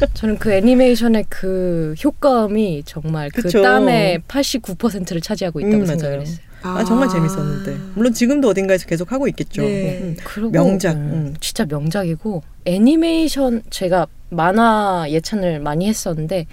저는 0.14 0.38
그 0.38 0.52
애니메이션의 0.54 1.26
그 1.30 1.96
효과음이 2.04 2.84
정말 2.86 3.30
그 3.34 3.42
그쵸. 3.44 3.62
땀의 3.62 4.20
89%를 4.28 5.22
차지하고 5.22 5.60
있다고 5.60 5.76
음, 5.76 5.86
생각을 5.86 6.18
맞아요. 6.18 6.22
했어요. 6.22 6.50
아, 6.62 6.84
정말 6.84 7.08
재밌었는데 7.10 7.78
물론 7.96 8.14
지금도 8.14 8.50
어딘가에서 8.50 8.86
계속 8.86 9.12
하고 9.12 9.28
있겠죠. 9.30 9.62
네. 9.62 10.00
음. 10.02 10.18
그리고 10.24 10.52
명작, 10.52 10.92
음, 10.96 10.98
음. 10.98 11.36
진짜 11.40 11.66
명작이고 11.66 12.44
애니메이션 12.66 13.64
제가 13.70 14.08
만화 14.30 15.06
예찬을 15.10 15.60
많이 15.60 15.88
했었는데 15.88 16.48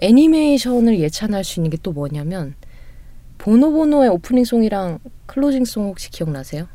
애니메이션을 0.00 0.98
예찬할 1.00 1.44
수 1.44 1.60
있는 1.60 1.70
게 1.70 1.76
또 1.82 1.92
뭐냐면 1.92 2.54
보노보노의 3.38 4.08
opening 4.10 4.44
song이랑 4.44 4.98
closing 5.26 5.64
song 5.64 5.86
혹시 5.88 6.10
기억나세요? 6.10 6.66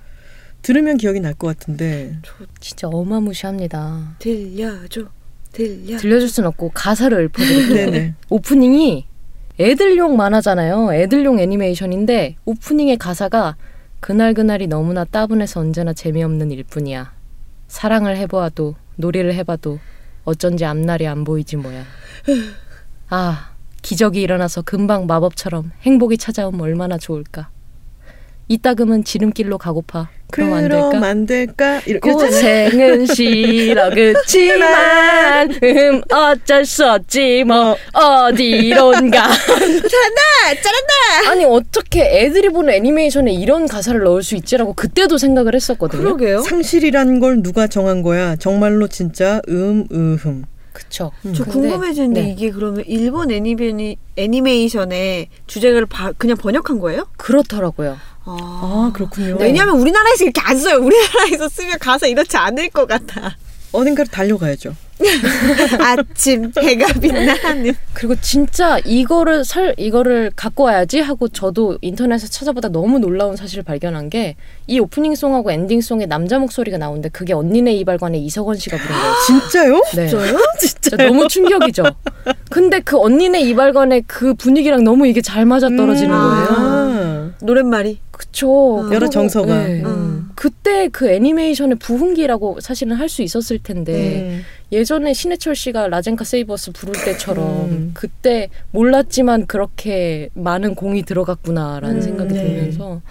들으면 0.61 0.97
기억이 0.97 1.19
날 1.19 1.34
것 1.34 1.47
같은데 1.47 2.17
저 2.24 2.34
진짜 2.59 2.88
어마무시합니다. 2.88 4.15
들려줘. 4.19 5.07
들려. 5.51 5.97
들려줄 5.97 6.30
순 6.30 6.45
없고 6.45 6.69
가사를 6.74 7.19
읊어드릴게요. 7.26 8.13
오프닝이 8.30 9.05
애들용 9.59 10.15
만화잖아요. 10.15 10.93
애들용 10.93 11.39
애니메이션인데 11.39 12.36
오프닝의 12.45 12.97
가사가 12.97 13.57
그날 13.99 14.34
그날이 14.34 14.67
너무나 14.67 15.03
따분해서 15.03 15.59
언제나 15.59 15.93
재미없는 15.93 16.51
일뿐이야. 16.51 17.11
사랑을 17.67 18.17
해보아도 18.17 18.76
놀이를 18.95 19.34
해봐도 19.34 19.80
어쩐지 20.24 20.63
앞날이 20.65 21.07
안 21.07 21.24
보이지 21.24 21.57
뭐야. 21.57 21.84
아 23.14 23.49
기적이 23.82 24.22
일어나서 24.22 24.62
금방 24.62 25.05
마법처럼 25.05 25.72
행복이 25.84 26.18
찾아오면 26.18 26.62
얼마나 26.62 26.97
좋을까. 26.97 27.49
이따금은 28.47 29.03
지름길로 29.03 29.57
가고파. 29.57 30.09
그럼 30.32 30.53
안 30.53 30.70
될까? 30.70 31.07
안 31.07 31.26
될까? 31.26 31.82
고생은 32.01 33.05
싫어 33.05 33.89
그치만 33.89 35.51
음 35.51 36.01
어쩔 36.09 36.64
수 36.66 36.89
없지 36.89 37.43
뭐 37.43 37.76
어 37.93 38.32
디론가 38.34 39.28
잘한다! 39.28 40.62
잘한다! 40.64 41.30
아니 41.32 41.43
어떻게 41.43 42.01
애들이 42.22 42.47
보는 42.49 42.74
애니메이션에 42.74 43.34
이런 43.34 43.68
가사를 43.68 44.01
넣을 44.03 44.24
수 44.24 44.36
있지라고 44.38 44.74
그때도 44.74 45.18
생각을 45.18 45.53
했었거든요 45.53 46.01
그러게요. 46.01 46.41
상실이란 46.43 47.20
걸 47.20 47.43
누가 47.43 47.68
정한 47.68 48.01
거야? 48.01 48.38
정말로 48.38 48.88
진짜 48.88 49.41
음, 49.49 49.86
으흠. 49.91 50.43
그쵸 50.74 51.11
저 51.36 51.43
근데- 51.43 51.69
궁금해지는데 51.69 52.22
네. 52.22 52.32
이게 52.32 52.51
그러면 52.51 52.84
일본 52.88 53.30
애니메이, 53.32 53.97
애니메이션의 54.15 55.28
주제가를 55.47 55.86
바, 55.86 56.11
그냥 56.13 56.38
번역한 56.38 56.80
거예요? 56.80 57.07
그렇더라고요 57.17 57.97
아, 58.24 58.91
그렇군요. 58.93 59.38
네. 59.38 59.45
왜냐하면 59.45 59.80
우리나라에서 59.80 60.24
이렇게 60.26 60.39
안 60.41 60.55
써요. 60.57 60.78
우리나라에서 60.78 61.49
쓰면 61.49 61.80
가사 61.80 62.05
이렇지 62.05 62.38
않을 62.38 62.69
것 62.69 62.86
같아. 62.88 63.36
어딘가로 63.72 64.07
달려가야죠. 64.11 64.76
아침 65.80 66.52
해가 66.58 66.93
빛나는. 66.99 67.74
그리고 67.93 68.16
진짜 68.22 68.80
이거를 68.86 69.43
설 69.45 69.74
이거를 69.78 70.32
갖고 70.36 70.64
와야지 70.64 70.99
하고 70.99 71.28
저도 71.28 71.78
인터넷에 71.82 72.28
찾아보다 72.28 72.70
너무 72.70 72.99
놀라운 72.99 73.36
사실을 73.36 73.64
발견한 73.64 74.10
게 74.10 74.36
이 74.72 74.80
opening 74.80 75.16
song하고 75.16 75.52
ending 75.52 75.82
song에 75.82 76.06
남자 76.06 76.39
목소리가 76.39 76.78
나오는데 76.78 77.10
그게 77.10 77.34
언니네 77.34 77.74
이발관의 77.74 78.24
이석원 78.24 78.56
씨가 78.56 78.78
부른 78.78 78.89
거예요. 78.89 79.14
진짜요? 79.28 79.82
네. 79.95 80.08
진짜요? 80.08 80.38
진짜 80.60 80.95
너무 80.95 81.28
충격이죠. 81.28 81.84
근데 82.49 82.80
그 82.80 82.97
언니네 82.97 83.41
이발관의 83.41 84.04
그 84.08 84.34
분위기랑 84.34 84.86
너무 84.86 85.08
이게 85.08 85.20
잘 85.22 85.45
맞아 85.45 85.68
떨어지는 85.68 86.16
음. 86.16 86.22
거예요. 86.22 86.47
아, 86.52 87.32
노랫말이. 87.41 87.99
그쵸. 88.12 88.82
음. 88.88 88.93
여러 88.93 89.10
정서가. 89.10 89.64
네. 89.64 89.82
음. 89.84 90.11
그때 90.36 90.88
그 90.90 91.10
애니메이션의 91.10 91.78
부흥기라고 91.78 92.60
사실은 92.62 92.96
할 92.96 93.10
수 93.10 93.22
있었을 93.24 93.60
텐데 93.60 94.22
음. 94.22 94.42
예전에 94.72 95.14
신해철 95.14 95.54
씨가 95.56 95.90
라젠카 95.90 96.24
세이버스 96.24 96.72
부를 96.72 96.94
때처럼 97.04 97.46
음. 97.70 97.92
그때 97.94 98.50
몰랐지만 98.72 99.48
그렇게 99.48 100.30
많은 100.34 100.76
공이 100.76 101.04
들어갔구나라는 101.04 101.98
음, 101.98 102.02
생각이 102.02 102.34
네. 102.34 102.44
들면서 102.44 103.02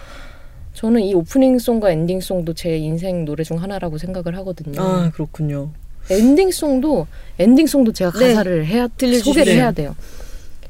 저는 0.73 1.01
이 1.01 1.13
opening 1.13 1.59
song과 1.59 1.91
ending 1.91 2.19
song도 2.19 2.53
제 2.55 2.77
인생 2.77 3.25
노래 3.25 3.43
중 3.43 3.61
하나라고 3.61 3.97
생각을 3.99 4.35
하거든요. 4.37 4.81
아 4.81 5.11
그렇군요. 5.13 5.69
ending 6.09 6.49
song도 6.49 7.05
ending 7.37 7.67
song도 7.67 7.93
제가 7.93 8.11
네. 8.17 8.29
가사를 8.29 8.65
해야 8.65 8.87
들려주시죠. 8.87 9.29
소개를 9.31 9.53
네. 9.53 9.59
해야 9.59 9.71
돼요. 9.71 9.95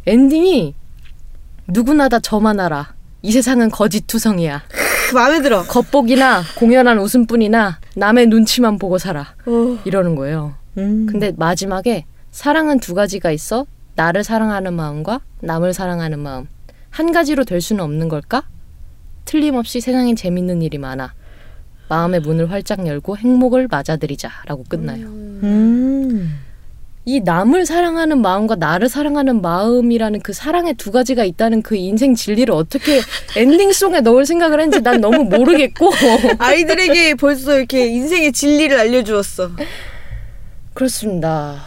엔딩이 0.06 0.74
누구나 1.68 2.10
다 2.10 2.20
저만 2.20 2.60
알아. 2.60 2.94
이 3.22 3.32
세상은 3.32 3.70
거짓투성이야. 3.70 4.64
그 5.12 5.16
마음에 5.18 5.42
들어. 5.42 5.64
겉보기나 5.64 6.42
공연한 6.58 6.98
웃음뿐이나 6.98 7.80
남의 7.98 8.28
눈치만 8.28 8.80
보고 8.80 8.98
살아. 8.98 9.36
어. 9.46 9.78
이러는 9.84 10.16
거예요. 10.16 10.56
음. 10.78 11.06
근데 11.06 11.34
마지막에 11.36 12.06
사랑은 12.32 12.80
두 12.80 12.94
가지가 12.94 13.32
있어. 13.32 13.66
나를 13.96 14.24
사랑하는 14.24 14.74
마음과 14.74 15.20
남을 15.42 15.74
사랑하는 15.74 16.18
마음. 16.20 16.48
한 16.90 17.12
가지로 17.12 17.44
될 17.44 17.60
수는 17.60 17.84
없는 17.84 18.08
걸까? 18.08 18.44
틀림없이 19.26 19.82
세상엔 19.82 20.16
재밌는 20.16 20.62
일이 20.62 20.78
많아. 20.78 21.14
마음의 21.90 22.22
문을 22.22 22.50
활짝 22.50 22.88
열고 22.88 23.18
행복을 23.18 23.68
맞아들이자라고 23.70 24.64
끝나요. 24.70 25.08
음. 25.08 26.40
이 27.04 27.20
남을 27.20 27.66
사랑하는 27.66 28.22
마음과 28.22 28.56
나를 28.56 28.88
사랑하는 28.88 29.42
마음이라는 29.42 30.20
그 30.22 30.34
사랑의 30.34 30.76
두 30.76 30.92
가지가 30.92 31.24
있다는 31.24 31.64
그 31.64 31.76
인생 31.76 32.14
진리를 32.14 32.54
어떻게 32.54 33.02
엔딩송에 33.36 34.02
넣을 34.02 34.26
생각을 34.26 34.60
했는지 34.60 34.82
난 34.84 35.02
너무 35.02 35.24
모르겠고 35.24 35.92
아이들에게 36.38 37.16
벌써 37.16 37.58
이렇게 37.58 37.88
인생의 37.88 38.34
진리를 38.34 38.78
알려주었어. 38.78 39.50
그렇습니다. 40.74 41.62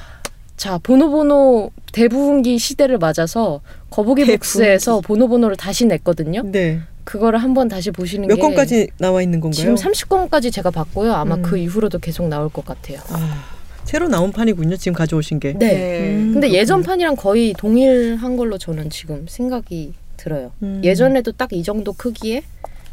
자 0.57 0.79
보노보노 0.79 1.71
대부분기 1.93 2.59
시대를 2.59 2.99
맞아서 2.99 3.61
거북이. 3.91 4.25
북스에서 4.27 5.01
보노보노를 5.01 5.57
다시 5.57 5.85
냈거든요. 5.87 6.43
네. 6.45 6.81
그거를 7.03 7.41
한번 7.41 7.69
다시 7.69 7.91
보시는 7.91 8.29
몇게 8.29 8.41
권까지 8.41 8.89
나와 8.99 9.21
있는 9.21 9.41
건가요? 9.41 9.53
지금 9.53 9.75
30권까지 9.75 10.53
제가 10.53 10.71
봤고요. 10.71 11.13
아마 11.13 11.35
음. 11.35 11.43
그 11.43 11.59
이후로도 11.59 11.99
계속 11.99 12.29
나올 12.29 12.49
것 12.49 12.65
같아요. 12.65 12.99
아, 13.11 13.45
새로 13.85 14.09
나온 14.09 14.33
판이군요. 14.33 14.77
지금 14.77 14.95
가져오신 14.95 15.41
게. 15.41 15.53
네. 15.59 16.11
음, 16.17 16.33
근데 16.33 16.49
그렇군요. 16.49 16.59
예전 16.59 16.83
판이랑 16.83 17.17
거의 17.17 17.53
동일한 17.57 18.37
걸로 18.37 18.59
저는 18.59 18.91
지금 18.91 19.27
생각이 19.29 19.95
들어요. 20.17 20.53
음. 20.63 20.81
예전에도 20.85 21.33
딱 21.33 21.53
이 21.53 21.63
정도 21.63 21.93
크기에 21.93 22.43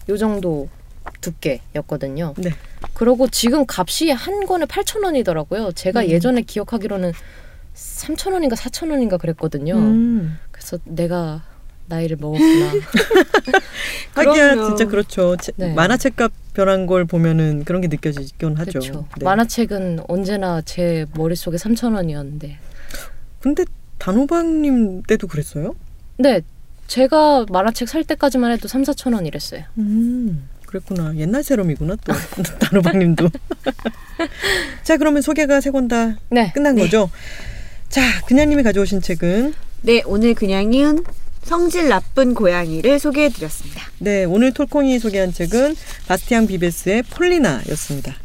요 0.09 0.17
정도 0.17 0.67
두께였거든요. 1.21 2.33
네. 2.37 2.51
그러고 2.93 3.27
지금 3.27 3.65
값이 3.67 4.11
한 4.11 4.45
권에 4.45 4.65
8,000원이더라고요. 4.65 5.75
제가 5.75 6.01
음. 6.01 6.09
예전에 6.09 6.41
기억하기로는 6.41 7.13
3,000원인가 7.75 8.55
4,000원인가 8.55 9.17
그랬거든요. 9.19 9.75
음. 9.75 10.37
그래서 10.51 10.77
내가 10.83 11.43
나이를 11.87 12.17
먹었구나. 12.19 12.71
하기야 14.15 14.53
그럼요. 14.55 14.67
진짜 14.69 14.85
그렇죠. 14.85 15.35
체- 15.37 15.51
네. 15.55 15.73
만화책값 15.73 16.31
변한 16.53 16.85
걸 16.85 17.05
보면은 17.05 17.63
그런 17.63 17.81
게 17.81 17.87
느껴지긴 17.87 18.55
하죠. 18.57 18.79
그렇죠. 18.79 19.05
네. 19.17 19.25
만화책은 19.25 20.01
언제나 20.07 20.61
제 20.61 21.05
머릿속에 21.15 21.57
3,000원이었는데. 21.57 22.55
근데 23.41 23.65
단호박님 23.99 25.03
때도 25.03 25.27
그랬어요? 25.27 25.75
근데 26.17 26.41
제가 26.87 27.45
만화책 27.49 27.87
살 27.87 28.03
때까지만 28.03 28.51
해도 28.51 28.67
3, 28.67 28.83
4천 28.83 29.13
원 29.13 29.25
이랬어요. 29.25 29.63
음, 29.77 30.47
그랬구나. 30.65 31.15
옛날 31.15 31.43
세럼이구나 31.43 31.95
또 32.03 32.13
단호박님도. 32.59 33.29
자, 34.83 34.97
그러면 34.97 35.21
소개가 35.21 35.61
세 35.61 35.71
권다 35.71 36.17
네. 36.29 36.51
끝난 36.53 36.75
거죠? 36.75 37.09
자, 37.89 38.01
그냥님이 38.25 38.63
가져오신 38.63 39.01
책은 39.01 39.53
네, 39.83 40.01
오늘 40.05 40.33
그냥은 40.35 41.03
성질 41.43 41.89
나쁜 41.89 42.33
고양이를 42.33 42.99
소개해드렸습니다. 42.99 43.81
네 43.99 44.23
오늘 44.25 44.53
톨콩이 44.53 44.99
소개한 44.99 45.33
책은 45.33 45.75
바스티앙 46.07 46.47
비베스의 46.47 47.03
폴리나였습니다. 47.03 48.15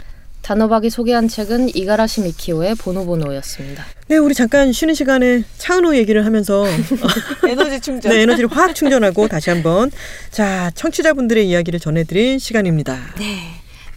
단호박이 0.43 0.91
소개한 0.91 1.27
책은 1.27 1.75
이가라시 1.75 2.21
미키오의 2.21 2.77
보노보노였습니다. 2.77 3.85
네, 4.07 4.17
우리 4.17 4.33
잠깐 4.33 4.73
쉬는 4.73 4.95
시간에 4.95 5.43
차은우 5.59 5.97
얘기를 5.97 6.25
하면서 6.25 6.64
에너지 7.49 7.81
충전. 7.81 8.12
네, 8.12 8.23
에너지를 8.23 8.49
확 8.53 8.73
충전하고 8.73 9.27
다시 9.27 9.51
한번 9.51 9.91
자 10.31 10.71
청취자분들의 10.77 11.49
이야기를 11.49 11.81
전해드릴 11.81 12.39
시간입니다. 12.39 12.97
네. 13.19 13.39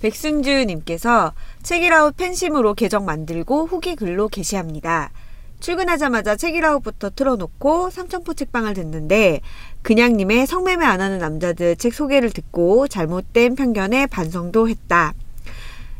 백승주님께서 0.01 1.33
책이라웃 1.61 2.17
팬심으로 2.17 2.73
계정 2.73 3.05
만들고 3.05 3.67
후기 3.67 3.95
글로 3.95 4.27
게시합니다. 4.27 5.11
출근하자마자 5.59 6.35
책이라웃부터 6.35 7.11
틀어놓고 7.11 7.89
삼천포 7.89 8.33
책방을 8.33 8.73
듣는데 8.73 9.41
그냥님의 9.81 10.47
성매매 10.47 10.85
안 10.85 11.01
하는 11.01 11.19
남자들 11.19 11.75
책 11.75 11.93
소개를 11.93 12.31
듣고 12.31 12.87
잘못된 12.87 13.55
편견에 13.55 14.07
반성도 14.07 14.69
했다. 14.69 15.13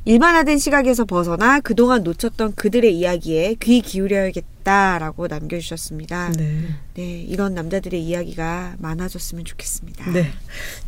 일반화된 0.06 0.58
시각에서 0.58 1.06
벗어나 1.06 1.60
그동안 1.60 2.04
놓쳤던 2.04 2.56
그들의 2.56 2.96
이야기에 2.96 3.56
귀 3.60 3.82
기울여야겠다 3.82 4.59
라고 5.00 5.28
남겨주셨습니다. 5.28 6.34
네, 6.38 6.62
네, 6.96 7.22
이런 7.22 7.54
남자들의 7.54 8.02
이야기가 8.02 8.76
많아졌으면 8.78 9.46
좋겠습니다. 9.46 10.12
네. 10.12 10.32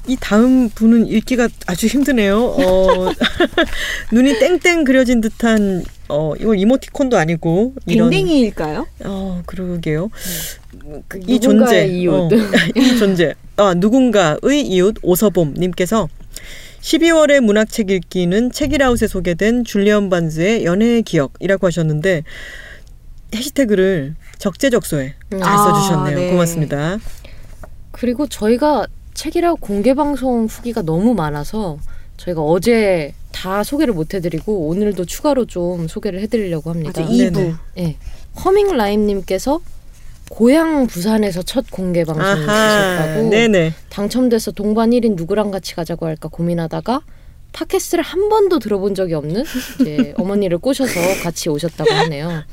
이 0.08 0.18
다음 0.20 0.70
분은 0.70 1.08
읽기가 1.08 1.50
아주 1.68 1.88
힘드네요. 1.88 2.38
어, 2.38 3.12
눈이 4.12 4.40
땡땡 4.40 4.84
그려진 4.84 5.22
듯한 5.22 5.84
어, 6.10 6.34
이거 6.40 6.54
이모티콘도 6.54 7.18
아니고 7.18 7.74
이런 7.86 8.10
댕댕이일까요? 8.10 8.88
어, 9.06 9.42
그러게요. 9.46 10.10
그 11.08 11.18
누군가의 11.18 11.36
이 11.36 11.40
존재, 11.40 11.88
이웃. 11.88 12.14
어, 12.14 12.30
이 12.76 12.98
존재, 12.98 13.34
아, 13.56 13.74
누군가의 13.74 14.68
이웃 14.68 14.96
오서봄님께서 15.02 16.10
12월의 16.82 17.42
문학책 17.42 17.92
읽기는 17.92 18.52
책이라웃에 18.52 19.08
소개된 19.08 19.64
줄리언 19.64 20.10
반스의 20.10 20.66
연애의 20.66 21.04
기억이라고 21.04 21.68
하셨는데 21.68 22.24
해시태그를 23.34 24.16
적재적소에 24.38 25.14
잘 25.32 25.44
아, 25.44 25.58
써주셨네요. 25.58 26.18
네. 26.18 26.30
고맙습니다. 26.32 26.98
그리고 27.92 28.28
저희가 28.28 28.88
책이라고 29.14 29.58
공개 29.58 29.94
방송 29.94 30.46
후기가 30.46 30.82
너무 30.82 31.14
많아서 31.14 31.78
저희가 32.18 32.42
어제 32.42 33.14
다 33.32 33.64
소개를 33.64 33.94
못 33.94 34.14
해드리고 34.14 34.68
오늘도 34.68 35.06
추가로 35.06 35.46
좀 35.46 35.88
소개를 35.88 36.20
해드리려고 36.22 36.70
합니다. 36.70 37.04
2부. 37.04 37.34
네네. 37.34 37.54
네. 37.76 37.98
허밍 38.44 38.76
라임님께서 38.76 39.60
고향 40.30 40.88
부산에서 40.88 41.42
첫 41.42 41.66
공개 41.70 42.06
방송을 42.06 42.48
하셨다고 42.48 43.30
네네. 43.30 43.74
당첨돼서 43.90 44.52
동반 44.52 44.92
1인 44.92 45.16
누구랑 45.16 45.52
같이 45.52 45.76
가자고 45.76 46.06
할까 46.06 46.30
고민하다가 46.30 47.02
팟캐스트를 47.54 48.04
한 48.04 48.30
번도 48.30 48.60
들어본 48.60 48.96
적이 48.96 49.16
없는 49.16 49.44
이제 49.82 50.14
어머니를 50.18 50.58
꼬셔서 50.58 51.00
같이 51.24 51.50
오셨다고 51.50 51.92
하네요. 51.94 52.44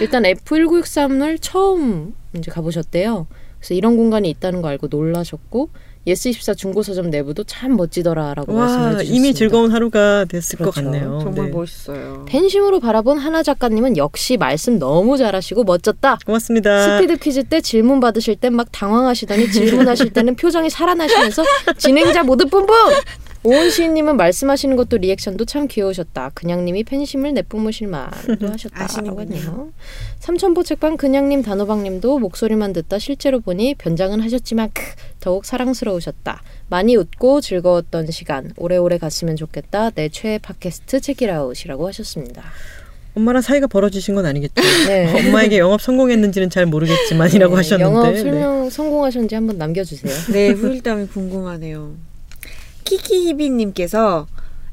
일단 0.00 0.22
F1963을 0.24 1.38
처음 1.40 2.14
이제 2.36 2.50
가보셨대요. 2.50 3.26
그래서 3.58 3.74
이런 3.74 3.96
공간이 3.96 4.30
있다는 4.30 4.62
거 4.62 4.68
알고 4.68 4.86
놀라셨고 4.90 5.70
예스24 6.06 6.56
중고서점 6.56 7.10
내부도 7.10 7.44
참 7.44 7.76
멋지더라라고 7.76 8.52
말씀을 8.54 8.80
와 8.82 8.88
해주셨습니다. 8.92 9.14
이미 9.16 9.34
즐거운 9.34 9.70
하루가 9.72 10.24
됐을 10.24 10.58
것 10.58 10.70
그렇죠. 10.70 10.82
같네요. 10.90 11.18
정말 11.22 11.46
네. 11.46 11.52
멋있어요. 11.52 12.24
팬심으로 12.26 12.80
바라본 12.80 13.18
하나 13.18 13.42
작가님은 13.42 13.98
역시 13.98 14.38
말씀 14.38 14.78
너무 14.78 15.18
잘하시고 15.18 15.64
멋졌다. 15.64 16.18
고맙습니다. 16.24 16.96
스피드 16.98 17.18
퀴즈 17.18 17.44
때 17.44 17.60
질문 17.60 18.00
받으실 18.00 18.36
땐 18.36 18.54
막 18.54 18.68
당황하시더니 18.72 19.50
질문하실 19.52 20.12
때는 20.14 20.36
표정이 20.36 20.70
살아나시면서 20.70 21.42
진행자 21.76 22.22
모드 22.22 22.46
뿜뿜! 22.46 22.74
오은 23.44 23.70
시인님은 23.70 24.16
말씀하시는 24.16 24.76
것도 24.76 24.98
리액션도 24.98 25.44
참 25.44 25.68
귀여우셨다. 25.68 26.32
그냥님이 26.34 26.82
팬심을 26.84 27.34
내뿜으실 27.34 27.86
만도 27.86 28.48
하셨다라고. 28.50 29.20
했네요. 29.22 29.72
삼천포 30.18 30.64
책방 30.64 30.96
그냥님 30.96 31.42
단호박님도 31.42 32.18
목소리만 32.18 32.72
듣다 32.72 32.98
실제로 32.98 33.40
보니 33.40 33.76
변장은 33.76 34.20
하셨지만 34.20 34.70
크, 34.74 34.82
더욱 35.20 35.44
사랑스러우셨다. 35.44 36.42
많이 36.68 36.96
웃고 36.96 37.40
즐거웠던 37.40 38.10
시간 38.10 38.52
오래오래 38.56 38.98
갔으면 38.98 39.36
좋겠다. 39.36 39.90
내 39.90 40.08
최애 40.08 40.38
팟캐스트 40.38 41.00
책읽아웃이라고 41.00 41.86
하셨습니다. 41.88 42.42
엄마랑 43.14 43.40
사이가 43.40 43.68
벌어지신 43.68 44.14
건 44.16 44.26
아니겠죠. 44.26 44.54
네. 44.88 45.12
엄마에게 45.28 45.58
영업 45.58 45.80
성공했는지는 45.80 46.50
잘 46.50 46.66
모르겠지만이라고 46.66 47.54
네, 47.54 47.56
하셨는데. 47.56 47.84
영업 47.98 48.12
네. 48.12 48.18
설명 48.20 48.68
성공하셨는지 48.70 49.34
한번 49.36 49.58
남겨주세요. 49.58 50.12
네, 50.32 50.50
후일담이 50.50 51.06
궁금하네요. 51.06 52.07
키키히비님께서 52.88 54.26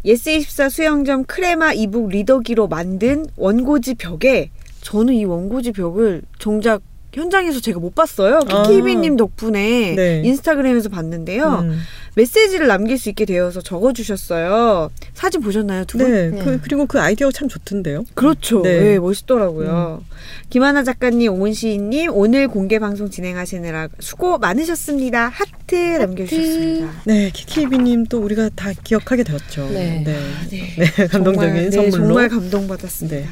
예스24 0.05 0.69
수영점 0.69 1.25
크레마 1.25 1.73
이북 1.73 2.09
리더기로 2.09 2.67
만든 2.67 3.25
원고지 3.35 3.95
벽에 3.95 4.51
저는 4.81 5.13
이 5.15 5.25
원고지 5.25 5.71
벽을 5.73 6.21
정작 6.39 6.81
현장에서 7.11 7.59
제가 7.59 7.79
못 7.79 7.95
봤어요. 7.95 8.41
아. 8.47 8.63
키키히비님 8.63 9.15
덕분에 9.17 9.95
네. 9.95 10.21
인스타그램에서 10.25 10.89
봤는데요. 10.89 11.59
음. 11.63 11.79
메시지를 12.15 12.67
남길 12.67 12.97
수 12.97 13.09
있게 13.09 13.25
되어서 13.25 13.61
적어주셨어요. 13.61 14.89
사진 15.13 15.41
보셨나요, 15.41 15.85
두 15.85 15.97
분? 15.97 16.11
네. 16.11 16.29
네. 16.29 16.39
그, 16.43 16.59
그리고 16.61 16.85
그 16.85 16.99
아이디어가 16.99 17.31
참 17.31 17.47
좋던데요. 17.47 18.05
그렇죠. 18.13 18.61
네. 18.61 18.79
음. 18.79 18.83
네, 18.83 18.99
멋있더라고요. 18.99 20.03
김하나 20.49 20.83
작가님, 20.83 21.33
오은 21.33 21.53
시인님, 21.53 22.11
오늘 22.13 22.47
공개 22.47 22.79
방송 22.79 23.09
진행하시느라 23.09 23.89
수고 23.99 24.37
많으셨습니다. 24.37 25.27
하트, 25.27 25.75
남겨주셨습니다. 25.75 26.91
네, 27.05 27.29
키키비님 27.31 28.05
또 28.05 28.19
우리가 28.19 28.49
다 28.55 28.71
기억하게 28.83 29.23
되었죠. 29.23 29.69
네. 29.69 30.03
네. 30.05 30.19
네. 30.49 30.75
네, 30.77 31.07
감동적인 31.07 31.69
정말, 31.69 31.69
네, 31.69 31.71
선물로. 31.71 32.07
정말 32.07 32.29
감동받았습니다. 32.29 33.29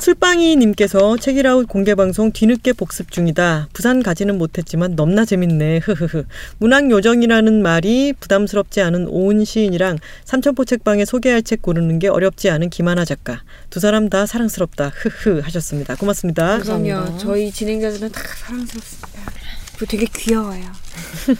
네. 0.00 0.04
술빵이님께서 0.04 1.18
책이라웃 1.18 1.68
공개방송 1.68 2.32
뒤늦게 2.32 2.72
복습 2.72 3.10
중이다. 3.10 3.68
부산 3.74 4.02
가지는 4.02 4.38
못했지만 4.38 4.96
넘나 4.96 5.26
재밌네. 5.26 5.78
흐흐흐. 5.78 6.24
문학 6.58 6.90
요정이라는 6.90 7.62
말이 7.62 8.14
부담스럽지 8.18 8.80
않은 8.80 9.08
오은 9.08 9.44
시인이랑 9.44 9.98
삼천포 10.24 10.64
책방에 10.64 11.04
소개할 11.04 11.42
책 11.42 11.60
고르는 11.60 11.98
게 11.98 12.08
어렵지 12.08 12.48
않은 12.48 12.70
김하나 12.70 13.04
작가. 13.04 13.42
두 13.68 13.78
사람 13.78 14.08
다 14.08 14.24
사랑스럽다. 14.24 14.90
흐흐 14.94 15.40
하셨습니다. 15.40 15.94
고맙습니다. 15.96 16.56
감사합니다. 16.56 17.18
저희 17.18 17.50
진행자들은 17.50 18.10
다 18.10 18.20
사랑스럽습니다. 18.46 19.08
그리고 19.76 19.90
되게 19.90 20.06
귀여워요. 20.16 20.64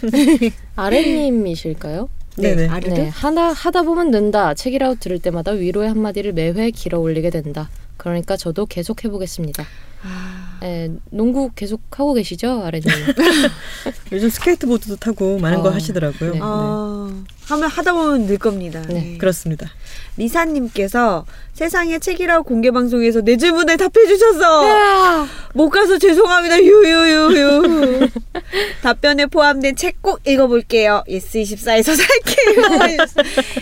아래님이실까요? 0.75 2.09
네, 2.37 2.55
네네. 2.55 2.69
아르드? 2.69 2.93
네, 2.93 3.09
하다 3.09 3.53
하다 3.53 3.81
보면 3.81 4.11
는다. 4.11 4.53
책이라웃 4.53 4.99
들을 4.99 5.19
때마다 5.19 5.51
위로의 5.51 5.89
한마디를 5.89 6.33
매회 6.33 6.69
길어 6.71 6.99
올리게 6.99 7.29
된다. 7.31 7.69
그러니까 8.01 8.35
저도 8.35 8.65
계속 8.65 9.05
해보겠습니다. 9.05 9.63
아, 10.03 10.57
네, 10.61 10.89
농구 11.11 11.51
계속 11.53 11.81
하고 11.91 12.15
계시죠, 12.15 12.63
아래님? 12.65 12.87
요즘 14.11 14.27
스케이트보드도 14.27 14.95
타고 14.95 15.37
많은 15.37 15.59
어, 15.59 15.61
거 15.61 15.69
하시더라고요. 15.69 16.33
네. 16.33 16.39
어, 16.41 17.11
하면 17.45 17.69
하다 17.69 17.93
보면 17.93 18.25
늘 18.25 18.39
겁니다. 18.39 18.81
네, 18.87 18.93
네. 18.95 19.17
그렇습니다. 19.19 19.69
리사님께서 20.17 21.27
세상에 21.53 21.99
책읽아웃 21.99 22.43
공개 22.43 22.71
방송에서 22.71 23.21
내 23.21 23.37
질문에 23.37 23.77
답해 23.77 24.07
주셔서 24.07 25.27
못 25.53 25.69
가서 25.69 25.99
죄송합니다. 25.99 26.57
유유유유. 26.59 28.09
답변에 28.81 29.27
포함된 29.27 29.75
책 29.75 30.01
꼭 30.01 30.19
읽어볼게요. 30.25 31.03
예스 31.07 31.37
24에서 31.37 31.95
살게요. 31.95 32.97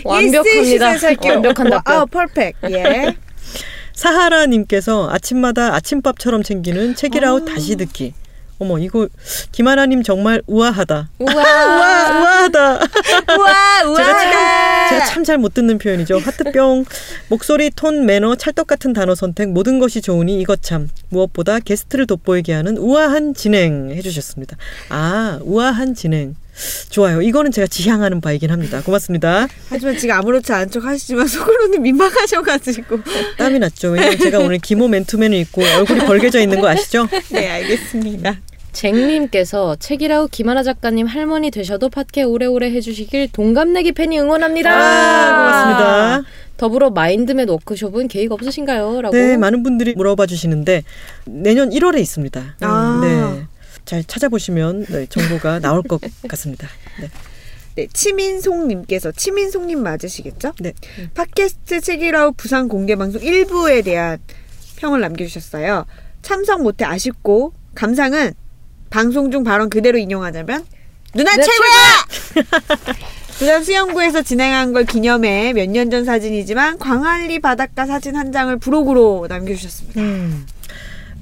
완벽합니다. 0.04 0.56
예스 0.56 0.76
24에서 0.78 0.98
살게요. 0.98 1.32
완벽한 1.34 1.66
와, 1.70 1.82
답변. 1.82 1.94
아, 1.96 2.04
perfect. 2.06 2.56
예. 2.70 3.14
사하라님께서 4.00 5.10
아침마다 5.10 5.74
아침밥처럼 5.74 6.42
챙기는 6.42 6.94
책읽아웃 6.94 7.44
다시 7.44 7.76
듣기. 7.76 8.14
어머 8.58 8.78
이거 8.78 9.08
김하나님 9.52 10.02
정말 10.02 10.42
우아하다. 10.46 11.10
우와. 11.18 11.32
우아 11.34 12.20
우아하다. 12.20 12.78
참 13.08 13.24
우와하다. 13.38 14.88
제가 14.90 15.04
참 15.06 15.24
잘 15.24 15.38
못 15.38 15.52
듣는 15.54 15.76
표현이죠. 15.78 16.18
하트병 16.18 16.84
목소리 17.28 17.70
톤 17.70 18.04
매너 18.06 18.36
찰떡 18.36 18.66
같은 18.66 18.92
단어 18.94 19.14
선택 19.14 19.50
모든 19.50 19.78
것이 19.78 20.00
좋으니 20.02 20.40
이것 20.40 20.62
참 20.62 20.88
무엇보다 21.10 21.60
게스트를 21.60 22.06
돋보이게 22.06 22.52
하는 22.54 22.76
우아한 22.78 23.34
진행 23.34 23.90
해주셨습니다. 23.90 24.56
아 24.90 25.38
우아한 25.42 25.94
진행 25.94 26.36
좋아요. 26.90 27.22
이거는 27.22 27.50
제가 27.52 27.66
지향하는 27.66 28.20
바이긴 28.20 28.50
합니다. 28.50 28.82
고맙습니다. 28.84 29.48
하지만 29.68 29.96
지금 29.96 30.14
아무렇지 30.14 30.52
않은 30.52 30.70
척 30.70 30.84
하시지만 30.84 31.26
속으로는 31.26 31.82
민망하셔가지고. 31.82 33.00
땀이 33.38 33.58
났죠. 33.58 33.90
왜냐면 33.90 34.18
제가 34.18 34.38
오늘 34.38 34.58
기모 34.58 34.88
맨투맨을 34.88 35.36
입고 35.38 35.62
얼굴이 35.62 36.00
벌개져 36.00 36.40
있는 36.40 36.60
거 36.60 36.68
아시죠? 36.68 37.08
네, 37.30 37.48
알겠습니다. 37.50 38.40
쟁님께서 38.72 39.76
책이라웃 39.76 40.30
김하나 40.30 40.62
작가님 40.62 41.06
할머니 41.06 41.50
되셔도 41.50 41.88
팟캐 41.88 42.22
오래오래 42.22 42.70
해주시길 42.70 43.32
동갑내기 43.32 43.92
팬이 43.92 44.18
응원합니다. 44.20 44.70
아, 44.70 45.36
고맙습니다. 45.36 46.30
더불어 46.56 46.90
마인드맵 46.90 47.48
워크숍은 47.48 48.08
계획 48.08 48.32
없으신가요? 48.32 49.02
라고. 49.02 49.16
네, 49.16 49.36
많은 49.36 49.62
분들이 49.62 49.94
물어봐 49.94 50.26
주시는데 50.26 50.84
내년 51.24 51.70
1월에 51.70 51.98
있습니다. 52.00 52.56
아. 52.60 53.00
네. 53.02 53.46
잘 53.90 54.04
찾아보시면 54.04 54.86
네, 54.86 55.06
정보가 55.06 55.58
나올 55.66 55.82
것 55.82 56.00
같습니다. 56.28 56.68
네. 57.00 57.10
네, 57.74 57.88
치민송님께서 57.92 59.10
치민송님 59.10 59.82
맞으시겠죠? 59.82 60.52
네. 60.60 60.74
팟캐스트 61.14 61.80
책이라우 61.80 62.34
부산 62.36 62.68
공개 62.68 62.94
방송 62.94 63.20
1부에 63.20 63.84
대한 63.84 64.18
평을 64.76 65.00
남겨주셨어요. 65.00 65.86
참석 66.22 66.62
못해 66.62 66.84
아쉽고 66.84 67.52
감상은 67.74 68.32
방송 68.90 69.32
중 69.32 69.42
발언 69.42 69.68
그대로 69.68 69.98
인용하자면 69.98 70.64
누나 71.14 71.34
네, 71.34 71.42
최고야! 71.42 72.94
부산 73.40 73.64
수영구에서 73.64 74.22
진행한 74.22 74.72
걸 74.72 74.84
기념해 74.84 75.52
몇 75.54 75.66
년 75.68 75.90
전 75.90 76.04
사진이지만 76.04 76.78
광안리 76.78 77.40
바닷가 77.40 77.86
사진 77.86 78.14
한 78.14 78.30
장을 78.30 78.56
부록으로 78.56 79.26
남겨주셨습니다. 79.28 80.00
음. 80.00 80.46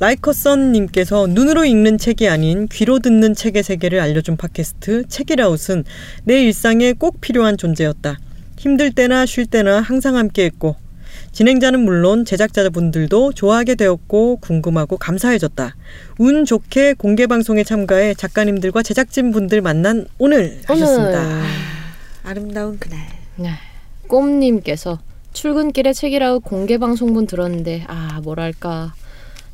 라이커선님께서 0.00 1.26
눈으로 1.26 1.64
읽는 1.64 1.98
책이 1.98 2.28
아닌 2.28 2.68
귀로 2.68 3.00
듣는 3.00 3.34
책의 3.34 3.62
세계를 3.64 4.00
알려준 4.00 4.36
팟캐스트 4.36 5.08
책이라웃은 5.08 5.84
내 6.24 6.42
일상에 6.42 6.92
꼭 6.92 7.20
필요한 7.20 7.56
존재였다. 7.56 8.18
힘들 8.56 8.92
때나 8.92 9.26
쉴 9.26 9.46
때나 9.46 9.80
항상 9.80 10.16
함께했고 10.16 10.76
진행자는 11.32 11.80
물론 11.80 12.24
제작자분들도 12.24 13.32
좋아하게 13.32 13.74
되었고 13.74 14.36
궁금하고 14.36 14.96
감사해졌다. 14.96 15.74
운 16.18 16.44
좋게 16.44 16.94
공개 16.94 17.26
방송에 17.26 17.64
참가해 17.64 18.14
작가님들과 18.14 18.82
제작진분들 18.82 19.60
만난 19.60 20.06
오늘 20.18 20.60
하셨습니다. 20.66 21.42
아름다운 22.22 22.78
그날. 22.78 23.00
네. 23.36 23.50
꼼님께서 24.06 25.00
출근길에 25.32 25.92
책이라웃 25.92 26.42
공개 26.42 26.78
방송분 26.78 27.26
들었는데 27.26 27.84
아 27.88 28.20
뭐랄까 28.22 28.94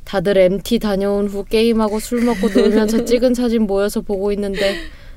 다들 0.04 0.36
MT 0.38 0.78
다녀온 0.78 1.28
후 1.28 1.44
게임하고 1.44 2.00
술 2.00 2.22
먹고 2.22 2.48
놀면서 2.48 3.04
찍은 3.06 3.34
사진 3.34 3.62
모여서 3.62 4.00
보고 4.00 4.32
있는데 4.32 4.76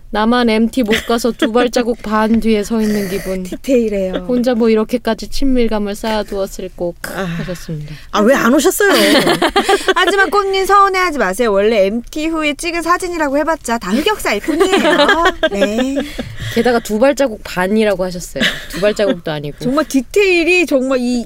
나만 0.09 0.49
MT 0.49 0.83
못 0.83 0.93
가서 1.05 1.33
두 1.33 1.51
발자국 1.51 2.01
반 2.01 2.39
뒤에 2.39 2.63
서 2.63 2.81
있는 2.81 3.09
기분. 3.09 3.43
디테일해요. 3.43 4.25
혼자 4.29 4.53
뭐 4.55 4.69
이렇게까지 4.69 5.27
친밀감을 5.27 5.95
쌓아두었을 5.95 6.69
꼭 6.77 6.95
아. 7.13 7.23
하셨습니다. 7.23 7.93
아 8.11 8.21
왜 8.21 8.33
안 8.33 8.53
오셨어요? 8.53 8.93
하지만 9.95 10.29
꽃님 10.29 10.65
서운해하지 10.65 11.17
마세요. 11.17 11.51
원래 11.51 11.87
MT 11.87 12.27
후에 12.27 12.53
찍은 12.53 12.83
사진이라고 12.83 13.37
해봤자 13.39 13.79
다 13.79 13.91
흑역사일 13.91 14.39
뿐이에요. 14.43 14.97
네. 15.51 15.95
게다가 16.55 16.79
두 16.79 16.99
발자국 16.99 17.41
반이라고 17.43 18.01
하셨어요. 18.05 18.43
두 18.69 18.79
발자국도 18.79 19.29
아니고. 19.29 19.57
정말 19.59 19.85
디테일이 19.89 20.65
정말 20.67 20.99
이 21.01 21.25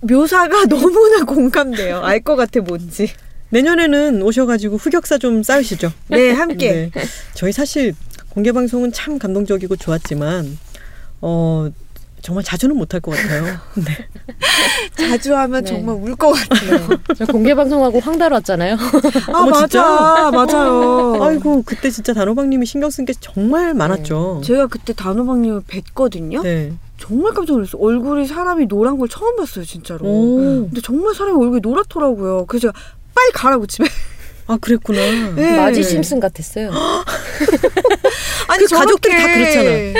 묘사가 0.00 0.66
너무나 0.68 1.24
공감돼요. 1.24 2.00
알 2.02 2.20
것 2.22 2.36
같아 2.36 2.60
뭔지. 2.60 3.10
내년에는 3.50 4.22
오셔가지고 4.22 4.76
흑역사 4.76 5.18
좀 5.18 5.42
쌓으시죠. 5.42 5.92
네, 6.08 6.32
함께. 6.32 6.90
네. 6.92 7.04
저희 7.34 7.52
사실 7.52 7.94
공개 8.30 8.52
방송은 8.52 8.92
참 8.92 9.18
감동적이고 9.18 9.76
좋았지만 9.76 10.58
어 11.22 11.68
정말 12.22 12.42
자주는 12.42 12.76
못할 12.76 13.00
것 13.00 13.12
같아요. 13.12 13.44
네. 13.76 14.08
자주 15.08 15.36
하면 15.36 15.62
네. 15.62 15.70
정말 15.70 15.94
울 15.94 16.16
것 16.16 16.32
같아요. 16.32 16.88
저 17.16 17.24
공개 17.26 17.54
방송하고 17.54 18.00
황달 18.00 18.32
왔잖아요. 18.32 18.74
아 19.32 19.38
어머, 19.38 19.50
맞아? 19.60 20.30
맞아요. 20.32 21.22
아이고 21.22 21.62
그때 21.64 21.88
진짜 21.90 22.12
단호박님이 22.12 22.66
신경 22.66 22.90
쓴 22.90 23.04
게 23.04 23.12
정말 23.20 23.74
많았죠. 23.74 24.42
제가 24.44 24.66
그때 24.66 24.92
단호박님을 24.92 25.62
뵀거든요. 25.62 26.42
네. 26.42 26.72
정말 26.98 27.32
깜짝 27.32 27.54
놀랐어요. 27.54 27.80
얼굴이 27.82 28.26
사람이 28.26 28.66
노란 28.66 28.98
걸 28.98 29.08
처음 29.08 29.36
봤어요, 29.36 29.64
진짜로. 29.64 30.06
오. 30.06 30.66
근데 30.68 30.80
정말 30.80 31.14
사람이 31.14 31.38
얼굴이 31.38 31.60
노랗더라고요. 31.60 32.46
그래서 32.46 32.68
제가 32.68 32.78
빨리 33.14 33.32
가라고 33.32 33.66
집에. 33.66 33.86
아 34.48 34.56
그랬구나. 34.60 35.00
네. 35.34 35.56
마지 35.56 35.82
심슨 35.82 36.20
같았어요. 36.20 36.70
아니 38.48 38.64
그 38.64 38.74
가족들이 38.76 39.12
다 39.16 39.26
저렇게- 39.26 39.94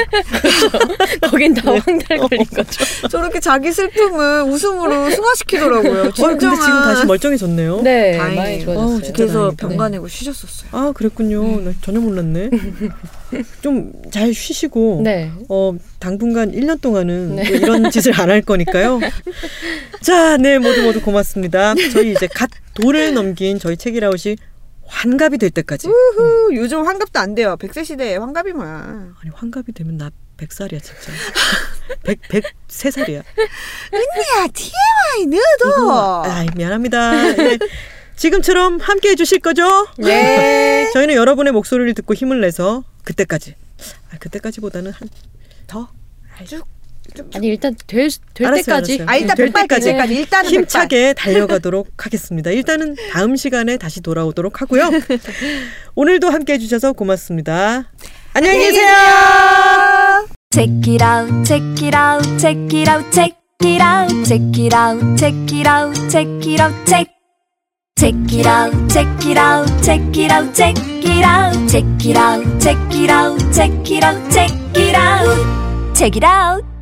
거긴 1.30 1.54
다 1.54 1.72
황달 1.72 2.18
걸린 2.18 2.44
거죠. 2.54 2.84
저렇게 3.10 3.40
자기 3.40 3.72
슬픔을 3.72 4.42
웃음으로 4.44 5.10
승화시키더라고요. 5.10 6.00
어, 6.02 6.12
근데 6.12 6.38
지금 6.38 6.54
진정한. 6.54 6.94
다시 6.94 7.06
멀쩡해졌네요. 7.06 7.80
네. 7.82 8.16
많이 8.18 8.60
좋아졌어요. 8.64 9.02
진짜 9.02 9.12
그래서 9.16 9.34
다행이다. 9.50 9.68
병가 9.68 9.88
내고 9.88 10.06
쉬셨었어요. 10.08 10.68
아 10.72 10.92
그랬군요. 10.92 11.60
나 11.62 11.72
전혀 11.82 12.00
몰랐네. 12.00 12.50
좀 13.62 13.92
잘 14.12 14.32
쉬시고 14.32 15.00
네. 15.04 15.30
어 15.48 15.74
당분간 15.98 16.52
1년 16.52 16.80
동안은 16.80 17.36
네. 17.36 17.44
또 17.48 17.54
이런 17.56 17.90
짓을 17.90 18.12
안 18.18 18.30
할 18.30 18.40
거니까요. 18.40 19.00
자, 20.00 20.36
네 20.36 20.58
모두 20.58 20.82
모두 20.82 21.00
고맙습니다. 21.02 21.74
저희 21.92 22.12
이제 22.12 22.26
갓 22.32 22.48
돌을 22.76 23.14
넘긴 23.14 23.58
저희 23.58 23.76
책이라웃이 23.76 24.36
환갑이 24.86 25.38
될 25.38 25.50
때까지 25.50 25.88
우후, 25.88 26.54
요즘 26.54 26.86
환갑도 26.86 27.18
안 27.18 27.34
돼요. 27.34 27.56
100세 27.58 27.84
시대에 27.84 28.16
환갑이 28.16 28.52
뭐야. 28.52 29.14
아니 29.20 29.30
환갑이 29.34 29.72
되면 29.74 29.96
나 29.96 30.10
100살이야 30.36 30.80
진짜. 30.82 31.12
100 32.04 32.20
103살이야. 32.22 33.16
야, 33.18 34.46
TMI 34.52 35.26
너도. 35.26 35.92
아, 35.92 36.44
미안합니다. 36.54 37.38
예. 37.38 37.58
지금처럼 38.16 38.78
함께 38.80 39.10
해주실 39.10 39.40
거죠? 39.40 39.86
네. 39.98 40.90
저희는 40.92 41.14
여러분의 41.14 41.52
목소리를 41.52 41.92
듣고 41.94 42.14
힘을 42.14 42.40
내서 42.40 42.84
그때까지. 43.04 43.54
아, 44.12 44.18
그때까지보다는 44.18 44.92
한 44.92 45.08
더. 45.66 45.88
아니 47.34 47.48
일단 47.48 47.74
될, 47.86 48.08
될 48.34 48.46
알았어요, 48.46 48.62
때까지. 48.64 48.92
알았어요. 48.94 49.08
아, 49.08 49.16
일단 49.16 49.36
될 49.36 49.52
때까지. 49.52 49.84
때까지 49.92 50.14
일단은 50.14 50.50
힘차게 50.50 51.14
달려가도록 51.14 51.88
하겠습니다. 52.04 52.50
일단은 52.50 52.96
다음 53.12 53.36
시간에 53.36 53.76
다시 53.76 54.00
돌아오도록 54.00 54.60
하고요. 54.62 54.90
오늘도 55.94 56.30
함께 56.30 56.54
해 56.54 56.58
주셔서 56.58 56.92
고맙습니다. 56.92 57.90
안녕히 58.32 58.58
계세요. 58.58 60.26
Check 60.52 60.94
it 60.94 61.04
out, 61.04 61.44
check 61.44 61.86
it 61.86 61.96
out, 61.96 62.38
check 62.38 62.78
it 62.78 62.90
out, 62.90 63.10
check 63.12 63.34
it 63.62 63.82
out, 63.82 64.24
check 64.24 64.42
it 64.58 64.74
out, 64.74 65.16
check 65.18 65.52
it 65.52 65.68
out, 65.68 66.10
check 66.10 66.46
it 66.46 66.62
out, 66.62 66.86
check. 66.86 67.06
Check 67.98 68.14
it 68.30 68.46
out, 68.46 68.72
check 68.92 69.08
it 69.24 69.38
out, 69.38 69.66
check 69.82 70.00
it 70.14 70.30
out, 70.30 70.54
check 70.54 70.76
it 71.02 71.24
out, 71.24 71.54
check 71.66 72.04
it 72.04 72.14
out, 72.14 72.60
check 72.60 72.76
it 72.94 73.08
out, 73.08 73.50
check 73.50 73.90
it 73.90 74.04
out, 74.04 74.30
check 74.30 74.76
it 74.76 74.94
out, 74.94 75.96
check 75.96 76.16
it 76.16 76.22
out. 76.22 76.75